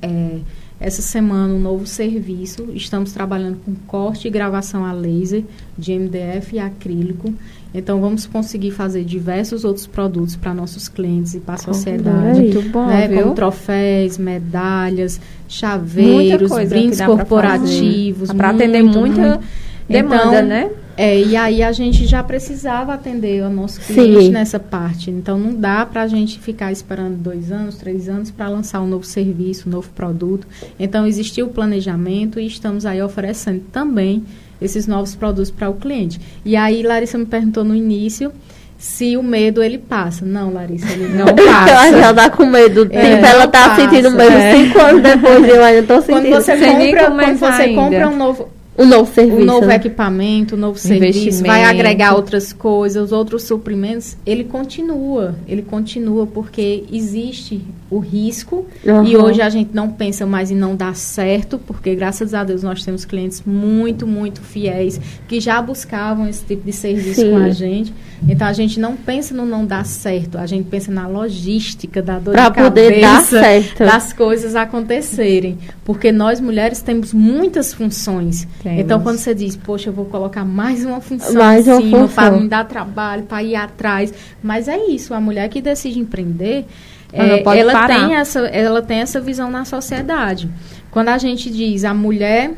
é, 0.03 0.40
essa 0.78 1.01
semana 1.01 1.55
um 1.55 1.59
novo 1.59 1.86
serviço. 1.86 2.68
Estamos 2.74 3.12
trabalhando 3.12 3.57
com 3.64 3.74
corte 3.86 4.28
e 4.28 4.30
gravação 4.30 4.84
a 4.84 4.92
laser 4.92 5.42
de 5.76 5.99
MDF 5.99 6.57
e 6.57 6.59
acrílico. 6.59 7.32
Então, 7.74 8.00
vamos 8.00 8.26
conseguir 8.26 8.70
fazer 8.70 9.04
diversos 9.04 9.64
outros 9.64 9.86
produtos 9.86 10.36
para 10.36 10.54
nossos 10.54 10.88
clientes 10.88 11.34
e 11.34 11.40
para 11.40 11.54
a 11.54 11.58
sociedade. 11.58 12.40
Muito 12.40 12.62
bom, 12.70 12.86
né? 12.86 13.08
Como 13.08 13.34
troféus, 13.34 14.16
medalhas, 14.16 15.20
chaveiros, 15.46 16.50
brindes 16.68 17.00
corporativos. 17.00 18.32
Para 18.32 18.50
atender 18.50 18.82
muita 18.82 19.20
muito. 19.20 19.44
demanda, 19.88 20.24
então, 20.24 20.42
né? 20.46 20.70
É, 20.96 21.16
e 21.22 21.36
aí 21.36 21.62
a 21.62 21.70
gente 21.70 22.06
já 22.06 22.24
precisava 22.24 22.92
atender 22.92 23.44
o 23.44 23.48
nosso 23.48 23.80
cliente 23.80 24.24
Sim. 24.24 24.30
nessa 24.30 24.58
parte. 24.58 25.12
Então, 25.12 25.38
não 25.38 25.54
dá 25.54 25.86
para 25.86 26.02
a 26.02 26.08
gente 26.08 26.40
ficar 26.40 26.72
esperando 26.72 27.16
dois 27.16 27.52
anos, 27.52 27.76
três 27.76 28.08
anos 28.08 28.32
para 28.32 28.48
lançar 28.48 28.80
um 28.80 28.86
novo 28.88 29.04
serviço, 29.04 29.68
um 29.68 29.72
novo 29.72 29.88
produto. 29.90 30.44
Então, 30.76 31.06
existiu 31.06 31.46
o 31.46 31.50
planejamento 31.50 32.40
e 32.40 32.48
estamos 32.48 32.84
aí 32.84 33.00
oferecendo 33.00 33.62
também 33.70 34.24
esses 34.61 34.86
novos 34.86 35.14
produtos 35.14 35.50
para 35.50 35.68
o 35.68 35.74
cliente. 35.74 36.20
E 36.44 36.56
aí, 36.56 36.82
Larissa 36.82 37.18
me 37.18 37.26
perguntou 37.26 37.64
no 37.64 37.74
início 37.74 38.32
se 38.78 39.16
o 39.16 39.22
medo 39.22 39.62
ele 39.62 39.78
passa. 39.78 40.24
Não, 40.24 40.52
Larissa, 40.52 40.90
ele 40.92 41.09
não 41.09 41.26
passa. 41.34 41.70
ela 41.70 42.00
já 42.00 42.12
dá 42.12 42.30
com 42.30 42.46
medo. 42.46 42.86
É, 42.90 43.16
tipo, 43.16 43.26
ela 43.26 43.48
tá 43.48 43.70
passa, 43.70 43.82
sentindo 43.82 44.11
medo 44.11 44.36
é. 44.36 44.52
cinco 44.52 44.78
anos 44.80 45.02
depois, 45.02 45.48
eu 45.48 45.64
ainda 45.64 45.82
tô 45.82 46.00
sentindo. 46.00 46.30
Quando 46.30 46.42
você 46.42 46.56
compra, 46.56 47.11
quando 47.11 47.38
você 47.38 47.68
compra 47.74 48.09
um 48.09 48.16
novo 48.16 48.57
um 48.79 48.87
novo 48.87 49.12
serviço. 49.12 49.43
Um 49.43 49.45
novo 49.45 49.66
né? 49.66 49.74
equipamento, 49.74 50.55
um 50.55 50.59
novo 50.59 50.79
serviço, 50.79 51.43
vai 51.43 51.64
agregar 51.64 52.14
outras 52.14 52.53
coisas, 52.53 53.11
outros 53.11 53.43
suprimentos. 53.43 54.16
Ele 54.24 54.45
continua, 54.45 55.35
ele 55.49 55.62
continua 55.62 56.26
porque 56.26 56.85
existe 56.93 57.61
o 57.91 57.99
risco 57.99 58.66
uhum. 58.85 59.05
e 59.05 59.16
hoje 59.16 59.41
a 59.41 59.49
gente 59.49 59.70
não 59.72 59.91
pensa 59.91 60.26
mais 60.26 60.51
em 60.51 60.55
não 60.55 60.76
dar 60.76 60.95
certo, 60.95 61.59
porque 61.59 61.95
graças 61.95 62.35
a 62.35 62.45
Deus 62.45 62.62
nós 62.62 62.85
temos 62.85 63.05
clientes 63.05 63.43
muito, 63.45 64.07
muito 64.07 64.43
fiéis 64.43 65.01
que 65.26 65.41
já 65.41 65.61
buscavam 65.61 66.29
esse 66.29 66.45
tipo 66.45 66.64
de 66.64 66.72
serviço 66.72 67.22
Sim. 67.22 67.31
com 67.31 67.37
a 67.37 67.51
gente. 67.51 67.93
Então 68.29 68.47
a 68.47 68.53
gente 68.53 68.79
não 68.79 68.95
pensa 68.95 69.35
no 69.35 69.47
não 69.47 69.64
dar 69.64 69.87
certo, 69.87 70.39
a 70.39 70.47
gente 70.47 70.66
pensa 70.68 70.93
na 70.93 71.07
logística 71.07 72.03
da 72.03 72.18
dor 72.18 72.35
pra 72.35 72.49
de 72.49 72.55
poder 72.57 73.01
dar 73.01 73.22
certo. 73.22 73.79
das 73.79 74.12
coisas 74.12 74.55
acontecerem, 74.55 75.57
porque 75.85 76.12
nós 76.12 76.41
mulheres 76.41 76.83
temos 76.83 77.14
muitas 77.14 77.72
funções. 77.72 78.47
Temos. 78.68 78.84
Então 78.84 79.00
quando 79.00 79.18
você 79.18 79.34
diz, 79.34 79.56
poxa, 79.56 79.88
eu 79.90 79.92
vou 79.92 80.04
colocar 80.04 80.44
mais 80.44 80.84
uma 80.84 81.00
função 81.00 81.34
mais 81.34 81.66
em 81.66 81.80
cima 81.80 82.08
para 82.08 82.30
me 82.32 82.48
dar 82.48 82.64
trabalho, 82.64 83.24
para 83.24 83.42
ir 83.42 83.56
atrás, 83.56 84.12
mas 84.42 84.68
é 84.68 84.76
isso, 84.86 85.14
a 85.14 85.20
mulher 85.20 85.48
que 85.48 85.60
decide 85.60 85.98
empreender, 85.98 86.66
é, 87.12 87.42
ela 87.58 87.86
tem 87.86 88.14
essa, 88.14 88.40
ela 88.40 88.82
tem 88.82 88.98
essa 89.00 89.20
visão 89.20 89.50
na 89.50 89.64
sociedade. 89.64 90.48
Quando 90.90 91.08
a 91.08 91.18
gente 91.18 91.50
diz 91.50 91.84
a 91.84 91.94
mulher 91.94 92.52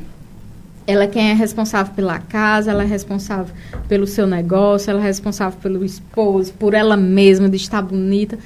ela 0.86 1.04
é 1.04 1.06
quem 1.06 1.30
é 1.30 1.34
responsável 1.34 1.94
pela 1.94 2.18
casa, 2.18 2.72
ela 2.72 2.82
é 2.82 2.86
responsável 2.86 3.54
pelo 3.88 4.06
seu 4.08 4.26
negócio, 4.26 4.90
ela 4.90 5.00
é 5.00 5.04
responsável 5.04 5.58
pelo 5.60 5.84
esposo, 5.84 6.52
por 6.54 6.74
ela 6.74 6.96
mesma, 6.96 7.48
de 7.48 7.56
estar 7.56 7.80
bonita. 7.80 8.36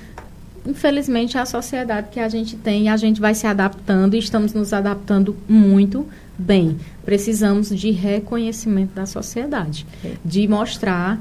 Infelizmente, 0.66 1.38
é 1.38 1.40
a 1.40 1.46
sociedade 1.46 2.08
que 2.10 2.20
a 2.20 2.28
gente 2.28 2.56
tem 2.56 2.84
e 2.84 2.88
a 2.88 2.96
gente 2.96 3.20
vai 3.20 3.34
se 3.34 3.46
adaptando 3.46 4.14
e 4.14 4.18
estamos 4.18 4.52
nos 4.52 4.74
adaptando 4.74 5.36
muito 5.48 6.06
bem. 6.38 6.76
Precisamos 7.04 7.68
de 7.68 7.90
reconhecimento 7.90 8.94
da 8.94 9.06
sociedade, 9.06 9.86
é. 10.04 10.12
de 10.24 10.46
mostrar 10.48 11.20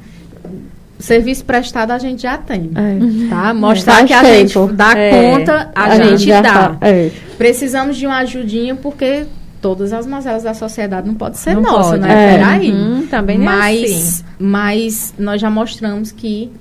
serviço 1.00 1.44
prestado 1.44 1.92
a 1.92 1.98
gente 1.98 2.22
já 2.22 2.38
tem, 2.38 2.72
é. 2.76 3.30
tá? 3.30 3.54
Mostrar 3.54 4.04
é. 4.04 4.06
que 4.06 4.14
a 4.14 4.24
gente 4.24 4.58
dá 4.74 4.98
é. 4.98 5.12
conta, 5.12 5.72
a, 5.76 5.84
a 5.84 5.96
gente, 5.98 6.24
gente 6.24 6.42
dá. 6.42 6.78
É. 6.82 7.12
Precisamos 7.38 7.98
de 7.98 8.06
uma 8.06 8.18
ajudinha 8.20 8.76
porque 8.76 9.26
todas 9.62 9.94
as 9.94 10.06
mazelas 10.06 10.44
da 10.44 10.54
sociedade 10.54 11.08
não 11.08 11.16
pode 11.16 11.38
ser 11.38 11.56
Não 11.56 11.62
nossa, 11.62 11.92
pode. 11.92 12.02
né? 12.02 12.34
É. 12.34 12.38
Peraí. 12.38 12.72
Uhum, 12.72 13.08
também 13.08 13.38
não 13.38 13.52
é 13.52 13.58
mas, 13.58 13.92
assim. 13.92 14.24
mas 14.40 15.14
nós 15.18 15.42
já 15.42 15.50
mostramos 15.50 16.12
que 16.12 16.52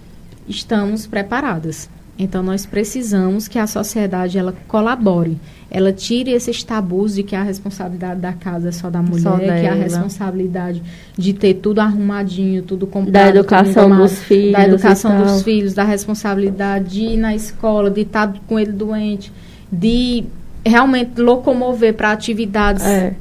estamos 0.49 1.07
preparadas. 1.07 1.89
Então 2.19 2.43
nós 2.43 2.67
precisamos 2.67 3.49
que 3.49 3.59
a 3.59 3.67
sociedade 3.67 4.39
ela 4.39 4.55
colabore, 4.69 5.39
ela 5.71 5.93
tire 5.93 6.31
esses 6.31 6.63
tabus 6.63 7.15
de 7.15 7.23
que 7.23 7.35
a 7.35 7.43
responsabilidade 7.43 8.21
da 8.21 8.33
casa 8.33 8.69
é 8.69 8.73
só 8.73 8.91
da 8.91 9.01
mulher, 9.01 9.23
Só 9.23 9.39
que 9.39 9.67
a 9.67 9.75
responsabilidade 9.75 10.83
de 11.17 11.33
ter 11.33 11.55
tudo 11.55 11.81
arrumadinho, 11.81 12.63
tudo 12.63 12.87
comprado, 12.87 13.13
Da 13.13 13.29
educação 13.29 13.97
dos 13.97 14.19
filhos 14.23 14.53
da 14.53 14.65
educação 14.65 15.23
dos 15.23 15.43
filhos, 15.43 15.75
da 15.75 15.85
responsabilidade 15.85 16.91
de 16.91 17.01
ir 17.01 17.17
na 17.17 17.35
escola, 17.35 17.91
de 17.91 18.03
estar 18.03 18.33
com 18.47 18.61
ele 18.61 18.73
doente, 18.73 19.33
de 19.71 20.25
realmente 20.65 21.21
locomover 21.21 21.95
para 21.95 22.13
atividades 22.13 22.85
É. 22.85 23.15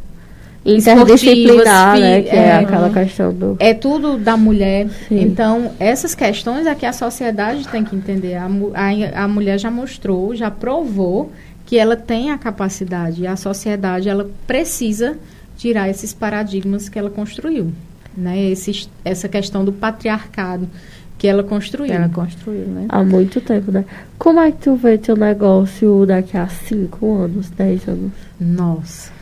Interdisciplinar, 0.64 2.00
né? 2.00 2.22
Que 2.22 2.30
é, 2.30 2.36
é. 2.36 2.56
aquela 2.58 2.90
questão 2.90 3.34
do. 3.34 3.56
é 3.60 3.74
tudo 3.74 4.18
da 4.18 4.38
mulher. 4.38 4.88
Sim. 5.08 5.22
Então, 5.22 5.72
essas 5.80 6.14
questões 6.14 6.68
é 6.68 6.76
que 6.76 6.86
a 6.86 6.94
sociedade 6.94 7.68
tem 7.68 7.84
que 7.84 7.96
entender. 7.96 8.36
A, 8.36 8.46
a, 8.46 9.24
a 9.24 9.28
mulher 9.28 9.60
já 9.60 9.72
mostrou, 9.72 10.36
já 10.36 10.52
provou 10.52 11.32
que 11.66 11.78
ela 11.78 11.96
tem 11.96 12.32
a 12.32 12.38
capacidade. 12.38 13.24
E 13.24 13.28
a 13.28 13.36
sociedade, 13.36 14.08
ela 14.08 14.30
precisa 14.46 15.18
tirar 15.58 15.90
esses 15.90 16.14
paradigmas 16.14 16.90
que 16.90 17.00
ela 17.00 17.10
construiu. 17.10 17.72
Né? 18.16 18.50
Esses, 18.50 18.90
essa 19.04 19.28
questão 19.28 19.66
do 19.66 19.72
patriarcado 19.72 20.70
que 21.18 21.28
ela 21.28 21.44
construiu. 21.44 21.94
Ela 21.94 22.10
construiu, 22.10 22.66
né? 22.66 22.86
Há 22.90 23.04
muito 23.04 23.40
tempo, 23.40 23.72
né? 23.72 23.86
Como 24.18 24.40
é 24.40 24.52
que 24.52 24.58
tu 24.58 24.76
vê 24.76 24.98
teu 24.98 25.16
negócio 25.16 26.06
daqui 26.06 26.36
a 26.36 26.48
5 26.48 27.16
anos, 27.16 27.50
10 27.52 27.88
anos? 27.88 28.12
Nossa. 28.40 29.21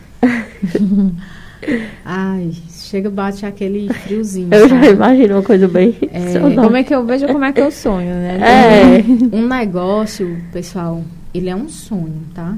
Ai, 2.06 2.52
chega, 2.70 3.10
bate 3.10 3.46
aquele 3.46 3.92
friozinho. 3.94 4.48
Eu 4.52 4.70
já 4.70 4.76
sabe? 4.82 4.94
imagino 4.94 5.36
uma 5.36 5.44
coisa 5.44 5.68
bem. 5.68 5.94
sonora. 6.32 6.62
Como 6.62 6.78
é 6.78 6.84
que 6.84 6.96
eu 6.96 7.06
vejo 7.06 7.28
como 7.28 7.44
é 7.44 7.52
que 7.52 7.62
eu 7.62 7.72
sonho, 7.72 8.10
né? 8.10 8.40
É. 9.32 9.36
Um 9.36 9.48
negócio, 9.48 10.42
pessoal, 10.52 11.04
ele 11.34 11.50
é 11.50 11.56
um 11.56 11.68
sonho, 11.68 12.22
tá? 12.34 12.58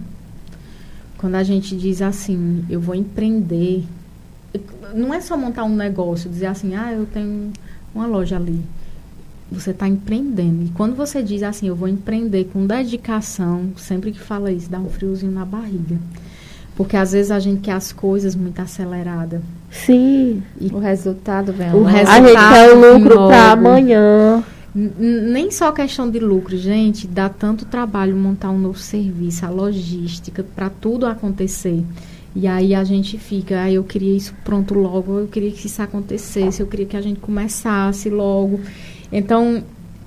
Quando 1.17 1.35
a 1.35 1.43
gente 1.43 1.75
diz 1.75 2.01
assim, 2.01 2.65
eu 2.69 2.79
vou 2.79 2.95
empreender, 2.95 3.83
não 4.93 5.13
é 5.13 5.21
só 5.21 5.37
montar 5.37 5.63
um 5.63 5.75
negócio, 5.75 6.29
dizer 6.29 6.47
assim, 6.47 6.75
ah, 6.75 6.91
eu 6.93 7.05
tenho 7.05 7.51
uma 7.93 8.05
loja 8.07 8.37
ali. 8.37 8.61
Você 9.51 9.71
está 9.71 9.87
empreendendo. 9.87 10.63
E 10.63 10.69
quando 10.69 10.95
você 10.95 11.21
diz 11.21 11.43
assim, 11.43 11.67
eu 11.67 11.75
vou 11.75 11.87
empreender 11.87 12.45
com 12.45 12.65
dedicação, 12.65 13.71
sempre 13.77 14.11
que 14.11 14.19
fala 14.19 14.51
isso, 14.51 14.69
dá 14.69 14.79
um 14.79 14.89
friozinho 14.89 15.31
na 15.31 15.45
barriga. 15.45 15.99
Porque 16.83 16.97
às 16.97 17.11
vezes 17.11 17.31
a 17.31 17.39
gente 17.39 17.61
quer 17.61 17.73
as 17.73 17.91
coisas 17.91 18.35
muito 18.35 18.59
aceleradas. 18.61 19.41
Sim. 19.69 20.41
O 20.71 20.79
resultado 20.79 21.53
vem 21.53 21.69
O 21.71 21.77
logo. 21.77 21.85
resu- 21.85 22.11
A 22.11 22.15
gente 22.21 22.33
quer 22.33 22.73
o 22.73 22.93
lucro 22.97 23.27
pra 23.27 23.51
amanhã. 23.51 24.43
Nem 24.73 25.51
só 25.51 25.71
questão 25.71 26.09
de 26.09 26.17
lucro, 26.19 26.55
gente, 26.57 27.05
dá 27.05 27.27
tanto 27.27 27.65
trabalho 27.65 28.15
montar 28.15 28.49
um 28.51 28.57
novo 28.57 28.79
serviço, 28.79 29.45
a 29.45 29.49
logística, 29.49 30.45
para 30.55 30.69
tudo 30.69 31.05
acontecer. 31.05 31.83
E 32.33 32.47
aí 32.47 32.73
a 32.73 32.81
gente 32.85 33.17
fica, 33.17 33.63
ah, 33.63 33.71
eu 33.71 33.83
queria 33.83 34.15
isso 34.15 34.33
pronto 34.45 34.73
logo, 34.73 35.19
eu 35.19 35.27
queria 35.27 35.51
que 35.51 35.67
isso 35.67 35.81
acontecesse, 35.81 36.61
eu 36.61 36.67
queria 36.67 36.85
que 36.85 36.95
a 36.95 37.01
gente 37.01 37.19
começasse 37.19 38.09
logo. 38.09 38.61
Então, 39.11 39.61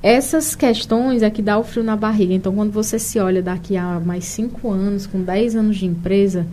essas 0.04 0.54
questões 0.54 1.22
é 1.22 1.30
que 1.30 1.40
dá 1.40 1.58
o 1.58 1.64
frio 1.64 1.82
na 1.82 1.96
barriga. 1.96 2.34
Então, 2.34 2.54
quando 2.54 2.70
você 2.70 2.98
se 2.98 3.18
olha 3.18 3.40
daqui 3.40 3.74
a 3.74 3.98
mais 3.98 4.26
cinco 4.26 4.70
anos, 4.70 5.06
com 5.06 5.22
10 5.22 5.56
anos 5.56 5.78
de 5.78 5.86
empresa, 5.86 6.46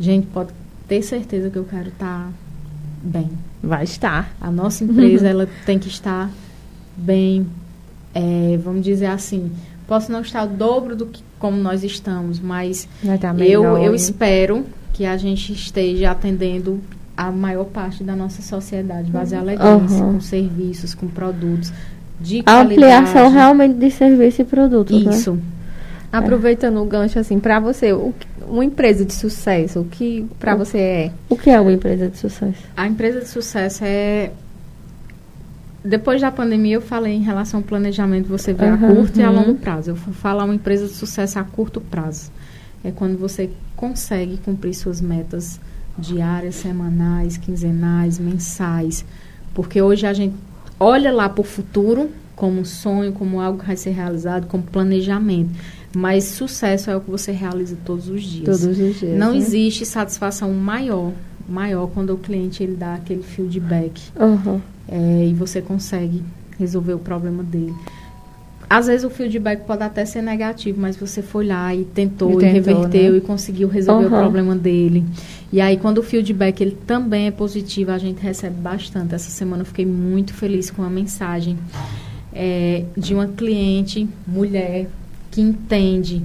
gente, 0.00 0.26
pode 0.26 0.50
ter 0.88 1.00
certeza 1.00 1.48
que 1.50 1.56
eu 1.56 1.62
quero 1.62 1.90
estar 1.90 2.32
bem. 3.00 3.30
Vai 3.62 3.84
estar. 3.84 4.34
A 4.40 4.50
nossa 4.50 4.82
empresa 4.82 5.28
ela 5.30 5.48
tem 5.64 5.78
que 5.78 5.86
estar 5.86 6.28
bem, 6.96 7.46
é, 8.12 8.58
vamos 8.60 8.82
dizer 8.82 9.06
assim. 9.06 9.52
Posso 9.86 10.10
não 10.10 10.22
estar 10.22 10.42
o 10.42 10.48
dobro 10.48 10.96
do 10.96 11.06
que 11.06 11.22
como 11.38 11.58
nós 11.58 11.84
estamos, 11.84 12.40
mas 12.40 12.88
eu, 13.38 13.62
melhor. 13.62 13.84
eu 13.84 13.94
espero 13.94 14.66
que 14.92 15.06
a 15.06 15.16
gente 15.16 15.52
esteja 15.52 16.10
atendendo 16.10 16.80
a 17.16 17.30
maior 17.30 17.66
parte 17.66 18.02
da 18.02 18.16
nossa 18.16 18.42
sociedade, 18.42 19.12
base 19.12 19.36
alegrense, 19.36 19.94
Aham. 19.94 20.14
com 20.14 20.20
serviços, 20.20 20.92
com 20.92 21.06
produtos 21.06 21.72
de 22.20 22.42
A 22.46 22.60
ampliação 22.60 23.30
realmente 23.30 23.74
de 23.74 23.90
serviço 23.90 24.42
e 24.42 24.44
produto, 24.44 24.92
né? 24.98 25.10
Isso. 25.10 25.38
Aproveitando 26.12 26.82
o 26.82 26.84
gancho, 26.84 27.18
assim, 27.18 27.38
pra 27.38 27.60
você, 27.60 27.92
o 27.92 28.12
uma 28.50 28.64
empresa 28.64 29.04
de 29.04 29.14
sucesso, 29.14 29.80
o 29.80 29.84
que 29.84 30.26
pra 30.38 30.56
você 30.56 30.78
é? 30.78 31.12
O 31.28 31.36
que 31.36 31.48
é 31.48 31.60
uma 31.60 31.72
empresa 31.72 32.08
de 32.08 32.18
sucesso? 32.18 32.58
A 32.76 32.86
empresa 32.86 33.20
de 33.20 33.28
sucesso 33.28 33.84
é. 33.84 34.32
Depois 35.82 36.20
da 36.20 36.30
pandemia, 36.30 36.74
eu 36.74 36.82
falei 36.82 37.14
em 37.14 37.22
relação 37.22 37.60
ao 37.60 37.64
planejamento, 37.64 38.28
você 38.28 38.52
vê 38.52 38.66
a 38.66 38.74
Aham, 38.74 38.94
curto 38.94 39.18
e 39.18 39.22
a 39.22 39.30
uhum. 39.30 39.36
longo 39.36 39.54
prazo. 39.54 39.92
Eu 39.92 39.94
vou 39.94 40.12
falar 40.12 40.44
uma 40.44 40.54
empresa 40.54 40.86
de 40.86 40.92
sucesso 40.92 41.38
a 41.38 41.44
curto 41.44 41.80
prazo. 41.80 42.30
É 42.84 42.90
quando 42.90 43.16
você 43.16 43.48
consegue 43.76 44.36
cumprir 44.38 44.74
suas 44.74 45.00
metas 45.00 45.58
diárias, 45.96 46.56
semanais, 46.56 47.38
quinzenais, 47.38 48.18
mensais. 48.18 49.06
Porque 49.54 49.80
hoje 49.80 50.06
a 50.06 50.12
gente 50.12 50.34
olha 50.80 51.12
lá 51.12 51.28
para 51.28 51.42
o 51.42 51.44
futuro 51.44 52.10
como 52.34 52.58
um 52.58 52.64
sonho, 52.64 53.12
como 53.12 53.38
algo 53.38 53.58
que 53.58 53.66
vai 53.66 53.76
ser 53.76 53.90
realizado, 53.90 54.46
como 54.46 54.62
planejamento. 54.62 55.50
Mas 55.94 56.24
sucesso 56.24 56.90
é 56.90 56.96
o 56.96 57.00
que 57.00 57.10
você 57.10 57.32
realiza 57.32 57.76
todos 57.84 58.08
os 58.08 58.22
dias. 58.22 58.60
Todos 58.60 58.78
os 58.78 58.98
dias. 58.98 59.18
Não 59.18 59.32
né? 59.32 59.36
existe 59.38 59.84
satisfação 59.84 60.50
maior, 60.54 61.12
maior 61.46 61.86
quando 61.88 62.14
o 62.14 62.16
cliente 62.16 62.62
ele 62.62 62.76
dá 62.76 62.94
aquele 62.94 63.22
feedback 63.22 64.00
Aham. 64.18 64.62
é, 64.88 65.26
e 65.26 65.34
você 65.34 65.60
consegue 65.60 66.22
resolver 66.58 66.94
o 66.94 66.98
problema 66.98 67.42
dele. 67.42 67.74
Às 68.70 68.86
vezes 68.86 69.04
o 69.04 69.10
feedback 69.10 69.66
pode 69.66 69.82
até 69.82 70.04
ser 70.04 70.22
negativo, 70.22 70.80
mas 70.80 70.96
você 70.96 71.20
foi 71.20 71.44
lá 71.44 71.74
e 71.74 71.84
tentou, 71.84 72.30
E 72.30 72.34
e, 72.34 72.52
tentou, 72.52 72.52
reverteu 72.52 73.12
né? 73.12 73.18
e 73.18 73.20
conseguiu 73.20 73.68
resolver 73.68 74.04
o 74.04 74.08
Aham. 74.14 74.20
problema 74.20 74.54
dele. 74.54 75.04
E 75.52 75.60
aí 75.60 75.76
quando 75.76 75.98
o 75.98 76.02
feedback 76.02 76.60
ele 76.60 76.76
também 76.86 77.26
é 77.26 77.30
positivo, 77.30 77.90
a 77.90 77.98
gente 77.98 78.20
recebe 78.20 78.56
bastante. 78.56 79.14
Essa 79.14 79.30
semana 79.30 79.62
eu 79.62 79.66
fiquei 79.66 79.86
muito 79.86 80.32
feliz 80.32 80.70
com 80.70 80.82
a 80.82 80.90
mensagem 80.90 81.58
é, 82.32 82.84
de 82.96 83.14
uma 83.14 83.26
cliente, 83.26 84.08
mulher, 84.26 84.88
que 85.30 85.40
entende 85.40 86.22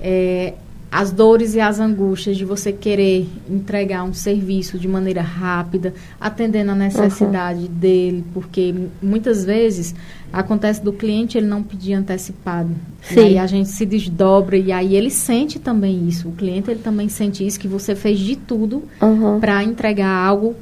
é, 0.00 0.54
as 0.90 1.12
dores 1.12 1.54
e 1.54 1.60
as 1.60 1.78
angústias 1.78 2.36
de 2.36 2.44
você 2.44 2.72
querer 2.72 3.28
entregar 3.48 4.04
um 4.04 4.14
serviço 4.14 4.78
de 4.78 4.88
maneira 4.88 5.20
rápida, 5.20 5.92
atendendo 6.18 6.70
a 6.70 6.74
necessidade 6.74 7.68
dele, 7.68 8.24
porque 8.32 8.74
muitas 9.02 9.44
vezes 9.44 9.94
acontece 10.32 10.82
do 10.82 10.92
cliente 10.92 11.36
ele 11.36 11.46
não 11.46 11.62
pedir 11.62 11.92
antecipado. 11.92 12.70
E 13.10 13.14
Sim. 13.14 13.20
aí 13.20 13.38
a 13.38 13.46
gente 13.46 13.68
se 13.68 13.84
desdobra 13.84 14.56
e 14.56 14.72
aí 14.72 14.96
ele 14.96 15.10
sente 15.10 15.58
também 15.58 16.08
isso. 16.08 16.28
O 16.28 16.32
cliente 16.32 16.70
ele 16.70 16.80
também 16.80 17.08
sente 17.08 17.46
isso 17.46 17.60
que 17.60 17.68
você 17.68 17.94
fez 17.94 18.18
de 18.18 18.36
tudo 18.36 18.82
Aham. 19.00 19.40
para 19.40 19.62
entregar 19.62 20.08
algo 20.08 20.56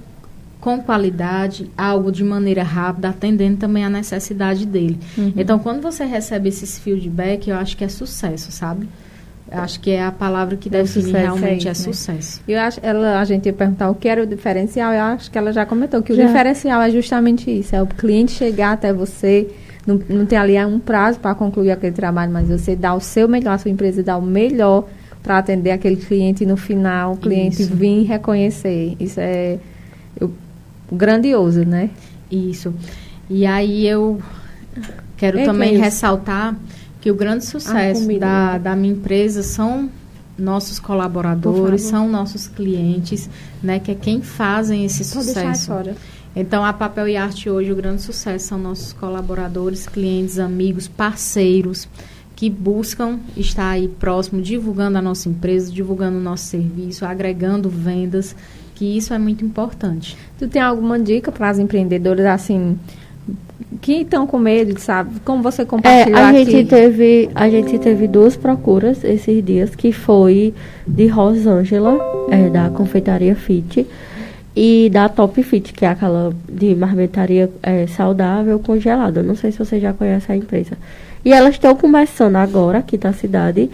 com 0.61 0.81
qualidade, 0.81 1.71
algo 1.79 2.11
de 2.11 2.25
maneira 2.25 2.65
rápida, 2.65 3.11
atendendo 3.11 3.59
também 3.59 3.85
a 3.85 3.91
necessidade 3.91 4.67
dele. 4.67 4.99
Uhum. 5.17 5.33
Então, 5.37 5.61
quando 5.61 5.81
você 5.81 6.05
recebe 6.05 6.49
esses 6.49 6.77
feedback, 6.77 7.49
eu 7.49 7.55
acho 7.57 7.77
que 7.77 7.85
é 7.85 7.89
sucesso, 7.89 8.51
sabe? 8.51 8.89
Acho 9.51 9.79
que 9.79 9.91
é 9.93 10.03
a 10.05 10.11
palavra 10.11 10.57
que 10.57 10.69
É 10.69 10.83
define 10.83 11.05
sucesso, 11.05 11.17
realmente 11.17 11.67
é 11.67 11.69
é, 11.69 11.73
isso, 11.73 11.87
né? 11.89 11.93
sucesso. 11.95 12.41
Eu 12.49 12.59
acho, 12.61 12.81
ela, 12.83 13.21
a 13.21 13.25
gente 13.25 13.47
ia 13.47 13.53
perguntar 13.53 13.89
o 13.91 13.95
que 13.95 14.09
era 14.09 14.23
o 14.23 14.27
diferencial, 14.27 14.93
eu 14.93 15.03
acho 15.03 15.31
que 15.31 15.39
ela 15.39 15.53
já 15.53 15.65
comentou 15.65 16.03
que 16.03 16.13
Já. 16.15 16.25
o 16.25 16.27
diferencial 16.27 16.83
é 16.83 16.91
justamente 16.91 17.51
isso, 17.51 17.75
é 17.77 17.81
o 17.83 17.87
cliente 17.87 18.33
chegar 18.33 18.73
até 18.73 18.93
você, 18.93 19.49
não, 19.87 20.01
não 20.09 20.27
tem 20.27 20.37
ali 20.37 20.59
um 20.65 20.81
prazo 20.81 21.21
para 21.21 21.33
concluir 21.35 21.71
aquele 21.71 21.93
trabalho, 21.95 22.33
mas 22.33 22.49
você 22.49 22.75
dá 22.75 22.93
o 22.95 23.01
seu 23.01 23.29
melhor, 23.29 23.53
a 23.55 23.59
sua 23.59 23.71
empresa 23.71 24.03
dá 24.03 24.17
o 24.17 24.23
melhor 24.23 24.85
para 25.23 25.39
atender 25.39 25.71
aquele 25.71 25.97
cliente 25.97 26.43
e 26.43 26.47
no 26.47 26.57
final 26.57 27.13
o 27.13 27.17
cliente 27.17 27.63
Isso. 27.63 27.75
vir 27.75 28.03
reconhecer. 28.05 28.97
Isso 28.99 29.21
é 29.21 29.59
eu- 30.21 30.33
grandioso, 30.91 31.65
né? 31.65 31.91
Isso. 32.31 32.75
E 33.31 33.45
aí 33.47 33.87
eu 33.87 34.21
quero 35.17 35.39
É 35.39 35.45
também 35.45 35.75
é 35.77 35.79
ressaltar 35.79 36.55
que 37.07 37.11
o 37.13 37.15
grande 37.15 37.45
sucesso 37.45 38.05
da, 38.19 38.55
né? 38.55 38.59
da 38.59 38.75
minha 38.75 38.93
empresa 38.93 39.41
são 39.41 39.89
nossos 40.37 40.81
colaboradores, 40.81 41.83
são 41.83 42.09
nossos 42.09 42.49
clientes, 42.49 43.31
né? 43.63 43.79
Que 43.79 43.93
é 43.93 43.95
quem 43.95 44.21
fazem 44.21 44.85
esse 44.85 45.05
Vou 45.15 45.23
sucesso. 45.23 45.71
Então, 46.35 46.65
a 46.65 46.73
Papel 46.73 47.07
e 47.07 47.17
Arte 47.17 47.49
hoje, 47.49 47.71
o 47.71 47.77
grande 47.77 48.03
sucesso 48.03 48.49
são 48.49 48.59
nossos 48.59 48.93
colaboradores, 48.93 49.87
clientes, 49.87 50.41
amigos, 50.41 50.89
parceiros 50.89 51.89
que 52.35 52.51
buscam 52.51 53.21
estar 53.37 53.71
aí 53.71 53.87
próximo, 53.87 54.43
divulgando 54.43 54.99
a 54.99 55.01
nossa 55.01 55.29
empresa, 55.29 55.71
divulgando 55.71 56.19
o 56.19 56.21
nosso 56.21 56.47
serviço, 56.47 57.07
agregando 57.07 57.71
vendas, 57.71 58.35
que 58.75 58.97
isso 58.97 59.15
é 59.15 59.19
muito 59.19 59.45
importante. 59.45 60.19
Tu 60.41 60.49
tem 60.49 60.61
alguma 60.61 60.99
dica 60.99 61.31
para 61.31 61.51
as 61.51 61.61
empreendedoras 61.61 62.27
assim 62.27 62.77
que 63.81 64.01
estão 64.03 64.27
com 64.27 64.39
medo, 64.39 64.79
sabe? 64.81 65.21
Como 65.25 65.43
você 65.43 65.65
compartilhou 65.65 66.19
é, 66.19 66.23
a 66.23 66.29
aqui. 66.31 66.45
gente 66.45 66.69
teve 66.69 67.31
A 67.35 67.49
gente 67.49 67.79
teve 67.79 68.09
duas 68.09 68.37
procuras 68.37 69.05
esses 69.05 69.45
dias, 69.45 69.75
que 69.75 69.93
foi 69.93 70.55
de 70.87 71.07
Rosângela, 71.07 71.99
é, 72.31 72.49
da 72.49 72.71
confeitaria 72.71 73.35
Fit, 73.35 73.87
e 74.55 74.89
da 74.91 75.09
Top 75.09 75.41
Fit, 75.43 75.73
que 75.73 75.85
é 75.85 75.89
aquela 75.89 76.33
de 76.49 76.75
marmitaria 76.75 77.51
é, 77.63 77.87
saudável 77.87 78.59
congelada. 78.59 79.23
Não 79.23 79.37
sei 79.37 79.53
se 79.53 79.59
você 79.59 79.79
já 79.79 79.93
conhece 79.93 80.33
a 80.33 80.37
empresa. 80.37 80.79
E 81.25 81.33
elas 81.33 81.55
estão 81.55 81.75
começando 81.75 82.37
agora 82.37 82.79
aqui 82.79 82.99
na 83.03 83.13
cidade, 83.13 83.71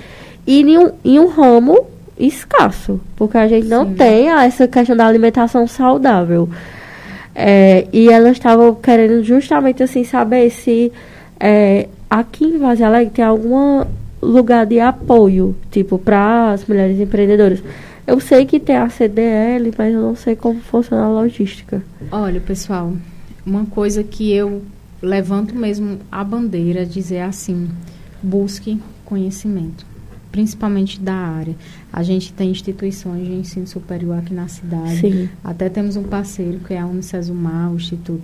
e 0.47 0.61
em 0.61 0.79
um, 0.79 0.91
em 1.05 1.19
um 1.19 1.29
ramo 1.29 1.87
escasso, 2.19 3.01
porque 3.17 3.39
a 3.39 3.47
gente 3.49 3.67
não 3.67 3.87
Sim. 3.87 3.95
tem 3.95 4.29
essa 4.31 4.67
questão 4.67 4.97
da 4.97 5.07
alimentação 5.07 5.67
saudável. 5.67 6.49
É, 7.35 7.87
e 7.93 8.09
elas 8.09 8.33
estavam 8.33 8.75
querendo 8.75 9.23
justamente 9.25 9.83
assim 9.83 10.05
saber 10.05 10.51
se 10.51 10.93
é, 11.41 11.89
aqui 12.09 12.45
em 12.45 12.59
Vazia 12.59 12.87
Alegre 12.87 13.13
tem 13.15 13.25
algum 13.25 13.85
lugar 14.21 14.67
de 14.67 14.79
apoio, 14.79 15.57
tipo, 15.71 15.99
para 15.99 16.53
as 16.53 16.67
mulheres 16.67 17.01
empreendedoras. 17.01 17.63
Eu 18.07 18.21
sei 18.21 18.45
que 18.45 18.61
tem 18.61 18.77
a 18.77 18.89
CDL, 18.89 19.73
mas 19.77 19.95
eu 19.95 20.01
não 20.01 20.17
sei 20.17 20.37
como 20.37 20.61
funciona 20.61 21.05
a 21.05 21.09
logística. 21.09 21.83
Olha, 22.11 22.41
pessoal, 22.41 22.93
uma 23.47 23.65
coisa 23.67 24.03
que 24.03 24.33
eu 24.33 24.63
levanto 25.01 25.55
mesmo 25.55 25.99
a 26.11 26.23
bandeira, 26.23 26.85
dizer 26.85 27.21
assim, 27.21 27.69
busque 28.23 28.81
conhecimento 29.05 29.92
principalmente 30.33 30.99
da 30.99 31.15
área. 31.15 31.55
A 31.93 32.03
gente 32.03 32.33
tem 32.33 32.51
instituições 32.51 33.27
de 33.27 33.33
ensino 33.33 33.67
superior 33.67 34.19
aqui 34.19 34.33
na 34.33 34.49
cidade. 34.49 35.01
Sim. 35.01 35.29
Até 35.45 35.69
temos 35.69 35.95
um 35.95 36.03
parceiro 36.03 36.59
que 36.61 36.73
é 36.73 36.81
a 36.81 36.87
Unicesumar, 36.87 37.71
o 37.71 37.77
Instituto, 37.77 38.23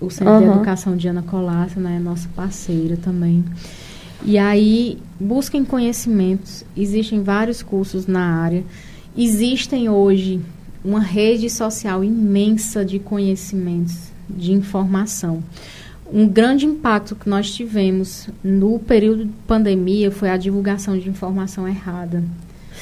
o 0.00 0.08
Centro 0.08 0.34
uhum. 0.34 0.40
de 0.40 0.46
Educação 0.46 0.96
de 0.96 1.08
Ana 1.08 1.22
Colácia, 1.22 1.80
né, 1.80 1.96
é 1.96 1.98
nossa 1.98 2.28
parceira 2.34 2.96
também. 2.96 3.44
E 4.24 4.38
aí, 4.38 4.98
busquem 5.18 5.64
conhecimentos. 5.64 6.64
Existem 6.76 7.22
vários 7.22 7.62
cursos 7.62 8.06
na 8.06 8.40
área. 8.40 8.64
Existem 9.16 9.88
hoje 9.88 10.40
uma 10.84 11.00
rede 11.00 11.50
social 11.50 12.04
imensa 12.04 12.84
de 12.84 12.98
conhecimentos, 12.98 13.96
de 14.28 14.52
informação 14.52 15.42
um 16.12 16.26
grande 16.26 16.66
impacto 16.66 17.14
que 17.14 17.28
nós 17.28 17.50
tivemos 17.50 18.28
no 18.42 18.78
período 18.78 19.24
de 19.24 19.32
pandemia 19.46 20.10
foi 20.10 20.30
a 20.30 20.36
divulgação 20.36 20.98
de 20.98 21.08
informação 21.08 21.68
errada. 21.68 22.22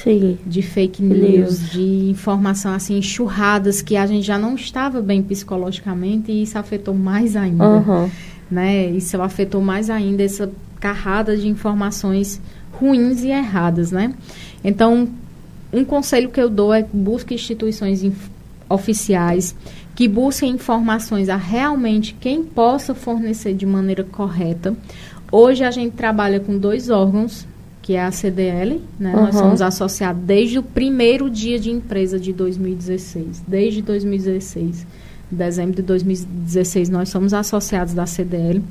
Sim. 0.02 0.38
De 0.46 0.62
fake 0.62 1.02
news, 1.02 1.70
de 1.70 2.10
informação 2.10 2.72
assim, 2.72 2.98
enxurradas 2.98 3.80
que 3.80 3.96
a 3.96 4.06
gente 4.06 4.26
já 4.26 4.38
não 4.38 4.54
estava 4.54 5.00
bem 5.00 5.22
psicologicamente 5.22 6.30
e 6.30 6.42
isso 6.42 6.58
afetou 6.58 6.94
mais 6.94 7.34
ainda. 7.34 7.64
Uhum. 7.64 8.10
Né? 8.50 8.86
Isso 8.90 9.20
afetou 9.20 9.60
mais 9.60 9.90
ainda 9.90 10.22
essa 10.22 10.50
carrada 10.78 11.36
de 11.36 11.48
informações 11.48 12.40
ruins 12.72 13.24
e 13.24 13.28
erradas, 13.28 13.90
né? 13.90 14.14
Então, 14.62 15.08
um 15.72 15.84
conselho 15.84 16.28
que 16.28 16.40
eu 16.40 16.48
dou 16.48 16.72
é 16.72 16.86
busque 16.92 17.34
instituições 17.34 18.02
oficiais 18.68 19.54
que 19.94 20.06
busquem 20.06 20.50
informações 20.50 21.28
a 21.28 21.36
realmente 21.36 22.14
quem 22.20 22.44
possa 22.44 22.94
fornecer 22.94 23.54
de 23.54 23.64
maneira 23.64 24.04
correta. 24.04 24.76
Hoje 25.32 25.64
a 25.64 25.70
gente 25.70 25.94
trabalha 25.94 26.38
com 26.38 26.58
dois 26.58 26.90
órgãos, 26.90 27.46
que 27.80 27.94
é 27.94 28.02
a 28.02 28.12
CDL, 28.12 28.82
né? 28.98 29.14
Uhum. 29.14 29.22
Nós 29.22 29.34
somos 29.34 29.62
associados 29.62 30.22
desde 30.22 30.58
o 30.58 30.62
primeiro 30.62 31.30
dia 31.30 31.58
de 31.58 31.70
empresa 31.70 32.18
de 32.18 32.32
2016, 32.32 33.42
desde 33.48 33.80
2016, 33.80 34.86
dezembro 35.30 35.76
de 35.76 35.82
2016 35.82 36.88
nós 36.88 37.08
somos 37.08 37.32
associados 37.32 37.94
da 37.94 38.06
CDL. 38.06 38.62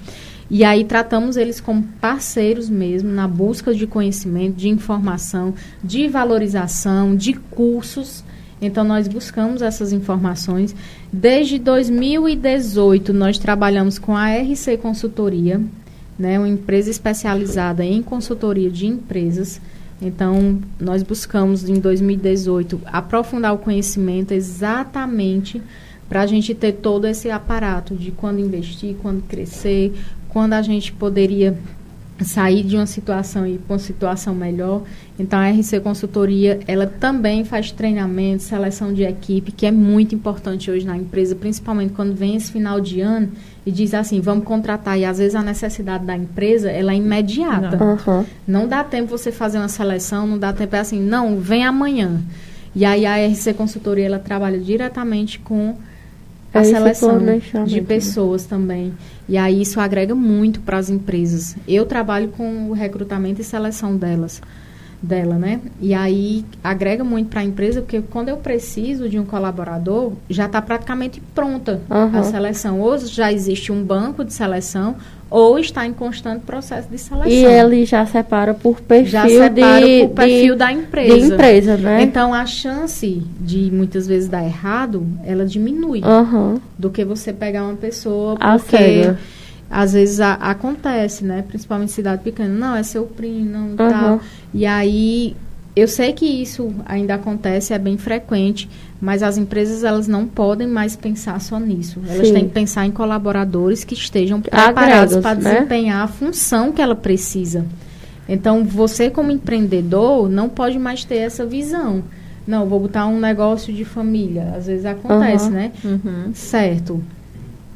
E 0.49 0.63
aí 0.63 0.85
tratamos 0.85 1.37
eles 1.37 1.59
como 1.59 1.83
parceiros 1.99 2.69
mesmo 2.69 3.09
na 3.09 3.27
busca 3.27 3.73
de 3.73 3.87
conhecimento, 3.87 4.55
de 4.55 4.69
informação, 4.69 5.55
de 5.83 6.07
valorização, 6.07 7.15
de 7.15 7.33
cursos 7.33 8.23
então, 8.61 8.83
nós 8.83 9.07
buscamos 9.07 9.61
essas 9.61 9.91
informações. 9.91 10.75
Desde 11.11 11.59
2018, 11.59 13.13
nós 13.13 13.37
trabalhamos 13.37 13.99
com 13.99 14.15
a 14.15 14.29
RC 14.29 14.77
Consultoria, 14.77 15.61
né, 16.17 16.39
uma 16.39 16.47
empresa 16.47 16.89
especializada 16.89 17.83
em 17.83 18.01
consultoria 18.01 18.69
de 18.69 18.87
empresas. 18.87 19.59
Então, 20.01 20.59
nós 20.79 21.03
buscamos 21.03 21.67
em 21.67 21.79
2018 21.79 22.81
aprofundar 22.85 23.53
o 23.53 23.57
conhecimento 23.57 24.33
exatamente 24.33 25.61
para 26.07 26.21
a 26.21 26.25
gente 26.25 26.53
ter 26.53 26.73
todo 26.73 27.05
esse 27.07 27.29
aparato 27.29 27.95
de 27.95 28.11
quando 28.11 28.39
investir, 28.39 28.95
quando 29.01 29.23
crescer, 29.23 29.93
quando 30.29 30.53
a 30.53 30.61
gente 30.61 30.91
poderia 30.91 31.57
sair 32.23 32.63
de 32.63 32.77
uma 32.77 32.85
situação 32.85 33.45
e 33.45 33.55
ir 33.55 33.57
para 33.57 33.73
uma 33.73 33.79
situação 33.79 34.33
melhor. 34.33 34.83
Então 35.19 35.37
a 35.37 35.49
RC 35.49 35.81
Consultoria, 35.81 36.59
ela 36.65 36.87
também 36.87 37.43
faz 37.43 37.71
treinamento, 37.71 38.43
seleção 38.43 38.93
de 38.93 39.03
equipe, 39.03 39.51
que 39.51 39.65
é 39.65 39.71
muito 39.71 40.15
importante 40.15 40.71
hoje 40.71 40.85
na 40.85 40.95
empresa, 40.95 41.35
principalmente 41.35 41.93
quando 41.93 42.15
vem 42.15 42.35
esse 42.35 42.51
final 42.51 42.79
de 42.79 43.01
ano 43.01 43.29
e 43.65 43.71
diz 43.71 43.93
assim, 43.93 44.21
vamos 44.21 44.45
contratar 44.45 44.97
e 44.97 45.03
às 45.03 45.17
vezes 45.17 45.35
a 45.35 45.41
necessidade 45.41 46.05
da 46.05 46.15
empresa, 46.15 46.71
ela 46.71 46.93
é 46.93 46.95
imediata. 46.95 47.75
Não, 47.75 47.93
uhum. 47.95 48.25
não 48.47 48.67
dá 48.67 48.83
tempo 48.83 49.09
você 49.09 49.31
fazer 49.31 49.57
uma 49.57 49.67
seleção, 49.67 50.25
não 50.25 50.37
dá 50.37 50.53
tempo 50.53 50.75
é 50.75 50.79
assim, 50.79 51.01
não, 51.01 51.39
vem 51.39 51.65
amanhã. 51.65 52.21
E 52.73 52.85
aí 52.85 53.05
a 53.05 53.15
RC 53.27 53.53
Consultoria, 53.53 54.05
ela 54.05 54.19
trabalha 54.19 54.59
diretamente 54.59 55.39
com 55.39 55.75
a 56.59 56.63
seleção 56.63 57.19
de 57.65 57.81
pessoas 57.81 58.45
também. 58.45 58.93
E 59.27 59.37
aí 59.37 59.61
isso 59.61 59.79
agrega 59.79 60.13
muito 60.13 60.59
para 60.59 60.77
as 60.77 60.89
empresas. 60.89 61.55
Eu 61.67 61.85
trabalho 61.85 62.29
com 62.29 62.69
o 62.69 62.73
recrutamento 62.73 63.41
e 63.41 63.43
seleção 63.43 63.95
delas 63.97 64.41
dela, 65.01 65.35
né? 65.35 65.61
E 65.79 65.93
aí 65.93 66.45
agrega 66.63 67.03
muito 67.03 67.29
para 67.29 67.41
a 67.41 67.43
empresa, 67.43 67.81
porque 67.81 68.01
quando 68.01 68.29
eu 68.29 68.37
preciso 68.37 69.07
de 69.07 69.19
um 69.19 69.25
colaborador, 69.25 70.13
já 70.29 70.45
está 70.45 70.61
praticamente 70.61 71.21
pronta 71.33 71.81
uhum. 71.89 72.19
a 72.19 72.23
seleção. 72.23 72.81
Ou 72.81 72.97
já 72.97 73.31
existe 73.31 73.71
um 73.71 73.83
banco 73.83 74.23
de 74.25 74.33
seleção, 74.33 74.95
ou 75.29 75.57
está 75.57 75.85
em 75.85 75.93
constante 75.93 76.41
processo 76.41 76.87
de 76.89 76.97
seleção. 76.97 77.31
E 77.31 77.45
ele 77.45 77.85
já 77.85 78.05
separa 78.05 78.53
por 78.53 78.79
perfil, 78.81 79.11
já 79.11 79.27
separa 79.27 79.85
de, 79.85 79.99
por 80.01 80.09
perfil 80.15 80.53
de, 80.53 80.59
da 80.59 80.71
empresa. 80.71 81.17
De 81.17 81.25
empresa, 81.25 81.77
né? 81.77 82.03
Então 82.03 82.33
a 82.33 82.45
chance 82.45 83.23
de 83.39 83.71
muitas 83.71 84.07
vezes 84.07 84.29
dar 84.29 84.45
errado, 84.45 85.05
ela 85.25 85.45
diminui 85.45 86.01
uhum. 86.03 86.59
do 86.77 86.89
que 86.89 87.03
você 87.03 87.33
pegar 87.33 87.63
uma 87.63 87.75
pessoa 87.75 88.35
porque 88.35 89.15
às 89.69 89.93
vezes 89.93 90.19
a, 90.19 90.33
acontece, 90.33 91.25
né? 91.25 91.43
Principalmente 91.47 91.89
em 91.89 91.93
cidade 91.93 92.23
pequena. 92.23 92.53
Não, 92.53 92.75
é 92.75 92.83
seu 92.83 93.03
primo, 93.03 93.45
não, 93.49 93.67
uhum. 93.69 93.75
tal. 93.75 94.19
E 94.53 94.65
aí, 94.65 95.35
eu 95.75 95.87
sei 95.87 96.13
que 96.13 96.25
isso 96.25 96.73
ainda 96.85 97.15
acontece, 97.15 97.73
é 97.73 97.79
bem 97.79 97.97
frequente, 97.97 98.69
mas 99.05 99.21
as 99.21 99.37
empresas, 99.37 99.83
elas 99.83 100.07
não 100.07 100.25
podem 100.25 100.67
mais 100.67 100.95
pensar 100.95 101.39
só 101.39 101.59
nisso. 101.59 102.01
Elas 102.09 102.27
Sim. 102.27 102.33
têm 102.33 102.47
que 102.47 102.53
pensar 102.55 102.87
em 102.87 102.91
colaboradores 102.91 103.83
que 103.83 103.93
estejam 103.93 104.41
preparados 104.41 105.17
para 105.17 105.35
né? 105.35 105.53
desempenhar 105.53 106.03
a 106.03 106.07
função 106.07 106.71
que 106.71 106.81
ela 106.81 106.95
precisa. 106.95 107.67
Então, 108.27 108.63
você 108.63 109.11
como 109.11 109.29
empreendedor, 109.29 110.27
não 110.27 110.49
pode 110.49 110.79
mais 110.79 111.03
ter 111.03 111.17
essa 111.17 111.45
visão. 111.45 112.03
Não, 112.47 112.65
vou 112.65 112.79
botar 112.79 113.05
um 113.05 113.19
negócio 113.19 113.71
de 113.71 113.85
família. 113.85 114.55
Às 114.57 114.65
vezes 114.65 114.87
acontece, 114.87 115.45
uhum. 115.45 115.51
né? 115.51 115.71
Uhum. 115.83 116.31
Certo 116.33 116.99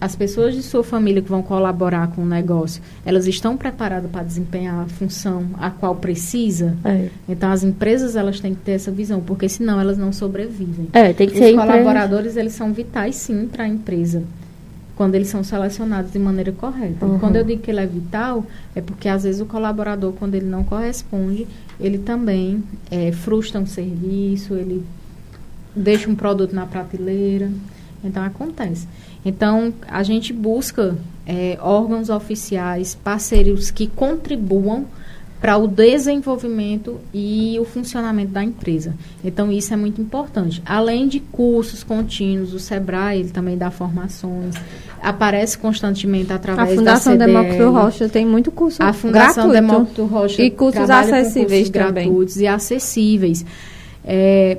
as 0.01 0.15
pessoas 0.15 0.55
de 0.55 0.63
sua 0.63 0.83
família 0.83 1.21
que 1.21 1.29
vão 1.29 1.41
colaborar 1.41 2.07
com 2.09 2.21
o 2.21 2.25
negócio, 2.25 2.81
elas 3.05 3.27
estão 3.27 3.57
preparadas 3.57 4.09
para 4.09 4.23
desempenhar 4.23 4.79
a 4.79 4.85
função 4.85 5.45
a 5.59 5.69
qual 5.69 5.95
precisa? 5.95 6.75
É. 6.85 7.09
Então, 7.27 7.51
as 7.51 7.63
empresas, 7.63 8.15
elas 8.15 8.39
têm 8.39 8.55
que 8.55 8.61
ter 8.61 8.71
essa 8.73 8.91
visão, 8.91 9.19
porque 9.19 9.49
senão 9.49 9.79
elas 9.79 9.97
não 9.97 10.13
sobrevivem. 10.13 10.87
É, 10.93 11.11
tem 11.11 11.27
que 11.27 11.33
Os 11.33 11.39
ser 11.39 11.55
colaboradores, 11.55 12.37
eles 12.37 12.53
são 12.53 12.71
vitais, 12.71 13.15
sim, 13.15 13.47
para 13.51 13.65
a 13.65 13.67
empresa, 13.67 14.23
quando 14.95 15.15
eles 15.15 15.27
são 15.27 15.43
selecionados 15.43 16.13
de 16.13 16.19
maneira 16.19 16.51
correta. 16.53 17.05
Uhum. 17.05 17.19
Quando 17.19 17.35
eu 17.35 17.43
digo 17.43 17.61
que 17.61 17.69
ele 17.69 17.81
é 17.81 17.85
vital, 17.85 18.45
é 18.73 18.81
porque, 18.81 19.09
às 19.09 19.23
vezes, 19.23 19.41
o 19.41 19.45
colaborador, 19.45 20.13
quando 20.13 20.35
ele 20.35 20.45
não 20.45 20.63
corresponde, 20.63 21.45
ele 21.79 21.97
também 21.97 22.63
é, 22.89 23.11
frustra 23.11 23.59
um 23.59 23.65
serviço, 23.65 24.53
ele 24.53 24.83
deixa 25.75 26.09
um 26.09 26.15
produto 26.15 26.53
na 26.53 26.65
prateleira. 26.65 27.49
Então, 28.01 28.23
acontece. 28.23 28.87
Então, 29.29 29.71
a 29.87 30.01
gente 30.01 30.33
busca 30.33 30.97
é, 31.25 31.55
órgãos 31.61 32.09
oficiais, 32.09 32.95
parceiros 32.95 33.69
que 33.69 33.85
contribuam 33.85 34.85
para 35.39 35.55
o 35.55 35.67
desenvolvimento 35.67 36.99
e 37.13 37.57
o 37.59 37.63
funcionamento 37.63 38.31
da 38.31 38.43
empresa. 38.43 38.93
Então, 39.23 39.51
isso 39.51 39.71
é 39.73 39.77
muito 39.77 40.01
importante. 40.01 40.61
Além 40.65 41.07
de 41.07 41.19
cursos 41.19 41.83
contínuos, 41.83 42.53
o 42.53 42.59
SEBRAE 42.59 43.19
ele 43.19 43.29
também 43.29 43.57
dá 43.57 43.69
formações, 43.71 44.55
aparece 45.01 45.57
constantemente 45.57 46.33
através 46.33 46.69
da 46.69 46.75
Fundação 46.75 47.15
Demócrito 47.15 47.69
Rocha 47.69 48.09
tem 48.09 48.25
muito 48.25 48.51
curso 48.51 48.81
A 48.83 48.91
Fundação 48.91 49.49
gratuito. 49.49 49.53
Demócrito 49.53 50.05
Rocha 50.05 50.41
e 50.41 50.51
cursos 50.51 50.89
acessíveis 50.89 51.69
cursos 51.69 51.69
gratuitos 51.69 52.37
e 52.37 52.47
acessíveis. 52.47 53.45
É, 54.03 54.57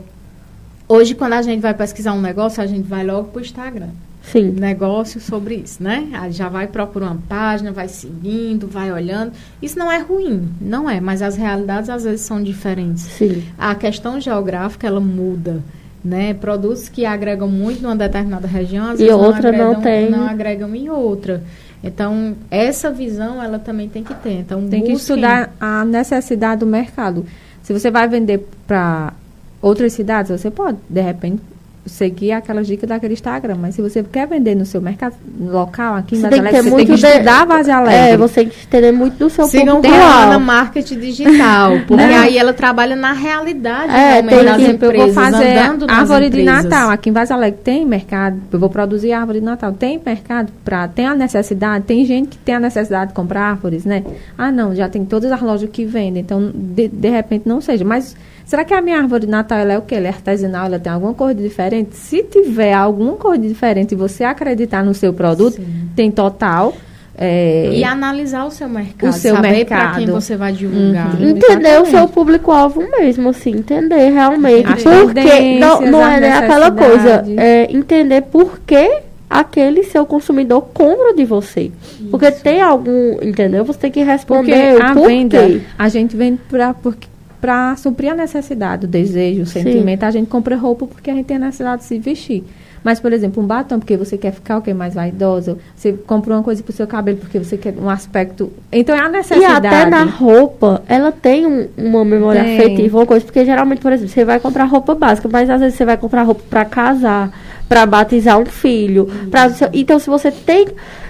hoje, 0.89 1.15
quando 1.15 1.33
a 1.33 1.43
gente 1.43 1.61
vai 1.61 1.75
pesquisar 1.75 2.13
um 2.13 2.23
negócio, 2.23 2.63
a 2.63 2.67
gente 2.67 2.89
vai 2.89 3.05
logo 3.05 3.29
para 3.29 3.39
o 3.41 3.43
Instagram. 3.43 3.89
Sim. 4.23 4.51
negócio 4.53 5.21
sobre 5.21 5.57
isso, 5.57 5.83
né? 5.83 6.09
Aí 6.13 6.33
já 6.33 6.49
vai 6.49 6.67
procurar 6.67 7.07
uma 7.07 7.23
página, 7.29 7.73
vai 7.73 7.89
seguindo, 7.89 8.67
vai 8.67 8.93
olhando. 8.93 9.33
Isso 9.61 9.79
não 9.79 9.91
é 9.91 9.99
ruim, 9.99 10.49
não 10.61 10.89
é, 10.89 11.01
mas 11.01 11.23
as 11.23 11.37
realidades 11.37 11.91
às 11.91 12.05
vezes 12.05 12.21
são 12.21 12.43
diferentes. 12.43 13.03
Sim. 13.03 13.43
A 13.59 13.75
questão 13.75 14.21
geográfica 14.21 14.87
ela 14.87 15.01
muda, 15.01 15.63
né? 16.05 16.35
Produtos 16.35 16.89
que 16.89 17.05
agregam 17.05 17.49
muito 17.49 17.83
numa 17.83 17.97
determinada 17.97 18.47
região, 18.47 18.91
às 18.91 19.01
e 19.01 19.05
vezes 19.05 19.15
outra 19.15 19.51
não, 19.53 19.59
agregam, 19.59 19.73
não, 19.73 19.81
tem. 19.81 20.11
não 20.11 20.29
agregam 20.29 20.75
em 20.75 20.89
outra. 20.89 21.43
Então, 21.83 22.37
essa 22.51 22.91
visão 22.91 23.43
ela 23.43 23.59
também 23.59 23.89
tem 23.89 24.05
que 24.05 24.15
ter. 24.15 24.41
Então, 24.41 24.61
tem 24.61 24.81
busquem... 24.81 24.85
que 24.85 24.93
estudar 24.93 25.55
a 25.59 25.85
necessidade 25.85 26.61
do 26.61 26.67
mercado. 26.67 27.25
Se 27.63 27.73
você 27.73 27.91
vai 27.91 28.07
vender 28.07 28.47
para 28.67 29.15
outras 29.63 29.93
cidades, 29.93 30.31
você 30.31 30.51
pode, 30.51 30.79
de 30.89 31.01
repente, 31.01 31.43
seguir 31.87 32.33
aquelas 32.33 32.67
dicas 32.67 32.89
daquele 32.89 33.15
Instagram. 33.15 33.57
Mas 33.61 33.75
se 33.75 33.83
você 33.83 34.03
quer 34.03 34.27
vender 34.27 34.55
no 34.55 34.67
seu 34.67 34.81
mercado 34.81 35.15
local, 35.41 35.95
aqui 35.95 36.17
em 36.17 36.21
Vazia 36.21 36.41
Alegre, 36.41 36.63
você 36.63 36.77
tem 36.77 36.87
que 36.87 36.93
estudar 36.93 37.47
Vazia 37.47 37.77
Alegre. 37.77 38.13
É, 38.13 38.17
você 38.17 38.35
tem 38.35 38.49
que 38.49 38.67
entender 38.67 38.93
muito 38.93 39.17
do 39.17 39.31
seu 39.31 39.47
Sigam 39.47 39.77
público 39.77 39.97
na 39.97 40.39
marketing 40.39 40.99
digital, 40.99 41.73
porque 41.89 42.03
aí 42.03 42.37
ela 42.37 42.53
trabalha 42.53 42.95
na 42.95 43.13
realidade 43.13 43.93
é, 43.93 44.23
tem 44.23 44.45
das 44.45 44.57
que, 44.57 44.71
empresas, 44.71 44.99
eu 44.99 45.05
vou 45.07 45.15
fazer 45.15 45.59
árvore 45.89 46.27
empresas. 46.27 46.31
de 46.31 46.43
Natal. 46.69 46.91
Aqui 46.91 47.11
em 47.11 47.13
Vazia 47.13 47.37
Alegre 47.37 47.61
tem 47.63 47.87
mercado, 47.87 48.41
eu 48.53 48.59
vou 48.59 48.69
produzir 48.69 49.13
árvore 49.13 49.41
de 49.41 49.45
Natal. 49.45 49.73
Tem 49.73 50.01
mercado 50.05 50.53
para 50.65 50.87
tem 50.89 51.07
a 51.07 51.15
necessidade, 51.15 51.85
tem 51.85 52.05
gente 52.05 52.31
que 52.31 52.39
tem 52.39 52.55
a 52.55 52.61
necessidade 52.61 53.09
de 53.09 53.15
comprar 53.15 53.43
árvores, 53.43 53.85
né? 53.85 54.05
Ah, 54.37 54.53
não, 54.53 54.75
já 54.75 54.89
tem 54.89 55.05
todas 55.05 55.33
as 55.33 55.41
lojas 55.41 55.69
que 55.71 55.85
vendem, 55.85 56.23
então 56.23 56.51
de, 56.55 56.89
de 56.89 57.09
repente 57.09 57.49
não 57.49 57.61
seja, 57.61 57.85
mas 57.85 58.15
Será 58.51 58.65
que 58.65 58.75
a 58.75 58.83
minha 58.83 58.99
árvore 58.99 59.27
de 59.27 59.29
Natal 59.29 59.59
ela 59.59 59.75
é 59.75 59.79
o 59.79 59.83
quê? 59.83 59.95
Ela 59.95 60.09
é 60.09 60.11
artesanal? 60.11 60.67
Ela 60.67 60.81
tem 60.81 60.91
alguma 60.91 61.15
cor 61.15 61.33
diferente? 61.33 61.95
Se 61.95 62.21
tiver 62.25 62.73
alguma 62.73 63.13
cor 63.13 63.39
diferente 63.39 63.93
e 63.93 63.95
você 63.95 64.25
acreditar 64.25 64.83
no 64.83 64.93
seu 64.93 65.13
produto, 65.13 65.55
Sim. 65.55 65.89
tem 65.95 66.11
total. 66.11 66.75
É, 67.17 67.71
e 67.73 67.85
analisar 67.85 68.45
o 68.47 68.51
seu 68.51 68.69
mercado, 68.69 69.09
o 69.09 69.13
seu 69.13 69.37
saber 69.37 69.51
mercado. 69.53 69.79
para 69.79 69.99
quem 69.99 70.07
você 70.09 70.37
vai 70.37 70.53
divulgar. 70.53 71.15
Uhum. 71.15 71.29
Entender 71.29 71.81
o 71.81 71.87
seu 71.87 72.09
público-alvo 72.09 72.83
mesmo, 72.91 73.29
assim, 73.29 73.53
entender 73.53 74.11
realmente. 74.11 74.67
As 74.67 74.83
porque 74.83 75.59
não, 75.61 75.83
não 75.83 76.05
é 76.05 76.19
nem 76.19 76.33
aquela 76.33 76.73
coisa, 76.73 77.25
é 77.37 77.69
entender 77.71 78.23
por 78.23 78.59
que 78.67 79.03
aquele 79.31 79.85
seu 79.85 80.05
consumidor 80.05 80.63
compra 80.75 81.15
de 81.15 81.25
você. 81.25 81.71
Isso. 82.01 82.09
Porque 82.11 82.33
tem 82.33 82.61
algum, 82.61 83.17
entendeu? 83.23 83.65
Você 83.65 83.79
tem 83.79 83.93
que 83.93 84.03
responder 84.03 84.73
porque 84.73 84.83
a 84.83 84.93
venda, 84.93 85.61
a 85.79 85.89
gente 85.89 86.17
vende 86.17 86.41
para 86.51 86.75
porque 86.75 87.10
para 87.41 87.75
suprir 87.77 88.13
a 88.13 88.15
necessidade, 88.15 88.85
o 88.85 88.89
desejo, 88.89 89.43
o 89.43 89.47
sentimento. 89.47 90.01
Sim. 90.01 90.07
A 90.07 90.11
gente 90.11 90.29
compra 90.29 90.57
roupa 90.57 90.87
porque 90.87 91.11
a 91.11 91.15
gente 91.15 91.27
tem 91.27 91.37
a 91.37 91.41
necessidade 91.41 91.83
de 91.83 91.89
se 91.89 91.99
vestir. 91.99 92.45
Mas, 92.83 92.99
por 92.99 93.13
exemplo, 93.13 93.43
um 93.43 93.47
batom 93.47 93.79
porque 93.79 93.97
você 93.97 94.17
quer 94.17 94.33
ficar 94.33 94.59
o 94.59 94.63
que 94.63 94.73
mais 94.73 94.95
vaidoso. 94.95 95.59
Você 95.77 95.93
compra 95.93 96.35
uma 96.35 96.43
coisa 96.43 96.63
para 96.63 96.71
o 96.71 96.75
seu 96.75 96.87
cabelo 96.87 97.19
porque 97.19 97.39
você 97.39 97.59
quer 97.59 97.75
um 97.79 97.91
aspecto. 97.91 98.51
Então 98.73 98.95
é 98.95 99.01
a 99.01 99.09
necessidade. 99.09 99.67
E 99.67 99.69
até 99.69 99.87
na 99.89 100.05
roupa, 100.05 100.83
ela 100.89 101.13
tem 101.13 101.47
um, 101.47 101.69
uma 101.77 102.05
memória 102.05 102.43
tem. 102.43 102.59
afetiva, 102.59 102.99
uma 102.99 103.07
coisa. 103.07 103.25
Porque 103.25 103.45
geralmente, 103.45 103.81
por 103.81 103.93
exemplo, 103.93 104.11
você 104.11 104.25
vai 104.25 104.41
comprar 104.41 104.65
roupa 104.65 104.95
básica, 104.95 105.29
mas 105.31 105.51
às 105.51 105.61
vezes 105.61 105.77
você 105.77 105.85
vai 105.85 105.99
comprar 105.99 106.23
roupa 106.23 106.43
para 106.49 106.65
casar, 106.65 107.31
para 107.69 107.85
batizar 107.85 108.39
um 108.39 108.47
filho. 108.47 109.07
Pra, 109.31 109.53
então, 109.73 109.99
se 109.99 110.09
você 110.09 110.31
tem. 110.31 110.69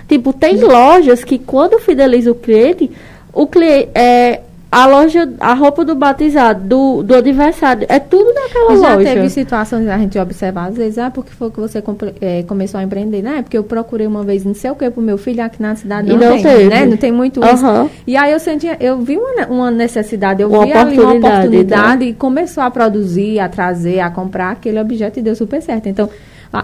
Tipo, 0.09 0.33
tem 0.33 0.61
lojas 0.61 1.23
que 1.23 1.39
quando 1.39 1.79
fideliza 1.79 2.33
o 2.33 2.35
cliente, 2.35 2.91
o 3.33 3.47
cliente. 3.47 3.91
É, 3.95 4.41
a 4.73 4.87
loja, 4.87 5.29
a 5.41 5.53
roupa 5.53 5.85
do 5.85 5.97
batizado, 5.97 6.63
do, 6.63 7.03
do 7.03 7.17
aniversário, 7.17 7.87
é 7.89 7.99
tudo 7.99 8.33
naquela 8.33 8.77
já 8.77 8.95
loja. 8.95 9.09
Já 9.09 9.15
teve 9.15 9.31
situações 9.31 9.89
a 9.89 9.99
gente 9.99 10.17
observar, 10.17 10.69
às 10.69 10.77
vezes, 10.77 10.97
ah, 10.97 11.11
porque 11.11 11.33
foi 11.33 11.51
que 11.51 11.59
você 11.59 11.83
é, 12.21 12.45
começou 12.45 12.79
a 12.79 12.85
empreender, 12.85 13.21
né? 13.21 13.43
Porque 13.43 13.59
eu 13.59 13.65
procurei 13.65 14.07
uma 14.07 14.23
vez 14.23 14.45
não 14.45 14.55
sei 14.55 14.71
o 14.71 14.77
que 14.77 14.89
pro 14.89 15.03
meu 15.03 15.19
filho 15.19 15.43
aqui 15.43 15.61
na 15.61 15.75
cidade, 15.75 16.09
não, 16.09 16.17
não 16.17 16.35
tem, 16.35 16.43
teve. 16.43 16.69
né? 16.69 16.87
Não 16.87 16.97
tem 16.97 17.11
muito 17.11 17.41
isso. 17.45 17.91
E 18.07 18.17
aí 18.17 18.31
eu 18.31 18.39
senti, 18.39 18.69
eu 18.79 18.99
vi 19.01 19.17
uma, 19.17 19.47
uma 19.49 19.71
necessidade, 19.73 20.41
eu 20.41 20.49
uma 20.49 20.65
vi 20.65 20.73
ali 20.73 21.01
uma 21.01 21.15
oportunidade 21.15 22.05
então. 22.05 22.09
e 22.09 22.15
começou 22.15 22.63
a 22.63 22.71
produzir, 22.71 23.41
a 23.41 23.49
trazer, 23.49 23.99
a 23.99 24.09
comprar 24.09 24.53
aquele 24.53 24.79
objeto 24.79 25.19
e 25.19 25.23
deu 25.23 25.35
super 25.35 25.61
certo. 25.61 25.89
Então, 25.89 26.09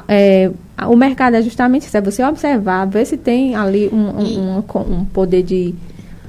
é, 0.07 0.49
o 0.89 0.95
mercado 0.95 1.35
é 1.35 1.43
justamente 1.43 1.87
isso, 1.87 1.97
é 1.97 2.01
você 2.01 2.23
observar, 2.23 2.87
ver 2.87 3.05
se 3.05 3.17
tem 3.17 3.57
ali 3.57 3.91
um, 3.93 3.97
um, 3.97 4.59
um, 4.59 5.01
um 5.01 5.05
poder 5.07 5.43
de 5.43 5.75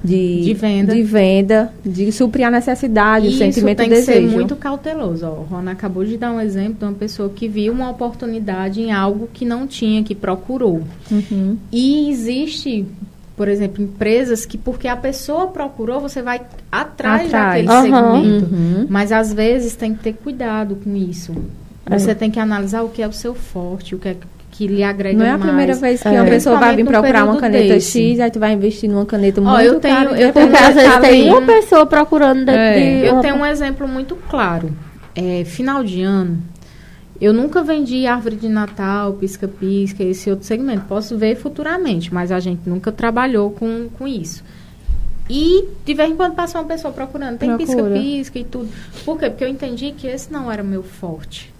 de, 0.08 0.42
de, 0.42 0.54
venda. 0.54 0.96
de 0.96 1.04
venda, 1.04 1.74
de 1.86 2.12
suprir 2.12 2.48
a 2.48 2.52
necessidade, 2.52 3.28
o 3.28 3.32
sentimento 3.32 3.78
tem 3.78 3.90
que 3.90 4.02
ser 4.02 4.22
muito 4.22 4.56
cauteloso. 4.56 5.26
Ó. 5.26 5.32
O 5.42 5.44
Rona 5.44 5.72
acabou 5.72 6.06
de 6.06 6.18
dar 6.18 6.32
um 6.32 6.40
exemplo 6.40 6.76
de 6.80 6.86
uma 6.86 6.94
pessoa 6.94 7.30
que 7.30 7.48
viu 7.48 7.74
uma 7.74 7.90
oportunidade 7.90 8.82
em 8.82 8.92
algo 8.92 9.30
que 9.34 9.46
não 9.46 9.68
tinha, 9.68 10.04
que 10.04 10.16
procurou. 10.16 10.82
Uhum. 11.12 11.58
E 11.72 12.10
existe, 12.10 12.86
por 13.36 13.48
exemplo, 13.48 13.84
empresas 13.84 14.46
que 14.46 14.58
porque 14.58 14.88
a 14.88 14.96
pessoa 14.96 15.48
procurou, 15.48 16.00
você 16.00 16.22
vai 16.22 16.42
atrás, 16.72 17.26
atrás. 17.26 17.66
daquele 17.66 17.70
uhum. 17.70 17.82
segmento. 17.82 18.56
Uhum. 18.56 18.88
Mas 18.90 19.12
às 19.12 19.34
vezes 19.34 19.76
tem 19.76 19.94
que 19.94 20.04
ter 20.04 20.14
cuidado 20.14 20.78
com 20.84 20.96
isso. 20.96 21.36
É. 21.86 21.98
Você 21.98 22.12
é. 22.12 22.16
tem 22.16 22.32
que 22.32 22.40
analisar 22.40 22.82
o 22.84 22.90
que 22.90 23.02
é 23.02 23.08
o 23.08 23.14
seu 23.14 23.36
forte, 23.36 23.96
o 23.96 24.00
que 24.00 24.10
é 24.10 24.16
que 24.58 24.66
lhe 24.66 24.84
agrega 24.84 25.20
Não 25.20 25.26
é 25.26 25.32
a 25.32 25.38
primeira 25.38 25.76
vez 25.76 26.02
que 26.02 26.08
é. 26.08 26.20
uma 26.20 26.26
pessoa 26.26 26.58
vai 26.58 26.76
vir 26.76 26.84
procurar 26.84 27.26
uma 27.26 27.38
caneta 27.38 27.76
desse. 27.76 28.02
X, 28.02 28.20
aí 28.20 28.32
tu 28.32 28.40
vai 28.40 28.54
investir 28.54 28.90
numa 28.90 29.06
caneta 29.06 29.40
muito 29.40 29.62
eu 29.62 29.80
tenho, 29.80 29.96
cara, 29.96 30.20
eu 30.20 30.34
tenho, 30.34 30.50
porque 30.50 30.64
às 30.64 30.74
vezes 30.76 30.98
tem 30.98 31.30
uma 31.30 31.42
pessoa 31.44 31.86
procurando 31.86 32.50
é. 32.50 32.74
de, 32.74 33.06
Eu 33.06 33.20
tenho 33.20 33.36
um 33.36 33.46
exemplo 33.46 33.88
muito 33.88 34.16
claro. 34.28 34.72
É, 35.14 35.44
final 35.46 35.84
de 35.84 36.02
ano, 36.02 36.42
eu 37.22 37.32
nunca 37.34 37.62
vendi 37.62 38.08
árvore 38.08 38.36
de 38.36 38.50
Natal, 38.50 39.14
pisca-pisca, 39.14 40.04
esse 40.04 40.28
outro 40.30 40.46
segmento. 40.46 40.86
Posso 40.86 41.16
ver 41.16 41.36
futuramente, 41.36 42.12
mas 42.12 42.32
a 42.32 42.40
gente 42.40 42.68
nunca 42.68 42.92
trabalhou 42.92 43.52
com, 43.52 43.90
com 43.96 44.08
isso. 44.08 44.44
E 45.30 45.66
de 45.86 45.94
vez 45.94 46.10
em 46.10 46.16
quando 46.16 46.34
passa 46.34 46.58
uma 46.58 46.66
pessoa 46.66 46.92
procurando, 46.92 47.38
tem 47.38 47.56
pisca-pisca 47.58 48.40
e 48.40 48.44
tudo. 48.44 48.70
Por 49.06 49.20
quê? 49.20 49.30
Porque 49.30 49.44
eu 49.44 49.48
entendi 49.48 49.92
que 49.92 50.08
esse 50.08 50.34
não 50.34 50.52
era 50.52 50.64
o 50.64 50.66
meu 50.66 50.82
forte. 50.82 51.54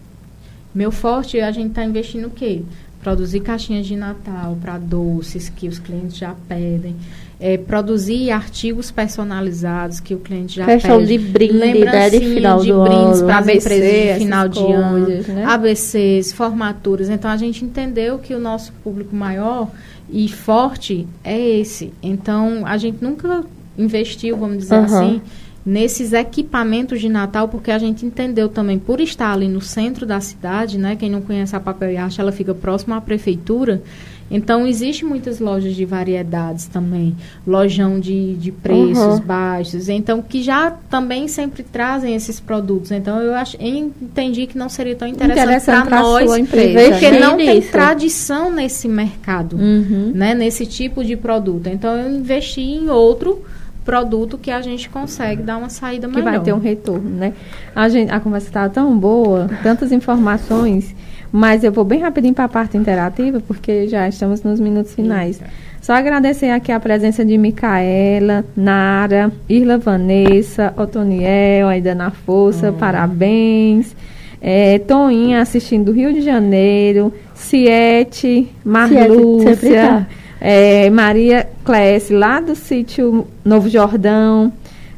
Meu 0.74 0.92
forte, 0.92 1.40
a 1.40 1.52
gente 1.52 1.70
está 1.70 1.84
investindo 1.84 2.28
o 2.28 2.30
quê? 2.30 2.62
Produzir 3.08 3.40
caixinhas 3.40 3.88
de 3.88 3.96
Natal 3.96 4.58
para 4.62 4.78
doces 4.78 5.48
que 5.48 5.70
os 5.70 5.80
clientes 5.80 6.18
já 6.18 6.36
pedem, 6.46 6.94
é, 7.40 7.58
produzir 7.58 8.32
artigos 8.32 8.92
personalizados 8.92 10.02
que 10.02 10.14
o 10.14 10.20
cliente 10.20 10.58
já 10.58 10.66
Questão 10.66 11.00
pede. 11.00 11.18
de 11.18 11.32
brinde, 11.32 11.86
né, 11.86 12.10
de 12.10 12.20
final 12.20 12.60
de 12.60 12.70
do 12.70 12.84
brindes 12.84 13.22
para 13.22 13.38
as 13.38 13.48
empresas 13.48 14.14
de 14.14 14.26
final 14.26 14.50
de 14.50 14.60
ano, 14.60 15.08
né? 15.08 15.46
ABCs, 15.46 16.34
formaturas. 16.34 17.08
Então 17.08 17.32
a 17.32 17.38
gente 17.38 17.64
entendeu 17.64 18.20
que 18.20 18.36
o 18.36 18.40
nosso 18.40 18.74
público 18.84 19.16
maior 19.16 19.70
e 20.10 20.28
forte 20.28 21.08
é 21.24 21.40
esse. 21.40 21.94
Então 22.04 22.64
a 22.66 22.76
gente 22.76 23.02
nunca 23.02 23.46
investiu, 23.78 24.36
vamos 24.36 24.58
dizer 24.58 24.80
uhum. 24.80 24.84
assim, 24.84 25.22
nesses 25.68 26.14
equipamentos 26.14 27.02
de 27.02 27.10
Natal, 27.10 27.50
porque 27.50 27.72
a 27.72 27.78
gente 27.78 28.06
entendeu 28.06 28.48
também, 28.48 28.80
por 28.80 29.02
estar 29.02 29.34
ali 29.34 29.50
no 29.50 29.60
centro 29.60 30.06
da 30.06 30.22
cidade, 30.22 30.78
né? 30.78 30.96
Quem 30.96 31.10
não 31.10 31.22
conhece 31.22 31.58
a 31.58 31.60
Papel 31.60 31.92
e 31.92 31.98
ela 31.98 32.32
fica 32.32 32.54
próxima 32.54 32.96
à 32.96 33.02
prefeitura. 33.02 33.84
Então, 34.32 34.66
existe 34.66 35.04
muitas 35.04 35.40
lojas 35.40 35.76
de 35.76 35.84
variedades 35.84 36.68
também, 36.68 37.16
lojão 37.46 38.00
de, 38.00 38.36
de 38.36 38.52
preços 38.52 38.98
uhum. 38.98 39.20
baixos, 39.20 39.90
então, 39.90 40.22
que 40.22 40.42
já 40.42 40.72
também 40.72 41.28
sempre 41.28 41.64
trazem 41.64 42.16
esses 42.16 42.40
produtos. 42.40 42.92
Então, 42.92 43.22
eu 43.22 43.34
ach, 43.36 43.56
entendi 43.60 44.48
que 44.48 44.58
não 44.58 44.70
seria 44.70 44.96
tão 44.96 45.08
interessante 45.08 45.86
para 45.86 46.02
nós, 46.02 46.38
empresa, 46.38 46.92
porque 46.92 47.12
né? 47.12 47.20
não 47.20 47.36
tem 47.38 47.62
tradição 47.62 48.52
nesse 48.52 48.88
mercado, 48.88 49.58
uhum. 49.58 50.12
né, 50.14 50.34
nesse 50.34 50.66
tipo 50.66 51.04
de 51.04 51.18
produto. 51.18 51.68
Então, 51.68 51.94
eu 51.96 52.10
investi 52.10 52.62
em 52.62 52.90
outro 52.90 53.44
produto 53.88 54.38
que 54.38 54.52
a 54.52 54.62
gente 54.62 54.90
consegue 54.90 55.42
dar 55.42 55.56
uma 55.56 55.70
saída 55.70 56.10
melhor. 56.10 56.24
Que 56.26 56.30
vai 56.30 56.40
ter 56.42 56.54
um 56.54 56.60
retorno, 56.60 57.10
né? 57.10 57.32
A, 57.74 57.88
gente, 57.88 58.12
a 58.12 58.20
conversa 58.20 58.48
estava 58.48 58.70
tão 58.70 59.00
boa, 59.00 59.50
tantas 59.64 59.94
informações, 59.94 60.94
mas 61.32 61.64
eu 61.64 61.72
vou 61.72 61.86
bem 61.86 62.02
rapidinho 62.02 62.34
para 62.34 62.44
a 62.44 62.50
parte 62.50 62.76
interativa, 62.76 63.42
porque 63.48 63.88
já 63.88 64.06
estamos 64.06 64.44
nos 64.44 64.60
minutos 64.60 64.94
finais. 64.94 65.40
Eita. 65.40 65.50
Só 65.82 65.94
agradecer 65.94 66.50
aqui 66.50 66.70
a 66.70 66.82
presença 66.82 67.24
de 67.24 67.38
Micaela, 67.38 68.44
Nara, 68.58 69.32
Irla 69.48 69.78
Vanessa, 69.78 70.74
Otoniel, 70.76 71.70
ainda 71.70 71.96
na 71.96 72.12
força, 72.12 72.72
oh. 72.72 72.74
parabéns. 72.74 73.96
É, 74.42 74.80
Toinha 74.80 75.42
assistindo 75.42 75.86
do 75.86 75.92
Rio 75.94 76.12
de 76.14 76.20
Janeiro, 76.20 77.14
Ciete, 77.34 78.50
Marlúcia. 78.66 79.56
Ciete, 79.56 79.76
tá. 79.76 80.08
É, 80.40 80.90
Maria 80.90 81.48
Cléce, 81.64 82.14
lá 82.14 82.40
do 82.40 82.56
sítio 82.56 83.28
Novo 83.44 83.70
Jordão. 83.70 84.52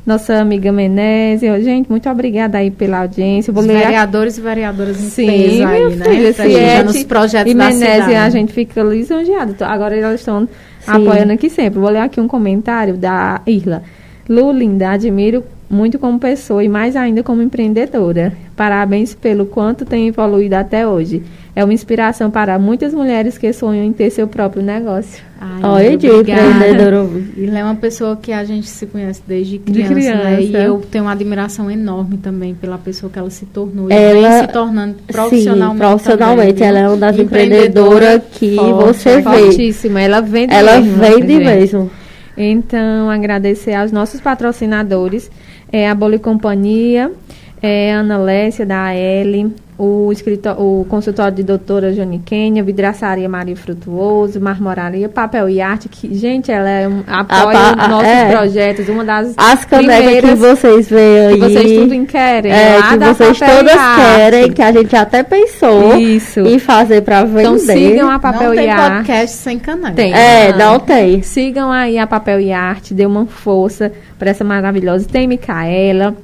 Nossa 0.06 0.40
amiga 0.40 0.72
Menezes. 0.72 1.64
Gente, 1.64 1.90
muito 1.90 2.10
obrigada 2.10 2.58
aí 2.58 2.72
pela 2.72 3.02
audiência. 3.02 3.54
Vou 3.54 3.62
Os 3.62 3.68
ler 3.68 3.78
vereadores 3.78 4.38
e 4.38 4.42
vereadores 4.42 5.00
em 5.00 5.10
Sim, 5.10 5.30
aí, 5.64 5.96
né? 5.96 6.06
Filha, 6.06 6.34
Ciete, 6.34 6.84
nos 6.84 7.04
projetos 7.04 7.52
e 7.52 7.56
Menezes, 7.56 8.16
a 8.16 8.30
gente 8.30 8.52
fica 8.52 8.82
lisonjeada. 8.82 9.56
Agora 9.68 9.96
elas 9.96 10.20
estão 10.20 10.50
apoiando 10.88 11.34
aqui 11.34 11.50
sempre. 11.50 11.80
Vou 11.80 11.90
ler 11.90 12.00
aqui 12.00 12.20
um 12.20 12.28
comentário 12.28 12.98
da 12.98 13.42
Irla. 13.46 13.84
Lu, 14.28 14.52
linda, 14.52 14.92
admiro 14.92 15.44
muito 15.70 16.00
como 16.00 16.18
pessoa 16.18 16.64
e 16.64 16.70
mais 16.70 16.96
ainda 16.96 17.22
como 17.22 17.44
empreendedora. 17.44 18.34
Parabéns 18.56 19.14
pelo 19.14 19.46
quanto 19.46 19.86
tem 19.86 20.08
evoluído 20.08 20.56
até 20.56 20.88
hoje. 20.88 21.22
É 21.60 21.64
uma 21.66 21.74
inspiração 21.74 22.32
para 22.32 22.58
muitas 22.58 22.94
mulheres 22.94 23.38
que 23.38 23.52
sonham 23.52 23.84
em 23.84 23.92
ter 23.92 24.10
seu 24.12 24.26
próprio 24.26 24.64
negócio. 24.64 25.22
Ai, 25.42 25.90
Oi, 25.90 25.94
empreendedora. 25.96 27.06
Ele 27.36 27.58
é 27.58 27.62
uma 27.62 27.76
pessoa 27.76 28.16
que 28.16 28.32
a 28.32 28.46
gente 28.46 28.70
se 28.70 28.86
conhece 28.86 29.22
desde 29.28 29.60
criança, 29.60 29.90
De 29.90 29.94
criança. 29.94 30.24
Né? 30.24 30.42
E 30.42 30.56
eu 30.56 30.82
tenho 30.90 31.04
uma 31.04 31.12
admiração 31.12 31.70
enorme 31.70 32.18
também 32.18 32.56
pela 32.56 32.78
pessoa 32.78 33.12
que 33.12 33.20
ela 33.20 33.30
se 33.30 33.46
tornou. 33.46 33.92
Ela 33.92 34.30
vem 34.30 34.40
se 34.40 34.54
tornando 34.54 34.96
profissionalmente. 35.06 35.74
Sim, 35.74 35.80
profissionalmente. 35.80 36.54
Também, 36.54 36.68
ela 36.70 36.80
é 36.80 36.88
uma 36.88 36.98
das 36.98 37.20
empreendedoras 37.20 38.22
que 38.32 38.56
forte, 38.56 38.74
você 38.86 39.16
vê. 39.18 39.24
Fortíssima. 39.24 40.02
Ela 40.02 40.22
vende 40.22 40.54
ela 40.54 40.80
mesmo. 40.80 41.04
Ela 41.04 41.16
vende 41.18 41.40
mesmo. 41.40 41.92
Então, 42.38 43.10
agradecer 43.10 43.74
aos 43.74 43.92
nossos 43.92 44.22
patrocinadores, 44.22 45.30
é, 45.74 45.90
a 45.90 45.94
Boli 45.94 46.20
Companhia, 46.20 47.12
é, 47.62 47.94
Ana 47.94 48.18
Lécia, 48.18 48.66
da 48.66 48.88
AL, 48.88 49.52
o, 49.78 50.12
o 50.58 50.86
consultório 50.90 51.34
de 51.34 51.42
doutora 51.42 51.94
Joni 51.94 52.20
Kenia, 52.20 52.62
vidraçaria 52.62 53.30
Maria 53.30 53.56
Frutuoso, 53.56 54.40
marmoraria 54.42 55.08
Papel 55.08 55.50
e 55.50 55.62
Arte, 55.62 55.88
que, 55.88 56.14
gente, 56.16 56.52
ela 56.52 56.70
é 56.70 56.88
um, 56.88 57.02
apoia 57.08 57.58
a, 57.58 57.86
a, 57.86 57.88
nossos 57.88 58.08
é, 58.08 58.30
projetos, 58.30 58.90
uma 58.90 59.06
das 59.06 59.34
As 59.38 59.64
canecas 59.64 60.30
que 60.30 60.36
vocês 60.36 60.90
veem 60.90 61.28
aí. 61.28 61.34
Que 61.34 61.40
vocês 61.40 61.80
tudo 61.80 62.06
querem. 62.06 62.52
É, 62.52 62.82
que 62.82 62.98
vocês 62.98 63.40
todas 63.40 63.96
querem, 63.96 64.52
que 64.52 64.62
a 64.62 64.72
gente 64.74 64.96
até 64.98 65.24
pensou 65.24 65.98
Isso. 65.98 66.42
em 66.42 66.60
fazer 66.60 67.02
para 67.02 67.24
vender. 67.24 67.42
Então 67.42 67.58
sigam 67.58 68.12
a 68.12 68.20
Papel 68.20 68.54
não 68.54 68.62
e 68.62 68.68
Arte. 68.68 68.80
Não 68.80 68.88
tem 68.88 68.98
podcast 68.98 69.38
sem 69.38 69.60
caneca. 69.60 69.94
Tem. 69.94 70.14
É, 70.14 70.58
não 70.58 70.80
tem. 70.80 71.22
Sigam 71.22 71.72
aí 71.72 71.98
a 71.98 72.06
Papel 72.06 72.42
e 72.42 72.52
Arte, 72.52 72.94
dê 72.94 73.06
uma 73.06 73.26
força 73.26 73.94
para 74.18 74.30
essa 74.30 74.44
maravilhosa. 74.44 75.08
Tem 75.10 75.26
Micaela 75.26 76.16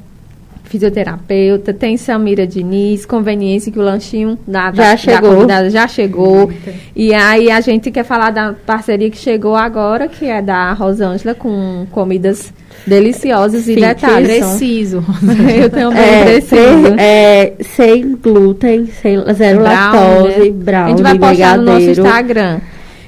fisioterapeuta, 0.75 1.73
tem 1.73 1.95
Samira 1.95 2.45
Diniz, 2.45 3.05
conveniência 3.05 3.71
que 3.71 3.79
o 3.79 3.81
lanchinho 3.81 4.37
da, 4.45 4.71
já 4.71 4.91
da, 4.91 4.97
chegou. 4.97 5.45
Da 5.45 5.69
já 5.69 5.87
chegou. 5.87 6.51
E 6.95 7.13
aí 7.13 7.49
a 7.49 7.61
gente 7.61 7.89
quer 7.91 8.03
falar 8.03 8.31
da 8.31 8.53
parceria 8.65 9.09
que 9.09 9.17
chegou 9.17 9.55
agora, 9.55 10.07
que 10.07 10.25
é 10.25 10.41
da 10.41 10.73
Rosângela 10.73 11.33
com 11.33 11.87
comidas 11.91 12.53
deliciosas 12.85 13.67
e 13.67 13.75
detalhes. 13.75 14.45
Preciso. 14.45 15.03
Eu 15.57 15.69
também 15.69 16.03
é, 16.03 16.23
preciso. 16.25 16.95
É, 16.97 17.53
sem 17.61 18.15
glúten, 18.15 18.87
sem 19.01 19.17
zero 19.33 19.61
brown, 19.61 19.63
lactose, 19.63 20.39
né? 20.39 20.51
brown, 20.51 20.85
A 20.85 20.89
gente 20.89 21.03
vai 21.03 21.17
postar 21.17 21.57
no 21.57 21.63
nosso 21.63 21.89
Instagram. 21.89 22.59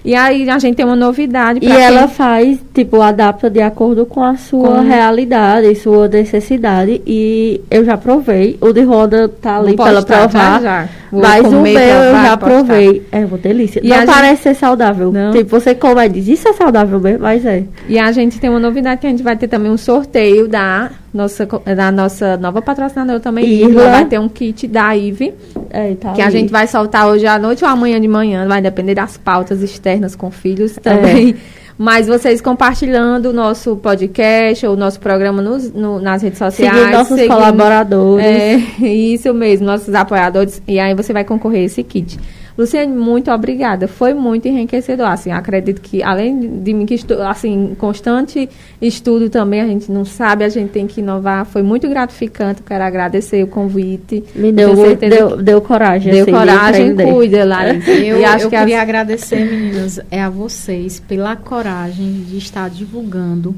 E 0.08 0.16
aí 0.16 0.50
a 0.50 0.58
gente 0.58 0.78
tem 0.78 0.86
uma 0.86 0.96
novidade. 0.96 1.60
E 1.62 1.70
ela 1.70 2.08
faz, 2.08 2.58
tipo, 2.74 3.02
adapta 3.02 3.50
de 3.50 3.62
acordo 3.62 4.06
com 4.06 4.24
a 4.24 4.38
sua 4.38 4.78
com... 4.78 4.88
realidade, 4.88 5.76
sua 5.76 6.08
necessidade. 6.08 7.02
E 7.06 7.60
eu 7.70 7.84
já 7.84 7.98
provei. 7.98 8.58
O 8.62 8.72
de 8.72 8.84
roda 8.84 9.28
tá 9.28 9.58
ali 9.58 9.76
para 9.76 9.90
ela 9.90 10.02
provar. 10.02 10.30
Já, 10.30 10.62
já. 10.62 10.90
Mas 11.12 11.46
o 11.46 11.62
meu 11.62 11.80
eu 11.80 12.12
já 12.14 12.38
provei. 12.38 13.06
É 13.12 13.26
uma 13.26 13.38
delícia. 13.38 13.82
E 13.84 13.90
não 13.90 14.06
parece 14.06 14.44
gente... 14.44 14.44
ser 14.44 14.56
saudável. 14.56 15.12
Não. 15.12 15.32
Tipo, 15.32 15.50
você 15.50 15.74
come 15.74 16.06
e 16.06 16.10
diz, 16.10 16.28
isso 16.28 16.48
é 16.48 16.54
saudável 16.54 17.00
mesmo, 17.00 17.24
mas 17.24 17.46
é. 17.46 17.64
E 17.88 17.98
a 17.98 18.12
gente 18.12 18.40
tem 18.40 18.50
uma 18.50 18.60
novidade 18.60 19.02
que 19.02 19.08
a 19.08 19.10
gente 19.10 19.24
vai 19.24 19.36
ter 19.36 19.48
também 19.48 19.72
um 19.72 19.78
sorteio 19.78 20.48
da 20.48 20.92
nossa, 21.14 21.48
da 21.76 21.92
nossa 21.92 22.38
nova 22.38 22.62
patrocinadora 22.62 23.20
também. 23.20 23.46
Irla. 23.46 23.90
Vai 23.90 24.06
ter 24.06 24.20
um 24.20 24.30
kit 24.30 24.68
da 24.68 24.96
IVE. 24.96 25.34
É, 25.70 25.96
tá 25.96 26.14
que 26.14 26.22
a 26.22 26.30
gente 26.30 26.52
vai 26.52 26.68
soltar 26.68 27.08
hoje 27.08 27.26
à 27.26 27.40
noite 27.40 27.64
ou 27.64 27.70
amanhã 27.70 28.00
de 28.00 28.08
manhã. 28.08 28.48
Vai 28.48 28.62
depender 28.62 28.96
das 28.96 29.18
pautas 29.18 29.62
externas 29.62 30.16
com 30.16 30.30
filhos 30.30 30.78
é. 30.78 30.82
também. 30.82 31.36
É. 31.54 31.57
Mas 31.78 32.08
vocês 32.08 32.42
compartilhando 32.42 33.28
o 33.30 33.34
nosso 33.34 33.76
podcast 33.76 34.66
ou 34.66 34.74
o 34.74 34.78
nosso 34.78 35.00
programa 35.00 35.42
nos, 35.42 35.72
no, 35.72 36.00
nas 36.00 36.24
redes 36.24 36.40
sociais. 36.40 36.74
Seguindo 36.74 36.92
nossos 36.92 37.16
seguindo, 37.16 37.34
colaboradores. 37.36 38.26
É, 38.26 38.56
isso 38.88 39.34
mesmo, 39.34 39.68
nossos 39.68 39.94
apoiadores. 39.94 40.62
E 40.68 40.80
aí 40.80 40.96
você 40.96 41.14
vai 41.14 41.24
concorrer 41.24 41.66
esse 41.66 41.84
kit. 41.84 42.20
Luciane, 42.58 42.92
muito 42.92 43.30
obrigada. 43.30 43.88
Foi 43.88 44.16
muito 44.16 44.48
enriquecedor. 44.48 45.08
Assim, 45.08 45.32
acredito 45.32 45.80
que, 45.80 46.02
além 46.02 46.62
de 46.64 46.74
mim, 46.74 46.88
que 46.88 46.96
estu, 46.96 47.14
assim, 47.22 47.76
constante 47.78 48.50
estudo 48.82 49.30
também, 49.30 49.62
a 49.62 49.68
gente 49.68 49.92
não 49.92 50.04
sabe, 50.04 50.44
a 50.44 50.50
gente 50.50 50.72
tem 50.72 50.88
que 50.88 51.00
inovar. 51.00 51.46
Foi 51.46 51.62
muito 51.62 51.88
gratificante. 51.88 52.64
Quero 52.64 52.84
agradecer 52.84 53.44
o 53.44 53.48
convite. 53.48 54.24
Me 54.34 54.52
deu, 54.52 54.74
deu, 54.96 55.38
deu 55.38 55.62
coragem. 55.62 56.12
Deu 56.12 56.24
assim, 56.24 56.32
coragem, 56.32 56.96
de 56.96 57.04
cuida, 57.06 57.46
Larissa. 57.46 57.92
Eu, 58.08 58.20
e 58.20 58.26
acho 58.26 58.46
eu 58.46 58.50
que 58.50 58.58
queria 58.58 58.78
as... 58.78 58.84
agradecer, 58.84 59.46
meninas, 59.46 60.00
é 60.10 60.22
a 60.22 60.30
vocês 60.30 61.00
pela 61.00 61.36
coragem 61.36 62.24
de 62.28 62.38
estar 62.38 62.70
divulgando 62.70 63.56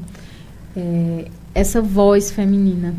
é, 0.76 1.26
essa 1.54 1.80
voz 1.80 2.30
feminina. 2.30 2.94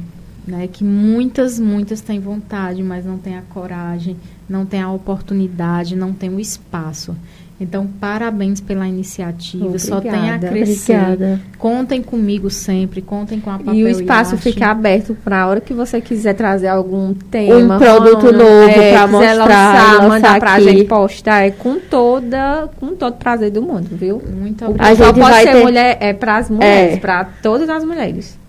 Né, 0.48 0.68
que 0.68 0.84
muitas, 0.84 1.60
muitas 1.60 2.02
têm 2.02 2.20
vontade, 2.20 2.82
mas 2.82 3.06
não 3.06 3.20
têm 3.20 3.38
a 3.38 3.44
coragem, 3.44 4.18
não 4.52 4.66
tem 4.66 4.82
a 4.82 4.92
oportunidade, 4.92 5.96
não 5.96 6.14
tem 6.14 6.30
o 6.30 6.40
espaço. 6.40 7.16
Então, 7.62 7.86
parabéns 7.86 8.60
pela 8.60 8.88
iniciativa. 8.88 9.68
Obrigada, 9.68 9.88
Só 9.88 10.02
tem 10.02 10.32
a 10.32 10.40
crescer. 10.40 11.00
Obrigada. 11.00 11.42
Contem 11.60 12.02
comigo 12.02 12.50
sempre, 12.50 13.04
contem 13.04 13.40
com 13.40 13.52
a 13.52 13.60
papel 13.60 13.76
E 13.76 13.84
o 13.84 13.88
espaço 13.88 14.34
e 14.34 14.38
fica 14.40 14.72
aberto 14.72 15.16
para 15.24 15.44
a 15.44 15.48
hora 15.48 15.62
que 15.62 15.72
você 15.72 16.02
quiser 16.02 16.34
trazer 16.34 16.70
algum 16.70 17.14
tema. 17.14 17.76
Um 17.76 17.78
produto 17.78 18.32
novo 18.32 18.68
é, 18.68 18.94
para 18.94 19.08
mostrar, 19.08 19.36
lançar, 19.38 20.10
mandar 20.10 20.40
para 20.40 20.54
a 20.54 20.60
gente 20.60 20.86
postar. 20.86 21.46
É 21.46 21.52
com, 21.52 21.80
toda, 21.80 22.68
com 22.80 22.96
todo 22.96 23.18
prazer 23.18 23.52
do 23.52 23.62
mundo, 23.62 23.90
viu? 23.92 24.20
Muito 24.28 24.66
obrigada. 24.66 24.90
A 24.90 24.96
gente 24.96 25.20
pode 25.20 25.36
ser 25.36 25.52
ter... 25.52 25.64
mulher, 25.64 25.98
é 26.00 26.14
para 26.14 26.38
as 26.38 26.50
mulheres, 26.50 26.96
é. 26.96 26.98
para 26.98 27.26
todas 27.44 27.70
as 27.70 27.84
mulheres. 27.84 28.41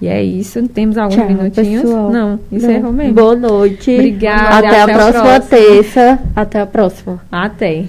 E 0.00 0.08
é 0.08 0.22
isso. 0.22 0.62
Temos 0.68 0.98
alguns 0.98 1.16
Tchau, 1.16 1.28
minutinhos? 1.28 1.82
Pessoal. 1.82 2.10
Não, 2.10 2.40
encerrou 2.52 2.92
mesmo. 2.92 3.14
Boa 3.14 3.36
noite. 3.36 3.94
Obrigada. 3.94 4.58
Até, 4.58 4.80
até 4.80 4.92
a 4.92 4.96
próxima 4.96 5.40
terça. 5.40 6.18
Até 6.34 6.60
a 6.60 6.66
próxima. 6.66 7.20
Até. 7.32 7.84